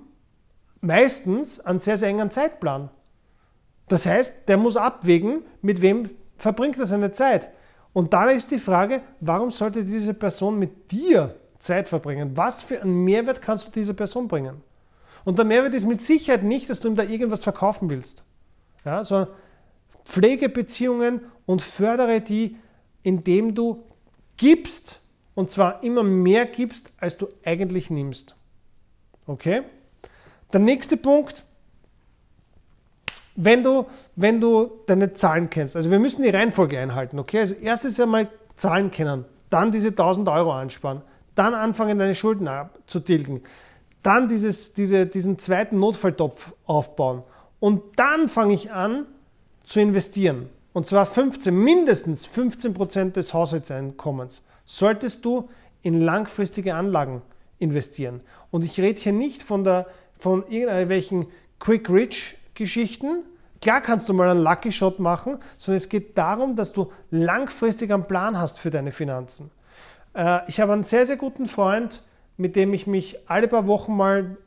meistens 0.81 1.59
einen 1.61 1.79
sehr, 1.79 1.97
sehr 1.97 2.09
engen 2.09 2.31
Zeitplan. 2.31 2.89
Das 3.87 4.05
heißt, 4.05 4.49
der 4.49 4.57
muss 4.57 4.77
abwägen, 4.77 5.43
mit 5.61 5.81
wem 5.81 6.09
verbringt 6.37 6.77
er 6.77 6.85
seine 6.85 7.11
Zeit. 7.11 7.49
Und 7.95 8.11
da 8.11 8.25
ist 8.25 8.51
die 8.51 8.59
Frage, 8.59 9.01
warum 9.21 9.51
sollte 9.51 9.85
diese 9.85 10.13
Person 10.13 10.59
mit 10.59 10.91
dir 10.91 11.33
Zeit 11.59 11.87
verbringen? 11.87 12.35
Was 12.35 12.61
für 12.61 12.81
einen 12.81 13.05
Mehrwert 13.05 13.41
kannst 13.41 13.67
du 13.67 13.71
dieser 13.71 13.93
Person 13.93 14.27
bringen? 14.27 14.61
Und 15.23 15.37
der 15.37 15.45
Mehrwert 15.45 15.73
ist 15.73 15.87
mit 15.87 16.01
Sicherheit 16.01 16.43
nicht, 16.43 16.69
dass 16.69 16.81
du 16.81 16.89
ihm 16.89 16.95
da 16.95 17.03
irgendwas 17.03 17.45
verkaufen 17.45 17.89
willst, 17.89 18.25
ja, 18.83 19.01
sondern 19.05 19.33
pflege 20.03 20.49
Beziehungen 20.49 21.21
und 21.45 21.61
fördere 21.61 22.19
die, 22.19 22.57
indem 23.01 23.55
du 23.55 23.85
gibst 24.35 24.99
und 25.33 25.49
zwar 25.49 25.81
immer 25.81 26.03
mehr 26.03 26.45
gibst, 26.47 26.91
als 26.97 27.15
du 27.15 27.29
eigentlich 27.45 27.89
nimmst. 27.89 28.35
Okay? 29.25 29.61
Der 30.51 30.59
nächste 30.59 30.97
Punkt, 30.97 31.45
wenn 33.35 33.63
du, 33.63 33.85
wenn 34.15 34.39
du 34.39 34.71
deine 34.87 35.13
Zahlen 35.13 35.49
kennst, 35.49 35.75
also 35.75 35.91
wir 35.91 35.99
müssen 35.99 36.23
die 36.23 36.29
Reihenfolge 36.29 36.79
einhalten, 36.79 37.19
okay? 37.19 37.39
Also 37.39 37.55
erstes 37.55 37.99
einmal 37.99 38.29
Zahlen 38.55 38.91
kennen, 38.91 39.25
dann 39.49 39.71
diese 39.71 39.89
1000 39.89 40.27
Euro 40.29 40.53
ansparen, 40.53 41.01
dann 41.35 41.53
anfangen 41.53 41.99
deine 41.99 42.15
Schulden 42.15 42.47
abzutilgen, 42.47 43.41
dann 44.03 44.29
dieses, 44.29 44.73
diese, 44.73 45.05
diesen 45.05 45.37
zweiten 45.39 45.79
Notfalltopf 45.79 46.53
aufbauen 46.65 47.23
und 47.59 47.81
dann 47.97 48.29
fange 48.29 48.53
ich 48.53 48.71
an 48.71 49.05
zu 49.63 49.79
investieren. 49.79 50.49
Und 50.73 50.87
zwar 50.87 51.05
15, 51.05 51.55
mindestens 51.55 52.25
15 52.25 52.73
Prozent 52.73 53.15
des 53.15 53.33
Haushaltseinkommens 53.33 54.43
solltest 54.65 55.23
du 55.25 55.49
in 55.81 56.01
langfristige 56.01 56.75
Anlagen 56.75 57.21
investieren. 57.59 58.21
Und 58.51 58.63
ich 58.63 58.79
rede 58.79 58.99
hier 58.99 59.13
nicht 59.13 59.43
von, 59.43 59.63
der, 59.63 59.87
von 60.19 60.43
irgendwelchen 60.49 61.27
Quick 61.59 61.89
Rich 61.89 62.35
Geschichten. 62.55 63.23
Klar 63.61 63.81
kannst 63.81 64.09
du 64.09 64.13
mal 64.13 64.29
einen 64.29 64.43
Lucky 64.43 64.71
Shot 64.71 64.99
machen, 64.99 65.37
sondern 65.57 65.77
es 65.77 65.89
geht 65.89 66.17
darum, 66.17 66.55
dass 66.55 66.73
du 66.73 66.91
langfristig 67.11 67.91
einen 67.91 68.05
Plan 68.05 68.37
hast 68.39 68.59
für 68.59 68.69
deine 68.69 68.91
Finanzen. 68.91 69.51
Äh, 70.13 70.39
ich 70.47 70.59
habe 70.59 70.73
einen 70.73 70.83
sehr, 70.83 71.05
sehr 71.05 71.17
guten 71.17 71.45
Freund, 71.45 72.01
mit 72.37 72.55
dem 72.55 72.73
ich 72.73 72.87
mich 72.87 73.17
alle 73.29 73.47
paar 73.47 73.67
Wochen 73.67 73.95
mal 73.95 74.37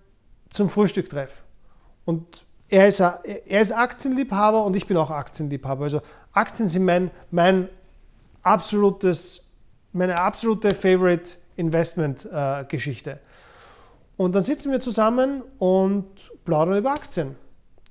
zum 0.51 0.69
Frühstück 0.69 1.09
treffe. 1.09 1.43
Und 2.05 2.45
er 2.69 2.89
ist, 2.89 3.01
er 3.01 3.61
ist 3.61 3.73
Aktienliebhaber 3.73 4.65
und 4.65 4.77
ich 4.77 4.87
bin 4.87 4.97
auch 4.97 5.11
Aktienliebhaber. 5.11 5.85
Also 5.85 6.01
Aktien 6.33 6.69
sind 6.69 6.85
mein, 6.85 7.11
mein 7.31 7.69
absolutes, 8.43 9.47
meine 9.93 10.21
absolute 10.21 10.75
Favorite 10.75 11.37
Investment-Geschichte. 11.57 13.11
Äh, 13.11 13.19
und 14.17 14.35
dann 14.35 14.43
sitzen 14.43 14.73
wir 14.73 14.81
zusammen 14.81 15.43
und 15.59 16.07
plaudern 16.45 16.79
über 16.79 16.93
Aktien. 16.93 17.37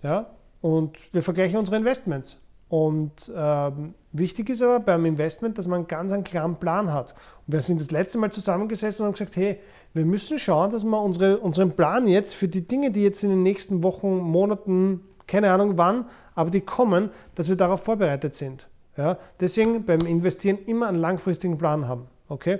Ja? 0.07 0.27
Und 0.61 1.13
wir 1.13 1.21
vergleichen 1.21 1.59
unsere 1.59 1.75
Investments. 1.75 2.37
Und 2.69 3.29
ähm, 3.35 3.93
wichtig 4.13 4.49
ist 4.49 4.61
aber 4.61 4.79
beim 4.79 5.05
Investment, 5.05 5.57
dass 5.57 5.67
man 5.67 5.85
ganz 5.87 6.13
einen 6.13 6.23
klaren 6.23 6.55
Plan 6.55 6.93
hat. 6.93 7.13
Und 7.45 7.53
wir 7.53 7.61
sind 7.61 7.79
das 7.79 7.91
letzte 7.91 8.17
Mal 8.17 8.31
zusammengesessen 8.31 9.03
und 9.03 9.07
haben 9.07 9.13
gesagt, 9.13 9.35
hey, 9.35 9.59
wir 9.93 10.05
müssen 10.05 10.39
schauen, 10.39 10.71
dass 10.71 10.85
wir 10.85 11.01
unsere, 11.01 11.39
unseren 11.39 11.71
Plan 11.71 12.07
jetzt 12.07 12.35
für 12.35 12.47
die 12.47 12.65
Dinge, 12.65 12.91
die 12.91 13.03
jetzt 13.03 13.23
in 13.23 13.31
den 13.31 13.43
nächsten 13.43 13.83
Wochen, 13.83 14.17
Monaten, 14.17 15.01
keine 15.27 15.51
Ahnung 15.51 15.77
wann, 15.77 16.05
aber 16.35 16.51
die 16.51 16.61
kommen, 16.61 17.09
dass 17.35 17.49
wir 17.49 17.57
darauf 17.57 17.83
vorbereitet 17.83 18.35
sind. 18.35 18.69
Ja? 18.95 19.17
Deswegen 19.41 19.85
beim 19.85 20.01
Investieren 20.01 20.57
immer 20.65 20.87
einen 20.87 20.99
langfristigen 20.99 21.57
Plan 21.57 21.87
haben. 21.87 22.07
Okay? 22.29 22.59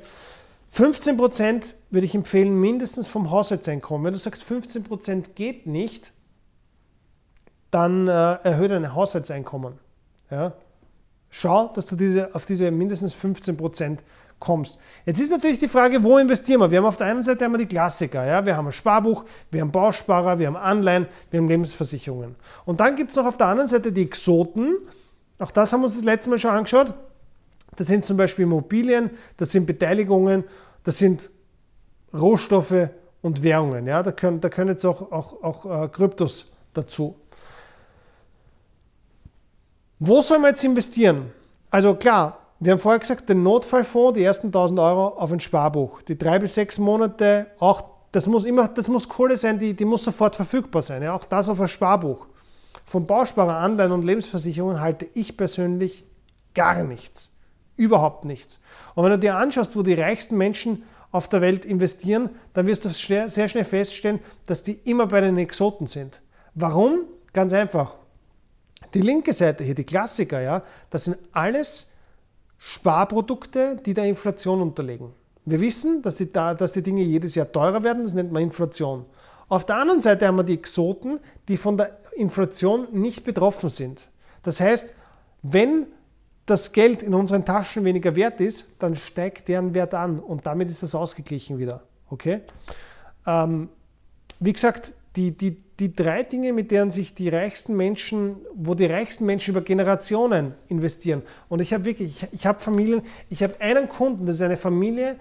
15% 0.75 1.73
würde 1.91 2.05
ich 2.05 2.13
empfehlen, 2.13 2.59
mindestens 2.59 3.07
vom 3.07 3.31
Haushaltseinkommen. 3.31 4.05
Wenn 4.05 4.13
du 4.13 4.19
sagst, 4.19 4.43
15% 4.43 5.33
geht 5.33 5.65
nicht, 5.65 6.11
dann 7.77 8.07
äh, 8.07 8.37
erhöhe 8.43 8.69
dein 8.69 8.95
Haushaltseinkommen. 8.95 9.73
Ja? 10.31 10.53
Schau, 11.29 11.67
dass 11.67 11.85
du 11.85 11.95
diese, 11.95 12.33
auf 12.33 12.45
diese 12.45 12.71
mindestens 12.71 13.13
15% 13.13 13.99
kommst. 14.39 14.79
Jetzt 15.05 15.19
ist 15.19 15.29
natürlich 15.31 15.59
die 15.59 15.67
Frage, 15.67 16.03
wo 16.03 16.17
investieren 16.17 16.59
wir? 16.59 16.71
Wir 16.71 16.79
haben 16.79 16.85
auf 16.85 16.97
der 16.97 17.07
einen 17.07 17.21
Seite 17.21 17.45
einmal 17.45 17.59
die 17.59 17.67
Klassiker. 17.67 18.25
Ja? 18.25 18.43
Wir 18.45 18.57
haben 18.57 18.65
ein 18.65 18.71
Sparbuch, 18.71 19.25
wir 19.51 19.61
haben 19.61 19.71
Bausparer, 19.71 20.39
wir 20.39 20.47
haben 20.47 20.55
Anleihen, 20.55 21.05
wir 21.29 21.39
haben 21.39 21.47
Lebensversicherungen. 21.47 22.35
Und 22.65 22.79
dann 22.79 22.95
gibt 22.95 23.11
es 23.11 23.15
noch 23.15 23.25
auf 23.25 23.37
der 23.37 23.47
anderen 23.47 23.69
Seite 23.69 23.91
die 23.91 24.01
Exoten. 24.01 24.77
Auch 25.37 25.51
das 25.51 25.71
haben 25.71 25.81
wir 25.81 25.85
uns 25.85 25.95
das 25.95 26.03
letzte 26.03 26.31
Mal 26.31 26.39
schon 26.39 26.51
angeschaut. 26.51 26.93
Das 27.75 27.85
sind 27.85 28.07
zum 28.07 28.17
Beispiel 28.17 28.43
Immobilien, 28.43 29.11
das 29.37 29.51
sind 29.51 29.67
Beteiligungen, 29.67 30.45
das 30.83 30.97
sind 30.97 31.29
Rohstoffe 32.11 32.89
und 33.21 33.43
Währungen. 33.43 33.85
Ja? 33.85 34.01
Da, 34.01 34.11
können, 34.11 34.41
da 34.41 34.49
können 34.49 34.71
jetzt 34.71 34.85
auch, 34.85 35.11
auch, 35.11 35.43
auch 35.43 35.83
äh, 35.83 35.87
Kryptos 35.89 36.51
dazu. 36.73 37.15
Wo 39.99 40.21
soll 40.21 40.39
man 40.39 40.51
jetzt 40.51 40.63
investieren? 40.63 41.31
Also 41.71 41.95
klar, 41.95 42.37
wir 42.59 42.71
haben 42.71 42.79
vorher 42.79 42.99
gesagt, 42.99 43.29
den 43.29 43.41
Notfallfonds, 43.41 44.17
die 44.17 44.23
ersten 44.23 44.47
1000 44.47 44.79
Euro 44.79 45.07
auf 45.07 45.31
ein 45.31 45.39
Sparbuch. 45.39 46.01
Die 46.03 46.17
drei 46.17 46.37
bis 46.37 46.55
sechs 46.55 46.77
Monate, 46.77 47.47
auch 47.59 47.83
das 48.11 48.27
muss 48.27 48.45
immer, 48.45 48.67
das 48.67 48.87
muss 48.87 49.09
Kohle 49.09 49.37
sein, 49.37 49.59
die, 49.59 49.73
die 49.73 49.85
muss 49.85 50.03
sofort 50.03 50.35
verfügbar 50.35 50.81
sein. 50.81 51.01
Ja? 51.01 51.13
Auch 51.13 51.25
das 51.25 51.49
auf 51.49 51.59
ein 51.59 51.67
Sparbuch. 51.67 52.27
Von 52.85 53.07
Bausparer, 53.07 53.57
Anleihen 53.57 53.91
und 53.91 54.05
Lebensversicherungen 54.05 54.81
halte 54.81 55.07
ich 55.13 55.35
persönlich 55.35 56.05
gar 56.53 56.83
nichts. 56.83 57.31
Überhaupt 57.75 58.23
nichts. 58.23 58.59
Und 58.95 59.03
wenn 59.03 59.11
du 59.11 59.19
dir 59.19 59.35
anschaust, 59.35 59.75
wo 59.75 59.81
die 59.81 59.93
reichsten 59.93 60.37
Menschen 60.37 60.83
auf 61.11 61.27
der 61.27 61.41
Welt 61.41 61.65
investieren, 61.65 62.29
dann 62.53 62.65
wirst 62.67 62.85
du 62.85 62.89
sehr 62.89 63.47
schnell 63.47 63.65
feststellen, 63.65 64.19
dass 64.45 64.63
die 64.63 64.73
immer 64.85 65.07
bei 65.07 65.21
den 65.21 65.37
Exoten 65.37 65.87
sind. 65.87 66.21
Warum? 66.53 66.99
Ganz 67.33 67.53
einfach. 67.53 67.97
Die 68.93 69.01
linke 69.01 69.33
Seite 69.33 69.63
hier, 69.63 69.75
die 69.75 69.83
Klassiker, 69.83 70.41
ja, 70.41 70.63
das 70.89 71.05
sind 71.05 71.17
alles 71.31 71.91
Sparprodukte, 72.57 73.79
die 73.85 73.93
der 73.93 74.05
Inflation 74.05 74.61
unterliegen. 74.61 75.11
Wir 75.45 75.61
wissen, 75.61 76.01
dass 76.01 76.17
die, 76.17 76.31
dass 76.31 76.73
die 76.73 76.81
Dinge 76.81 77.01
jedes 77.03 77.35
Jahr 77.35 77.51
teurer 77.51 77.83
werden, 77.83 78.03
das 78.03 78.13
nennt 78.13 78.31
man 78.31 78.43
Inflation. 78.43 79.05
Auf 79.49 79.65
der 79.65 79.77
anderen 79.77 80.01
Seite 80.01 80.27
haben 80.27 80.35
wir 80.35 80.43
die 80.43 80.55
Exoten, 80.55 81.19
die 81.47 81.57
von 81.57 81.77
der 81.77 81.97
Inflation 82.15 82.87
nicht 82.91 83.23
betroffen 83.23 83.69
sind. 83.69 84.09
Das 84.43 84.59
heißt, 84.59 84.93
wenn 85.43 85.87
das 86.45 86.71
Geld 86.71 87.03
in 87.03 87.13
unseren 87.13 87.45
Taschen 87.45 87.85
weniger 87.85 88.15
wert 88.15 88.41
ist, 88.41 88.71
dann 88.79 88.95
steigt 88.95 89.47
deren 89.47 89.73
Wert 89.73 89.93
an 89.93 90.19
und 90.19 90.45
damit 90.45 90.69
ist 90.69 90.83
das 90.83 90.95
ausgeglichen 90.95 91.57
wieder. 91.59 91.83
Okay? 92.09 92.41
Ähm, 93.25 93.69
wie 94.39 94.53
gesagt, 94.53 94.93
die, 95.17 95.31
die, 95.35 95.57
die 95.79 95.93
drei 95.93 96.23
Dinge, 96.23 96.53
mit 96.53 96.69
denen 96.69 96.91
sich 96.91 97.15
die 97.15 97.27
reichsten 97.27 97.75
Menschen, 97.75 98.37
wo 98.53 98.75
die 98.75 98.85
reichsten 98.85 99.25
Menschen 99.25 99.51
über 99.51 99.61
Generationen 99.61 100.53
investieren. 100.69 101.23
Und 101.49 101.59
ich 101.59 101.73
habe 101.73 101.85
wirklich, 101.85 102.23
ich, 102.23 102.33
ich 102.33 102.45
habe 102.45 102.59
Familien, 102.59 103.01
ich 103.29 103.41
habe 103.41 103.59
einen 103.59 103.89
Kunden, 103.89 104.27
das 104.27 104.35
ist 104.35 104.41
eine 104.43 104.57
Familie, 104.57 105.17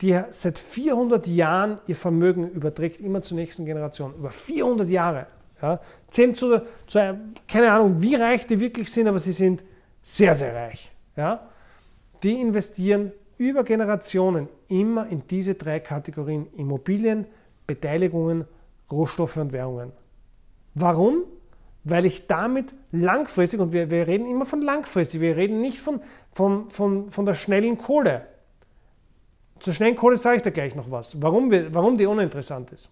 die 0.00 0.18
seit 0.30 0.58
400 0.58 1.26
Jahren 1.26 1.78
ihr 1.86 1.96
Vermögen 1.96 2.48
überträgt, 2.48 3.00
immer 3.00 3.22
zur 3.22 3.36
nächsten 3.36 3.64
Generation. 3.66 4.14
Über 4.14 4.30
400 4.30 4.88
Jahre. 4.88 5.26
Ja. 5.60 5.80
Zehn 6.08 6.34
zu, 6.34 6.62
zu, 6.86 7.18
keine 7.48 7.70
Ahnung, 7.70 8.00
wie 8.00 8.14
reich 8.14 8.46
die 8.46 8.58
wirklich 8.58 8.90
sind, 8.90 9.06
aber 9.06 9.18
sie 9.18 9.32
sind 9.32 9.62
sehr, 10.02 10.34
sehr 10.34 10.54
reich. 10.54 10.90
Ja. 11.14 11.48
Die 12.22 12.40
investieren 12.40 13.12
über 13.38 13.64
Generationen 13.64 14.48
immer 14.68 15.06
in 15.08 15.22
diese 15.28 15.54
drei 15.54 15.80
Kategorien 15.80 16.46
Immobilien, 16.56 17.26
Beteiligungen, 17.66 18.44
Rohstoffe 18.90 19.36
und 19.36 19.52
Währungen. 19.52 19.92
Warum? 20.74 21.24
Weil 21.84 22.04
ich 22.04 22.26
damit 22.26 22.74
langfristig, 22.92 23.60
und 23.60 23.72
wir, 23.72 23.90
wir 23.90 24.06
reden 24.06 24.26
immer 24.26 24.46
von 24.46 24.62
langfristig, 24.62 25.20
wir 25.20 25.36
reden 25.36 25.60
nicht 25.60 25.78
von, 25.78 26.00
von, 26.32 26.70
von, 26.70 27.10
von 27.10 27.26
der 27.26 27.34
schnellen 27.34 27.78
Kohle. 27.78 28.26
Zur 29.60 29.72
schnellen 29.72 29.96
Kohle 29.96 30.16
sage 30.16 30.36
ich 30.36 30.42
da 30.42 30.50
gleich 30.50 30.74
noch 30.74 30.90
was, 30.90 31.22
warum, 31.22 31.50
wir, 31.50 31.74
warum 31.74 31.96
die 31.96 32.06
uninteressant 32.06 32.72
ist. 32.72 32.90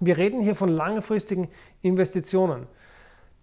Wir 0.00 0.16
reden 0.16 0.40
hier 0.40 0.56
von 0.56 0.68
langfristigen 0.68 1.48
Investitionen. 1.82 2.66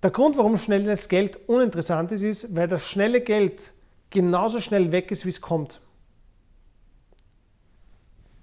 Der 0.04 0.12
Grund, 0.12 0.38
warum 0.38 0.58
schnelles 0.58 1.08
Geld 1.08 1.40
uninteressant 1.48 2.12
ist, 2.12 2.24
ist, 2.24 2.56
weil 2.56 2.68
das 2.68 2.84
schnelle 2.84 3.22
Geld 3.22 3.72
genauso 4.10 4.60
schnell 4.60 4.92
weg 4.92 5.12
ist, 5.12 5.26
wie 5.26 5.30
es 5.30 5.42
kommt. 5.42 5.80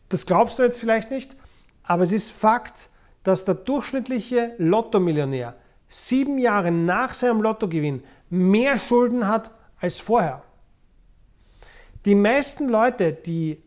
Das 0.08 0.26
glaubst 0.26 0.58
du 0.58 0.62
jetzt 0.62 0.80
vielleicht 0.80 1.10
nicht, 1.10 1.36
aber 1.82 2.02
es 2.02 2.12
ist 2.12 2.30
Fakt, 2.30 2.90
dass 3.22 3.44
der 3.44 3.54
durchschnittliche 3.54 4.54
Lottomillionär 4.58 5.54
sieben 5.88 6.38
Jahre 6.38 6.70
nach 6.70 7.12
seinem 7.12 7.42
Lottogewinn 7.42 8.02
mehr 8.30 8.78
Schulden 8.78 9.26
hat 9.26 9.50
als 9.80 9.98
vorher. 9.98 10.42
Die 12.04 12.14
meisten 12.14 12.68
Leute, 12.68 13.12
die 13.12 13.62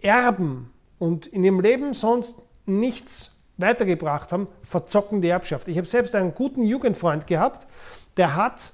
erben 0.00 0.72
und 0.98 1.26
in 1.26 1.44
ihrem 1.44 1.60
Leben 1.60 1.94
sonst 1.94 2.36
nichts 2.66 3.36
weitergebracht 3.56 4.32
haben, 4.32 4.48
verzocken 4.62 5.20
die 5.20 5.28
Erbschaft. 5.28 5.68
Ich 5.68 5.78
habe 5.78 5.86
selbst 5.86 6.14
einen 6.14 6.34
guten 6.34 6.62
Jugendfreund 6.62 7.26
gehabt, 7.26 7.66
der 8.16 8.36
hat, 8.36 8.72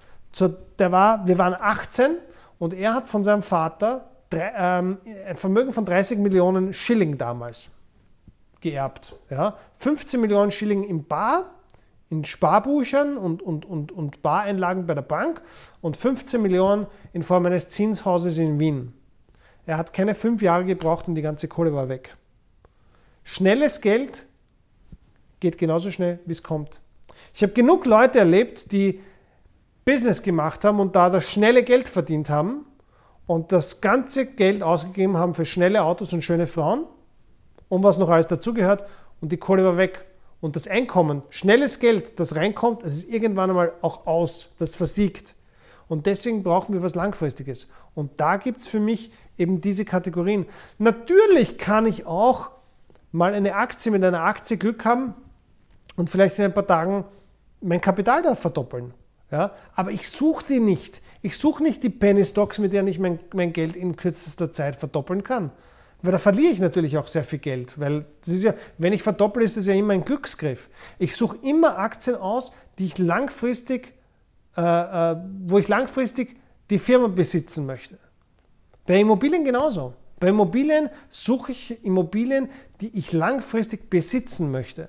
der 0.79 0.93
war, 0.93 1.27
wir 1.27 1.39
waren 1.39 1.55
18 1.55 2.17
und 2.59 2.75
er 2.75 2.95
hat 2.95 3.09
von 3.09 3.23
seinem 3.23 3.43
Vater 3.43 4.11
ähm, 4.33 4.99
ein 5.27 5.37
Vermögen 5.37 5.73
von 5.73 5.85
30 5.85 6.19
Millionen 6.19 6.73
Schilling 6.73 7.19
damals 7.19 7.71
geerbt. 8.61 9.15
Ja? 9.31 9.57
15 9.79 10.21
Millionen 10.21 10.51
Schilling 10.51 10.85
im 10.85 11.05
Bar, 11.05 11.51
in 12.09 12.25
Sparbüchern 12.25 13.17
und, 13.17 13.43
und, 13.43 13.65
und, 13.65 13.93
und 13.93 14.23
Bareinlagen 14.23 14.87
bei 14.87 14.95
der 14.95 15.03
Bank 15.03 15.43
und 15.81 15.97
15 15.97 16.41
Millionen 16.41 16.87
in 17.13 17.23
Form 17.23 17.47
eines 17.47 17.69
Zinshauses 17.69 18.39
in 18.39 18.61
Wien. 18.61 18.93
Er 19.67 19.77
hat 19.77 19.93
keine 19.93 20.15
fünf 20.15 20.43
Jahre 20.43 20.65
gebraucht 20.65 21.09
und 21.09 21.17
die 21.17 21.23
ganze 21.23 21.49
Kohle 21.49 21.75
war 21.75 21.89
weg. 21.89 22.17
Schnelles 23.25 23.81
Geld 23.81 24.27
geht 25.41 25.59
genauso 25.59 25.91
schnell, 25.91 26.21
wie 26.25 26.33
es 26.33 26.45
kommt. 26.45 26.81
Ich 27.35 27.43
habe 27.43 27.53
genug 27.53 27.87
Leute 27.87 28.21
erlebt, 28.21 28.71
die 28.71 29.01
Business 29.85 30.23
gemacht 30.23 30.65
haben 30.65 30.79
und 30.79 30.95
da 30.95 31.11
das 31.11 31.29
schnelle 31.29 31.65
Geld 31.65 31.89
verdient 31.89 32.31
haben 32.31 32.65
und 33.27 33.51
das 33.51 33.81
ganze 33.81 34.27
Geld 34.27 34.63
ausgegeben 34.63 35.17
haben 35.17 35.35
für 35.35 35.45
schnelle 35.45 35.83
Autos 35.83 36.13
und 36.13 36.23
schöne 36.23 36.47
Frauen 36.47 36.87
und 37.69 37.83
was 37.83 37.99
noch 37.99 38.09
alles 38.09 38.27
dazugehört 38.27 38.85
und 39.21 39.33
die 39.33 39.37
Kohle 39.37 39.65
war 39.65 39.77
weg. 39.77 40.05
Und 40.41 40.55
das 40.55 40.69
Einkommen, 40.69 41.23
schnelles 41.31 41.79
Geld, 41.79 42.21
das 42.21 42.37
reinkommt, 42.37 42.83
das 42.83 42.93
ist 42.95 43.11
irgendwann 43.11 43.51
einmal 43.51 43.73
auch 43.81 44.07
aus, 44.07 44.51
das 44.59 44.77
versiegt. 44.77 45.35
Und 45.89 46.07
deswegen 46.07 46.43
brauchen 46.43 46.75
wir 46.75 46.83
was 46.83 46.95
Langfristiges. 46.95 47.69
Und 47.95 48.21
da 48.21 48.37
gibt 48.37 48.61
es 48.61 48.67
für 48.67 48.81
mich 48.81 49.11
eben 49.39 49.61
diese 49.61 49.85
Kategorien. 49.85 50.47
Natürlich 50.79 51.59
kann 51.59 51.87
ich 51.87 52.07
auch 52.07 52.51
mal 53.13 53.35
eine 53.35 53.55
Aktie 53.55 53.91
mit 53.93 54.05
einer 54.05 54.23
Aktie 54.23 54.57
Glück 54.57 54.85
haben 54.85 55.15
und 55.97 56.11
vielleicht 56.11 56.39
in 56.39 56.45
ein 56.47 56.55
paar 56.55 56.67
Tagen 56.67 57.05
mein 57.61 57.81
Kapital 57.81 58.23
da 58.23 58.35
verdoppeln. 58.35 58.93
Ja? 59.31 59.53
Aber 59.75 59.91
ich 59.91 60.09
suche 60.11 60.45
die 60.45 60.61
nicht. 60.61 61.03
Ich 61.23 61.39
suche 61.39 61.63
nicht 61.63 61.83
die 61.83 61.91
Penny 61.91 62.25
Stocks, 62.25 62.59
mit 62.59 62.73
denen 62.73 62.89
ich 62.89 62.99
mein, 62.99 63.19
mein 63.33 63.53
Geld 63.53 63.77
in 63.77 63.97
kürzester 63.97 64.53
Zeit 64.53 64.77
verdoppeln 64.77 65.23
kann. 65.23 65.51
Weil 66.03 66.13
da 66.13 66.19
verliere 66.19 66.53
ich 66.53 66.61
natürlich 66.61 66.99
auch 66.99 67.07
sehr 67.07 67.25
viel 67.25 67.39
Geld, 67.39 67.79
weil 67.81 68.05
das 68.21 68.35
ist 68.35 68.45
ja, 68.45 68.55
wenn 68.79 68.93
ich 68.93 69.03
verdopple, 69.03 69.43
ist 69.43 69.57
das 69.57 69.67
ja 69.67 69.75
immer 69.75 69.95
ein 69.95 70.05
Glücksgriff. 70.05 70.69
Ich 70.99 71.17
suche 71.17 71.39
immer 71.43 71.79
Aktien 71.79 72.17
aus, 72.17 72.53
die 72.79 72.87
ich 72.87 72.99
langfristig, 72.99 73.95
äh, 74.57 74.61
äh, 74.61 75.17
wo 75.47 75.59
ich 75.59 75.69
langfristig 75.69 76.37
die 76.71 76.79
Firma 76.79 77.09
besitzen 77.09 77.67
möchte. 77.67 77.99
Bei 78.87 79.01
Immobilien 79.01 79.45
genauso. 79.45 79.95
Bei 80.19 80.29
Immobilien 80.29 80.89
suche 81.09 81.53
ich 81.53 81.85
Immobilien, 81.85 82.49
die 82.81 82.97
ich 82.97 83.13
langfristig 83.13 83.91
besitzen 83.91 84.51
möchte. 84.51 84.89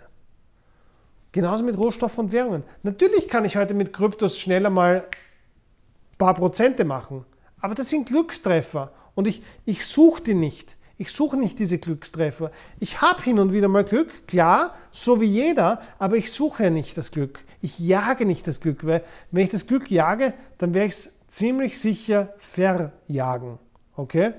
Genauso 1.32 1.64
mit 1.64 1.78
Rohstoffen 1.78 2.26
und 2.26 2.32
Währungen. 2.32 2.64
Natürlich 2.84 3.28
kann 3.28 3.46
ich 3.46 3.58
heute 3.58 3.74
mit 3.74 3.92
Kryptos 3.92 4.40
schneller 4.40 4.70
mal 4.70 5.02
ein 5.02 6.18
paar 6.18 6.34
Prozente 6.34 6.86
machen, 6.86 7.26
aber 7.60 7.76
das 7.76 7.90
sind 7.90 8.08
Glückstreffer 8.08 8.92
und 9.16 9.28
ich, 9.28 9.44
ich 9.66 9.86
suche 9.86 10.24
die 10.24 10.34
nicht. 10.34 10.77
Ich 11.00 11.12
suche 11.12 11.38
nicht 11.38 11.60
diese 11.60 11.78
Glückstreffer. 11.78 12.52
Ich 12.80 13.02
habe 13.02 13.22
hin 13.22 13.38
und 13.38 13.54
wieder 13.54 13.68
mal 13.68 13.84
Glück, 13.84 14.28
klar, 14.28 14.74
so 14.90 15.22
wie 15.22 15.26
jeder, 15.26 15.80
aber 16.00 16.18
ich 16.18 16.32
suche 16.32 16.72
nicht 16.72 16.98
das 16.98 17.12
Glück. 17.12 17.40
Ich 17.62 17.78
jage 17.78 18.26
nicht 18.26 18.48
das 18.48 18.62
Glück, 18.62 18.86
weil 18.86 19.04
wenn 19.32 19.44
ich 19.44 19.50
das 19.50 19.68
Glück 19.68 19.92
jage, 19.92 20.34
dann 20.58 20.74
werde 20.74 20.88
ich 20.88 20.94
es 20.94 21.20
ziemlich 21.28 21.80
sicher 21.80 22.34
verjagen. 22.40 23.60
Okay? 23.96 24.34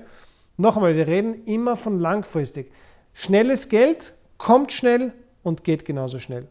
Noch 0.57 0.75
einmal, 0.75 0.95
wir 0.95 1.07
reden 1.07 1.45
immer 1.45 1.77
von 1.77 1.99
langfristig. 1.99 2.71
Schnelles 3.13 3.69
Geld 3.69 4.13
kommt 4.37 4.73
schnell 4.73 5.13
und 5.43 5.63
geht 5.63 5.85
genauso 5.85 6.19
schnell. 6.19 6.47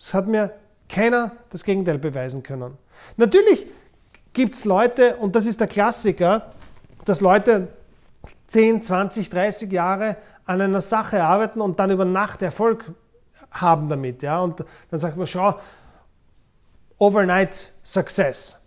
Es 0.00 0.14
hat 0.14 0.26
mir 0.26 0.54
keiner 0.88 1.32
das 1.50 1.62
Gegenteil 1.62 1.98
beweisen 1.98 2.42
können. 2.42 2.76
Natürlich 3.16 3.66
gibt 4.32 4.56
es 4.56 4.64
Leute, 4.64 5.16
und 5.16 5.36
das 5.36 5.46
ist 5.46 5.60
der 5.60 5.68
Klassiker, 5.68 6.52
dass 7.04 7.20
Leute 7.20 7.68
10, 8.50 8.82
20, 8.82 9.30
30 9.30 9.70
Jahre 9.70 10.16
an 10.44 10.60
einer 10.60 10.80
Sache 10.80 11.22
arbeiten 11.22 11.60
und 11.60 11.78
dann 11.78 11.90
über 11.90 12.04
Nacht 12.04 12.42
Erfolg 12.42 12.92
haben 13.50 13.88
damit. 13.88 14.22
Ja? 14.22 14.40
Und 14.40 14.64
dann 14.90 14.98
sagt 14.98 15.16
man, 15.16 15.26
schau, 15.26 15.54
Overnight 16.98 17.72
Success. 17.84 18.60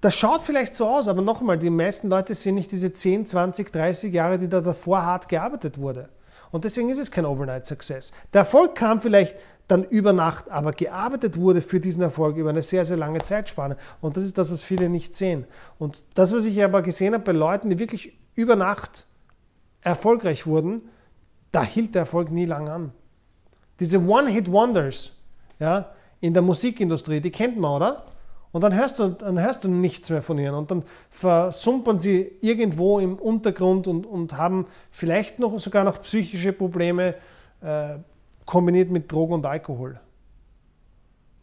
Das 0.00 0.14
schaut 0.14 0.42
vielleicht 0.42 0.76
so 0.76 0.88
aus, 0.88 1.08
aber 1.08 1.22
nochmal, 1.22 1.58
die 1.58 1.70
meisten 1.70 2.08
Leute 2.08 2.34
sind 2.34 2.54
nicht 2.54 2.70
diese 2.70 2.94
10, 2.94 3.26
20, 3.26 3.72
30 3.72 4.14
Jahre, 4.14 4.38
die 4.38 4.48
da 4.48 4.60
davor 4.60 5.02
hart 5.02 5.28
gearbeitet 5.28 5.76
wurde. 5.78 6.08
Und 6.52 6.64
deswegen 6.64 6.88
ist 6.88 6.98
es 6.98 7.10
kein 7.10 7.26
Overnight 7.26 7.66
Success. 7.66 8.12
Der 8.32 8.40
Erfolg 8.40 8.76
kam 8.76 9.02
vielleicht 9.02 9.36
dann 9.66 9.84
über 9.84 10.12
Nacht, 10.12 10.50
aber 10.50 10.72
gearbeitet 10.72 11.36
wurde 11.36 11.60
für 11.60 11.80
diesen 11.80 12.02
Erfolg 12.02 12.36
über 12.36 12.50
eine 12.50 12.62
sehr, 12.62 12.84
sehr 12.84 12.96
lange 12.96 13.20
Zeitspanne. 13.22 13.76
Und 14.00 14.16
das 14.16 14.24
ist 14.24 14.38
das, 14.38 14.50
was 14.52 14.62
viele 14.62 14.88
nicht 14.88 15.14
sehen. 15.14 15.46
Und 15.78 16.04
das, 16.14 16.32
was 16.32 16.46
ich 16.46 16.62
aber 16.62 16.80
gesehen 16.80 17.12
habe 17.12 17.24
bei 17.24 17.32
Leuten, 17.32 17.68
die 17.68 17.78
wirklich 17.78 18.16
über 18.38 18.54
Nacht 18.54 19.04
erfolgreich 19.80 20.46
wurden, 20.46 20.88
da 21.50 21.64
hielt 21.64 21.94
der 21.94 22.02
Erfolg 22.02 22.30
nie 22.30 22.44
lang 22.44 22.68
an. 22.68 22.92
Diese 23.80 23.98
One-Hit-Wonders 23.98 25.12
ja, 25.58 25.90
in 26.20 26.34
der 26.34 26.42
Musikindustrie, 26.42 27.20
die 27.20 27.32
kennt 27.32 27.58
man, 27.58 27.72
oder? 27.72 28.04
Und 28.52 28.62
dann 28.62 28.74
hörst, 28.74 29.00
du, 29.00 29.08
dann 29.08 29.40
hörst 29.40 29.64
du 29.64 29.68
nichts 29.68 30.08
mehr 30.08 30.22
von 30.22 30.38
ihnen. 30.38 30.54
Und 30.54 30.70
dann 30.70 30.84
versumpern 31.10 31.98
sie 31.98 32.32
irgendwo 32.40 32.98
im 33.00 33.16
Untergrund 33.16 33.86
und, 33.88 34.06
und 34.06 34.36
haben 34.36 34.66
vielleicht 34.90 35.38
noch 35.38 35.58
sogar 35.58 35.84
noch 35.84 36.00
psychische 36.02 36.52
Probleme 36.52 37.14
äh, 37.60 37.98
kombiniert 38.46 38.90
mit 38.90 39.10
Drogen 39.10 39.34
und 39.34 39.46
Alkohol. 39.46 40.00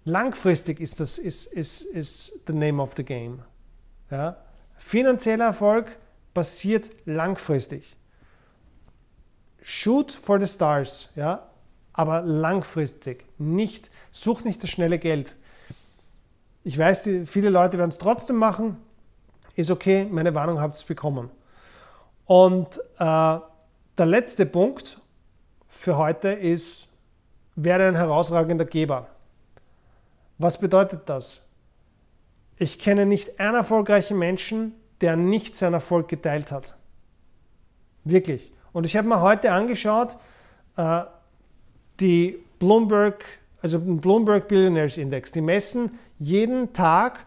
Langfristig 0.06 0.80
ist 0.80 1.00
das 1.00 1.18
ist, 1.18 1.46
ist, 1.48 1.82
ist 1.82 2.40
the 2.48 2.54
name 2.54 2.82
of 2.82 2.94
the 2.96 3.04
game. 3.04 3.40
Ja? 4.10 4.38
Finanzieller 4.78 5.46
Erfolg 5.46 5.98
passiert 6.36 6.92
langfristig. 7.06 7.96
Shoot 9.64 10.12
for 10.12 10.40
the 10.40 10.46
stars, 10.46 11.10
ja, 11.16 11.48
aber 11.92 12.22
langfristig. 12.22 13.26
Nicht, 13.40 13.90
such 14.12 14.44
nicht 14.44 14.62
das 14.62 14.70
schnelle 14.70 15.00
Geld. 15.00 15.36
Ich 16.64 16.78
weiß, 16.78 17.10
viele 17.26 17.50
Leute 17.50 17.80
werden 17.80 17.90
es 17.90 17.98
trotzdem 17.98 18.36
machen. 18.36 18.78
Ist 19.56 19.72
okay, 19.72 20.08
meine 20.12 20.36
Warnung 20.36 20.62
habt 20.62 20.80
ihr 20.80 20.88
bekommen. 20.88 21.32
Und 22.26 22.78
äh, 23.00 23.40
der 23.98 24.06
letzte 24.06 24.46
Punkt 24.46 25.00
für 25.68 25.98
heute 25.98 26.30
ist, 26.30 26.90
werde 27.56 27.88
ein 27.88 27.96
herausragender 27.96 28.66
Geber. 28.66 29.08
Was 30.38 30.60
bedeutet 30.60 31.04
das? 31.06 31.44
Ich 32.58 32.78
kenne 32.80 33.06
nicht 33.06 33.40
einen 33.40 33.56
erfolgreichen 33.56 34.18
Menschen, 34.18 34.74
der 35.02 35.16
nicht 35.16 35.56
seinen 35.56 35.74
Erfolg 35.74 36.08
geteilt 36.08 36.52
hat. 36.52 36.76
Wirklich. 38.04 38.54
Und 38.72 38.86
ich 38.86 38.96
habe 38.96 39.08
mir 39.08 39.22
heute 39.22 39.52
angeschaut, 39.52 40.18
äh, 40.78 41.02
die 42.00 42.44
Bloomberg, 42.60 43.24
also 43.62 43.80
den 43.80 44.00
Bloomberg 44.00 44.48
Billionaires 44.48 44.98
Index, 44.98 45.32
die 45.32 45.42
messen 45.42 45.98
jeden 46.20 46.74
Tag 46.74 47.26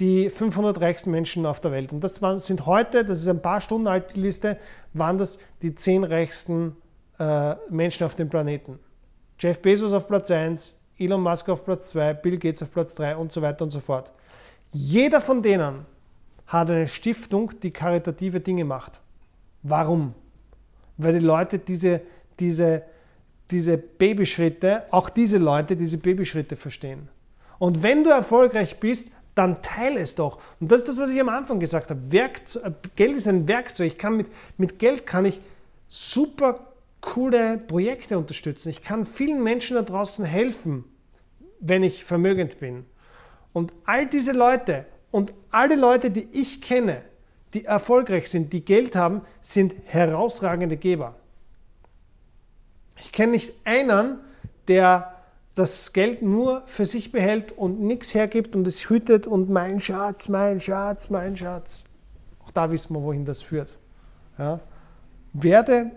die 0.00 0.30
500 0.30 0.80
reichsten 0.80 1.10
Menschen 1.10 1.46
auf 1.46 1.60
der 1.60 1.72
Welt. 1.72 1.92
Und 1.92 2.02
das 2.02 2.22
waren, 2.22 2.38
sind 2.38 2.66
heute, 2.66 3.04
das 3.04 3.20
ist 3.20 3.28
ein 3.28 3.42
paar 3.42 3.60
Stunden 3.60 3.86
alt, 3.86 4.16
die 4.16 4.20
Liste, 4.20 4.58
waren 4.94 5.18
das 5.18 5.38
die 5.60 5.74
10 5.74 6.04
reichsten 6.04 6.76
äh, 7.18 7.54
Menschen 7.68 8.06
auf 8.06 8.14
dem 8.14 8.28
Planeten. 8.28 8.78
Jeff 9.38 9.60
Bezos 9.60 9.92
auf 9.92 10.08
Platz 10.08 10.30
1, 10.30 10.78
Elon 10.98 11.20
Musk 11.20 11.48
auf 11.48 11.64
Platz 11.64 11.90
2, 11.90 12.14
Bill 12.14 12.38
Gates 12.38 12.62
auf 12.62 12.72
Platz 12.72 12.94
3 12.94 13.16
und 13.16 13.32
so 13.32 13.42
weiter 13.42 13.64
und 13.64 13.70
so 13.70 13.80
fort. 13.80 14.12
Jeder 14.72 15.20
von 15.20 15.42
denen 15.42 15.86
hat 16.52 16.70
eine 16.70 16.86
Stiftung, 16.86 17.50
die 17.62 17.70
karitative 17.70 18.40
Dinge 18.40 18.66
macht. 18.66 19.00
Warum? 19.62 20.14
Weil 20.98 21.14
die 21.14 21.24
Leute 21.24 21.58
diese, 21.58 22.02
diese, 22.38 22.82
diese 23.50 23.78
Babyschritte, 23.78 24.84
auch 24.90 25.08
diese 25.08 25.38
Leute 25.38 25.76
diese 25.76 25.96
Babyschritte 25.96 26.56
verstehen. 26.56 27.08
Und 27.58 27.82
wenn 27.82 28.04
du 28.04 28.10
erfolgreich 28.10 28.78
bist, 28.78 29.12
dann 29.34 29.62
teile 29.62 30.00
es 30.00 30.14
doch. 30.14 30.40
Und 30.60 30.70
das 30.70 30.82
ist 30.82 30.88
das, 30.88 30.98
was 30.98 31.10
ich 31.10 31.20
am 31.20 31.30
Anfang 31.30 31.58
gesagt 31.58 31.88
habe. 31.88 32.00
Werkzeug, 32.10 32.74
Geld 32.96 33.16
ist 33.16 33.28
ein 33.28 33.48
Werkzeug. 33.48 33.86
Ich 33.86 33.98
kann 33.98 34.18
mit, 34.18 34.26
mit 34.58 34.78
Geld 34.78 35.06
kann 35.06 35.24
ich 35.24 35.40
super 35.88 36.72
coole 37.00 37.56
Projekte 37.56 38.18
unterstützen. 38.18 38.68
Ich 38.68 38.82
kann 38.82 39.06
vielen 39.06 39.42
Menschen 39.42 39.76
da 39.76 39.82
draußen 39.82 40.26
helfen, 40.26 40.84
wenn 41.60 41.82
ich 41.82 42.04
vermögend 42.04 42.60
bin. 42.60 42.84
Und 43.54 43.72
all 43.86 44.04
diese 44.06 44.32
Leute 44.32 44.84
und 45.12 45.32
alle 45.52 45.76
Leute, 45.76 46.10
die 46.10 46.26
ich 46.32 46.60
kenne, 46.60 47.02
die 47.54 47.66
erfolgreich 47.66 48.28
sind, 48.28 48.52
die 48.52 48.64
Geld 48.64 48.96
haben, 48.96 49.20
sind 49.40 49.74
herausragende 49.84 50.76
Geber. 50.76 51.14
Ich 52.98 53.12
kenne 53.12 53.32
nicht 53.32 53.54
einen, 53.64 54.18
der 54.66 55.14
das 55.54 55.92
Geld 55.92 56.22
nur 56.22 56.62
für 56.66 56.86
sich 56.86 57.12
behält 57.12 57.52
und 57.52 57.80
nichts 57.80 58.14
hergibt 58.14 58.56
und 58.56 58.66
es 58.66 58.88
hütet 58.88 59.26
und 59.26 59.50
mein 59.50 59.80
Schatz, 59.80 60.28
mein 60.28 60.60
Schatz, 60.60 61.10
mein 61.10 61.36
Schatz. 61.36 61.84
Auch 62.44 62.50
da 62.50 62.70
wissen 62.70 62.94
wir, 62.94 63.02
wohin 63.02 63.26
das 63.26 63.42
führt. 63.42 63.68
Ja. 64.38 64.60
Werde 65.34 65.90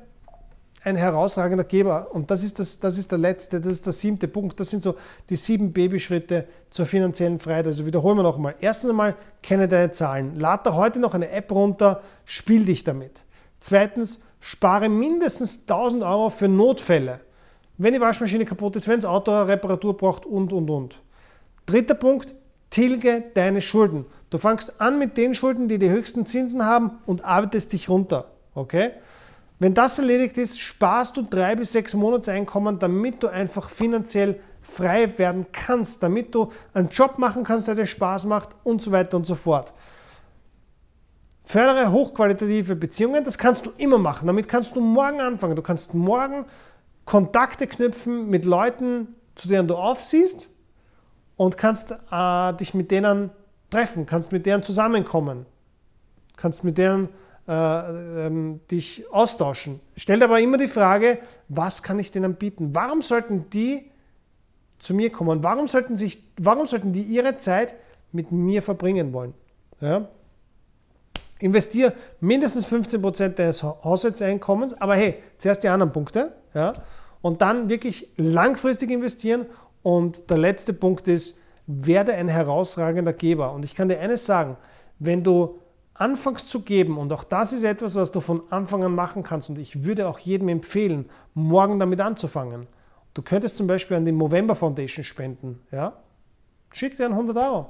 ein 0.86 0.96
herausragender 0.96 1.64
Geber. 1.64 2.10
Und 2.14 2.30
das 2.30 2.44
ist, 2.44 2.60
das, 2.60 2.80
das 2.80 2.98
ist 2.98 3.12
der 3.12 3.18
letzte, 3.18 3.60
das 3.60 3.74
ist 3.74 3.86
der 3.88 3.94
siebte 3.94 4.28
Punkt. 4.28 4.60
Das 4.60 4.70
sind 4.70 4.84
so 4.84 4.96
die 5.30 5.36
sieben 5.36 5.74
Babyschritte 5.74 6.48
zur 6.70 6.86
finanziellen 6.86 7.40
Freiheit. 7.40 7.66
Also 7.66 7.86
wiederholen 7.88 8.18
wir 8.18 8.24
nochmal. 8.24 8.56
Erstens 8.60 8.92
einmal, 8.92 9.16
kenne 9.42 9.68
deine 9.68 9.92
Zahlen. 9.92 10.40
Lade 10.40 10.62
da 10.66 10.76
heute 10.76 11.00
noch 11.00 11.16
eine 11.16 11.32
App 11.32 11.52
runter, 11.52 12.04
spiel 12.24 12.66
dich 12.66 12.84
damit. 12.84 13.26
Zweitens, 13.60 14.22
spare 14.40 14.88
mindestens 14.88 15.62
1000 15.62 16.04
Euro 16.04 16.30
für 16.30 16.48
Notfälle. 16.48 17.20
Wenn 17.80 17.94
die 17.94 18.00
Waschmaschine 18.02 18.46
kaputt 18.46 18.76
ist, 18.76 18.88
wenn 18.88 19.00
das 19.00 19.10
Auto 19.10 19.32
eine 19.32 19.48
Reparatur 19.48 19.98
braucht 19.98 20.28
und, 20.28 20.54
und, 20.54 20.70
und. 20.70 21.02
Dritter 21.66 21.96
Punkt, 21.96 22.36
tilge 22.70 23.24
deine 23.34 23.60
Schulden. 23.60 24.06
Du 24.30 24.38
fängst 24.38 24.80
an 24.80 25.00
mit 25.00 25.18
den 25.18 25.34
Schulden, 25.34 25.68
die 25.68 25.80
die 25.80 25.90
höchsten 25.90 26.28
Zinsen 26.28 26.64
haben 26.64 26.92
und 27.08 27.26
arbeitest 27.26 27.74
dich 27.74 27.90
runter. 27.90 28.32
Okay? 28.54 28.92
Wenn 29.60 29.74
das 29.74 29.98
erledigt 30.00 30.38
ist, 30.38 30.60
sparst 30.60 31.16
du 31.16 31.22
drei 31.22 31.56
bis 31.56 31.72
sechs 31.72 31.94
Monatseinkommen, 31.94 32.78
damit 32.78 33.24
du 33.24 33.28
einfach 33.28 33.70
finanziell 33.70 34.40
frei 34.62 35.18
werden 35.18 35.46
kannst, 35.52 36.04
damit 36.04 36.36
du 36.36 36.52
einen 36.74 36.90
Job 36.90 37.18
machen 37.20 37.44
kannst, 37.44 37.68
der 37.68 37.76
dir 37.76 37.86
Spaß 37.86 38.26
macht 38.26 38.50
und 38.64 38.82
so 38.82 38.92
weiter 38.92 39.16
und 39.18 39.26
so 39.26 39.36
fort. 39.36 39.74
Fördere 41.46 41.92
hochqualitative 41.92 42.76
Beziehungen, 42.76 43.24
das 43.24 43.38
kannst 43.38 43.66
du 43.66 43.72
immer 43.78 44.00
machen. 44.00 44.26
Damit 44.26 44.48
kannst 44.48 44.76
du 44.76 44.82
morgen 44.82 45.22
anfangen. 45.22 45.56
Du 45.56 45.62
kannst 45.62 45.94
morgen 45.94 46.46
Kontakte 47.06 47.68
knüpfen 47.68 48.30
mit 48.30 48.46
Leuten, 48.46 49.16
zu 49.36 49.48
denen 49.48 49.68
du 49.68 49.76
aufsiehst 49.76 50.50
und 51.38 51.56
kannst 51.56 51.96
äh, 52.12 52.54
dich 52.54 52.74
mit 52.74 52.90
denen 52.90 53.30
treffen, 53.70 54.08
kannst 54.08 54.32
mit 54.32 54.46
denen 54.46 54.64
zusammenkommen, 54.64 55.46
kannst 56.36 56.64
mit 56.64 56.80
denen 56.80 57.10
äh, 57.48 58.26
ähm, 58.26 58.60
dich 58.72 59.06
austauschen. 59.12 59.80
Stellt 59.96 60.24
aber 60.24 60.40
immer 60.40 60.58
die 60.58 60.68
Frage, 60.68 61.20
was 61.48 61.84
kann 61.84 62.00
ich 62.00 62.12
denen 62.12 62.36
bieten? 62.36 62.74
Warum 62.74 63.02
sollten 63.02 63.50
die 63.52 63.92
zu 64.80 64.94
mir 64.94 65.12
kommen? 65.12 65.44
Warum 65.44 65.68
sollten, 65.68 65.96
sich, 65.96 66.24
warum 66.38 66.66
sollten 66.66 66.92
die 66.92 67.04
ihre 67.04 67.38
Zeit 67.38 67.76
mit 68.12 68.32
mir 68.32 68.62
verbringen 68.62 69.14
wollen? 69.14 69.34
Ja? 69.80 70.08
Investiere 71.40 71.94
mindestens 72.20 72.66
15% 72.68 73.30
deines 73.30 73.62
Haushaltseinkommens, 73.62 74.80
aber 74.82 74.96
hey, 74.96 75.22
zuerst 75.38 75.64
die 75.64 75.68
anderen 75.68 75.92
Punkte. 75.92 76.34
Ja? 76.54 76.74
Und 77.22 77.42
dann 77.42 77.70
wirklich 77.70 78.10
langfristig 78.18 78.90
investieren. 78.90 79.46
Und 79.84 80.32
der 80.32 80.38
letzte 80.38 80.74
Punkt 80.74 81.08
ist, 81.08 81.40
werde 81.68 82.14
ein 82.14 82.28
herausragender 82.28 83.14
Geber. 83.14 83.54
Und 83.54 83.66
ich 83.66 83.76
kann 83.76 83.90
dir 83.90 84.00
eines 84.00 84.26
sagen, 84.26 84.58
wenn 84.98 85.24
du 85.24 85.60
anfängst 85.96 86.48
zu 86.48 86.62
geben, 86.62 86.98
und 86.98 87.12
auch 87.12 87.24
das 87.24 87.54
ist 87.54 87.64
etwas, 87.64 87.96
was 87.96 88.12
du 88.12 88.20
von 88.20 88.44
Anfang 88.52 88.84
an 88.84 88.94
machen 88.94 89.24
kannst, 89.24 89.50
und 89.50 89.58
ich 89.58 89.84
würde 89.84 90.08
auch 90.08 90.20
jedem 90.20 90.50
empfehlen, 90.50 91.10
morgen 91.34 91.80
damit 91.80 92.02
anzufangen. 92.02 92.68
Du 93.14 93.22
könntest 93.22 93.58
zum 93.58 93.66
Beispiel 93.66 93.98
an 93.98 94.06
die 94.06 94.12
Movember 94.12 94.56
Foundation 94.56 95.04
spenden. 95.04 95.62
Ja? 95.72 95.94
Schick 96.72 96.98
dir 96.98 97.06
100 97.06 97.38
Euro. 97.38 97.70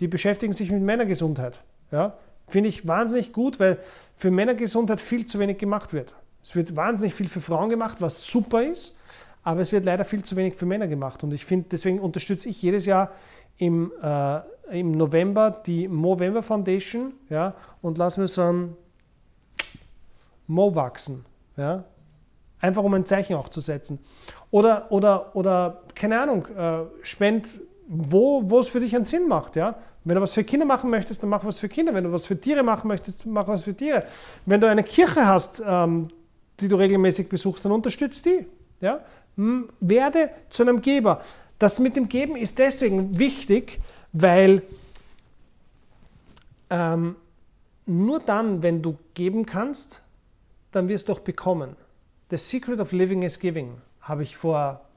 Die 0.00 0.08
beschäftigen 0.08 0.52
sich 0.52 0.70
mit 0.72 0.82
Männergesundheit. 0.82 1.62
Ja? 1.92 2.18
Finde 2.48 2.68
ich 2.68 2.86
wahnsinnig 2.86 3.32
gut, 3.32 3.60
weil 3.60 3.78
für 4.16 4.32
Männergesundheit 4.32 5.00
viel 5.00 5.24
zu 5.26 5.38
wenig 5.38 5.58
gemacht 5.58 5.92
wird. 5.92 6.16
Es 6.42 6.56
wird 6.56 6.74
wahnsinnig 6.74 7.14
viel 7.14 7.28
für 7.28 7.40
Frauen 7.40 7.70
gemacht, 7.70 7.98
was 8.00 8.26
super 8.26 8.64
ist, 8.64 8.98
aber 9.44 9.60
es 9.60 9.70
wird 9.70 9.84
leider 9.84 10.04
viel 10.04 10.24
zu 10.24 10.34
wenig 10.34 10.54
für 10.56 10.66
Männer 10.66 10.88
gemacht. 10.88 11.22
Und 11.22 11.32
ich 11.32 11.44
finde, 11.44 11.68
deswegen 11.70 12.00
unterstütze 12.00 12.48
ich 12.48 12.60
jedes 12.60 12.84
Jahr 12.84 13.12
im, 13.58 13.92
äh, 14.02 14.40
im 14.70 14.92
November 14.92 15.50
die 15.50 15.88
Movember 15.88 16.42
Foundation 16.42 17.14
ja, 17.28 17.54
und 17.80 17.98
lassen 17.98 18.22
wir 18.22 18.28
so 18.28 18.42
ein 18.42 18.76
Mo 20.46 20.74
wachsen. 20.74 21.24
Ja? 21.56 21.84
Einfach 22.60 22.82
um 22.82 22.94
ein 22.94 23.06
Zeichen 23.06 23.34
auch 23.36 23.48
zu 23.48 23.60
setzen. 23.60 23.98
Oder, 24.50 24.90
oder, 24.90 25.34
oder 25.34 25.82
keine 25.94 26.20
Ahnung, 26.20 26.46
äh, 26.46 26.84
spend, 27.02 27.48
wo, 27.88 28.42
wo 28.44 28.60
es 28.60 28.68
für 28.68 28.80
dich 28.80 28.94
einen 28.94 29.04
Sinn 29.04 29.28
macht. 29.28 29.56
Ja? 29.56 29.76
Wenn 30.04 30.16
du 30.16 30.20
was 30.20 30.32
für 30.32 30.44
Kinder 30.44 30.66
machen 30.66 30.90
möchtest, 30.90 31.22
dann 31.22 31.30
mach 31.30 31.44
was 31.44 31.58
für 31.58 31.68
Kinder. 31.68 31.94
Wenn 31.94 32.04
du 32.04 32.12
was 32.12 32.26
für 32.26 32.40
Tiere 32.40 32.62
machen 32.62 32.88
möchtest, 32.88 33.24
mach 33.26 33.46
was 33.48 33.64
für 33.64 33.74
Tiere. 33.74 34.04
Wenn 34.46 34.60
du 34.60 34.68
eine 34.68 34.82
Kirche 34.82 35.26
hast, 35.26 35.62
ähm, 35.66 36.08
die 36.60 36.68
du 36.68 36.76
regelmäßig 36.76 37.28
besuchst, 37.28 37.64
dann 37.64 37.72
unterstützt 37.72 38.24
die. 38.26 38.46
Ja? 38.80 39.00
Werde 39.80 40.30
zu 40.50 40.62
einem 40.62 40.80
Geber. 40.80 41.22
Das 41.62 41.78
mit 41.78 41.94
dem 41.94 42.08
Geben 42.08 42.34
ist 42.34 42.58
deswegen 42.58 43.20
wichtig, 43.20 43.78
weil 44.12 44.62
ähm, 46.70 47.14
nur 47.86 48.18
dann, 48.18 48.64
wenn 48.64 48.82
du 48.82 48.98
geben 49.14 49.46
kannst, 49.46 50.02
dann 50.72 50.88
wirst 50.88 51.08
du 51.08 51.12
auch 51.12 51.20
bekommen. 51.20 51.76
The 52.30 52.36
Secret 52.36 52.80
of 52.80 52.90
Living 52.90 53.22
is 53.22 53.38
Giving 53.38 53.80
habe 54.00 54.24
ich 54.24 54.36
vor, 54.36 54.88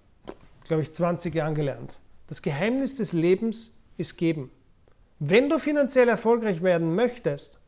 glaube 0.64 0.82
ich, 0.82 0.92
20 0.92 1.36
Jahren 1.36 1.54
gelernt. 1.54 2.00
Das 2.26 2.42
Geheimnis 2.42 2.96
des 2.96 3.14
Lebens 3.14 3.76
ist 3.98 4.18
Geben. 4.18 4.50
Wenn 5.20 5.50
du 5.52 5.60
finanziell 5.60 6.08
erfolgreich 6.08 6.64
werden 6.64 6.96
möchtest, 6.96 7.60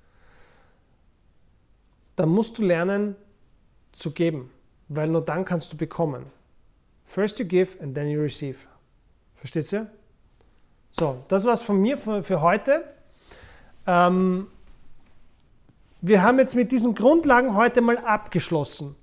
dann 2.16 2.30
musst 2.30 2.58
du 2.58 2.64
lernen 2.64 3.16
zu 3.92 4.10
geben, 4.10 4.50
weil 4.88 5.08
nur 5.08 5.24
dann 5.24 5.46
kannst 5.46 5.72
du 5.72 5.78
bekommen. 5.78 6.26
First 7.06 7.38
you 7.38 7.46
give 7.46 7.80
and 7.80 7.94
then 7.94 8.10
you 8.10 8.20
receive. 8.20 8.58
Versteht 9.38 9.72
ihr? 9.72 9.88
So, 10.92 11.24
das 11.28 11.46
war's 11.46 11.62
von 11.62 11.80
mir 11.80 11.98
für, 11.98 12.24
für 12.24 12.42
heute. 12.42 12.84
Ähm, 13.86 14.48
wir 16.02 16.22
haben 16.22 16.40
jetzt 16.40 16.56
mit 16.56 16.72
diesen 16.72 16.96
Grundlagen 16.96 17.56
heute 17.56 17.82
mal 17.82 17.98
abgeschlossen. 17.98 18.96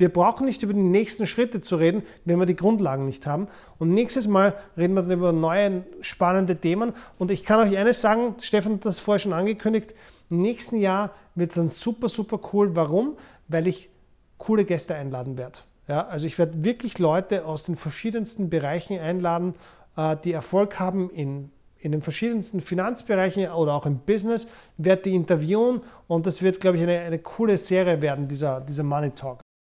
Wir 0.00 0.08
brauchen 0.08 0.46
nicht 0.46 0.62
über 0.62 0.72
die 0.72 0.80
nächsten 0.80 1.26
Schritte 1.26 1.60
zu 1.60 1.76
reden, 1.76 2.02
wenn 2.24 2.38
wir 2.38 2.46
die 2.46 2.56
Grundlagen 2.56 3.04
nicht 3.04 3.26
haben. 3.26 3.48
Und 3.78 3.92
nächstes 3.92 4.28
Mal 4.28 4.54
reden 4.78 4.94
wir 4.94 5.02
dann 5.02 5.10
über 5.12 5.32
neue 5.32 5.84
spannende 6.00 6.56
Themen. 6.56 6.94
Und 7.18 7.30
ich 7.30 7.44
kann 7.44 7.60
euch 7.60 7.76
eines 7.76 8.00
sagen, 8.00 8.36
Stefan 8.40 8.74
hat 8.74 8.86
das 8.86 8.98
vorher 8.98 9.18
schon 9.18 9.34
angekündigt, 9.34 9.94
im 10.30 10.40
nächsten 10.40 10.80
Jahr 10.80 11.12
wird 11.34 11.50
es 11.50 11.56
dann 11.56 11.68
super, 11.68 12.08
super 12.08 12.40
cool. 12.52 12.74
Warum? 12.74 13.18
Weil 13.48 13.66
ich 13.66 13.90
coole 14.38 14.64
Gäste 14.64 14.94
einladen 14.94 15.36
werde. 15.36 15.58
Ja, 15.90 16.06
also 16.06 16.24
ich 16.24 16.38
werde 16.38 16.62
wirklich 16.62 17.00
Leute 17.00 17.44
aus 17.44 17.64
den 17.64 17.74
verschiedensten 17.74 18.48
Bereichen 18.48 18.96
einladen, 19.00 19.54
äh, 19.96 20.16
die 20.22 20.32
Erfolg 20.32 20.78
haben 20.78 21.10
in 21.10 21.50
in 21.82 21.92
den 21.92 22.02
verschiedensten 22.02 22.60
Finanzbereichen 22.60 23.50
oder 23.50 23.72
auch 23.72 23.86
im 23.86 24.00
Business, 24.00 24.46
werde 24.76 25.02
die 25.02 25.14
interviewen 25.14 25.80
und 26.08 26.26
das 26.26 26.42
wird, 26.42 26.60
glaube 26.60 26.76
ich, 26.76 26.82
eine, 26.82 27.00
eine 27.00 27.18
coole 27.18 27.56
Serie 27.56 28.02
werden, 28.02 28.28
dieser, 28.28 28.60
dieser 28.60 28.82
Money 28.82 29.12
Talk. 29.12 29.40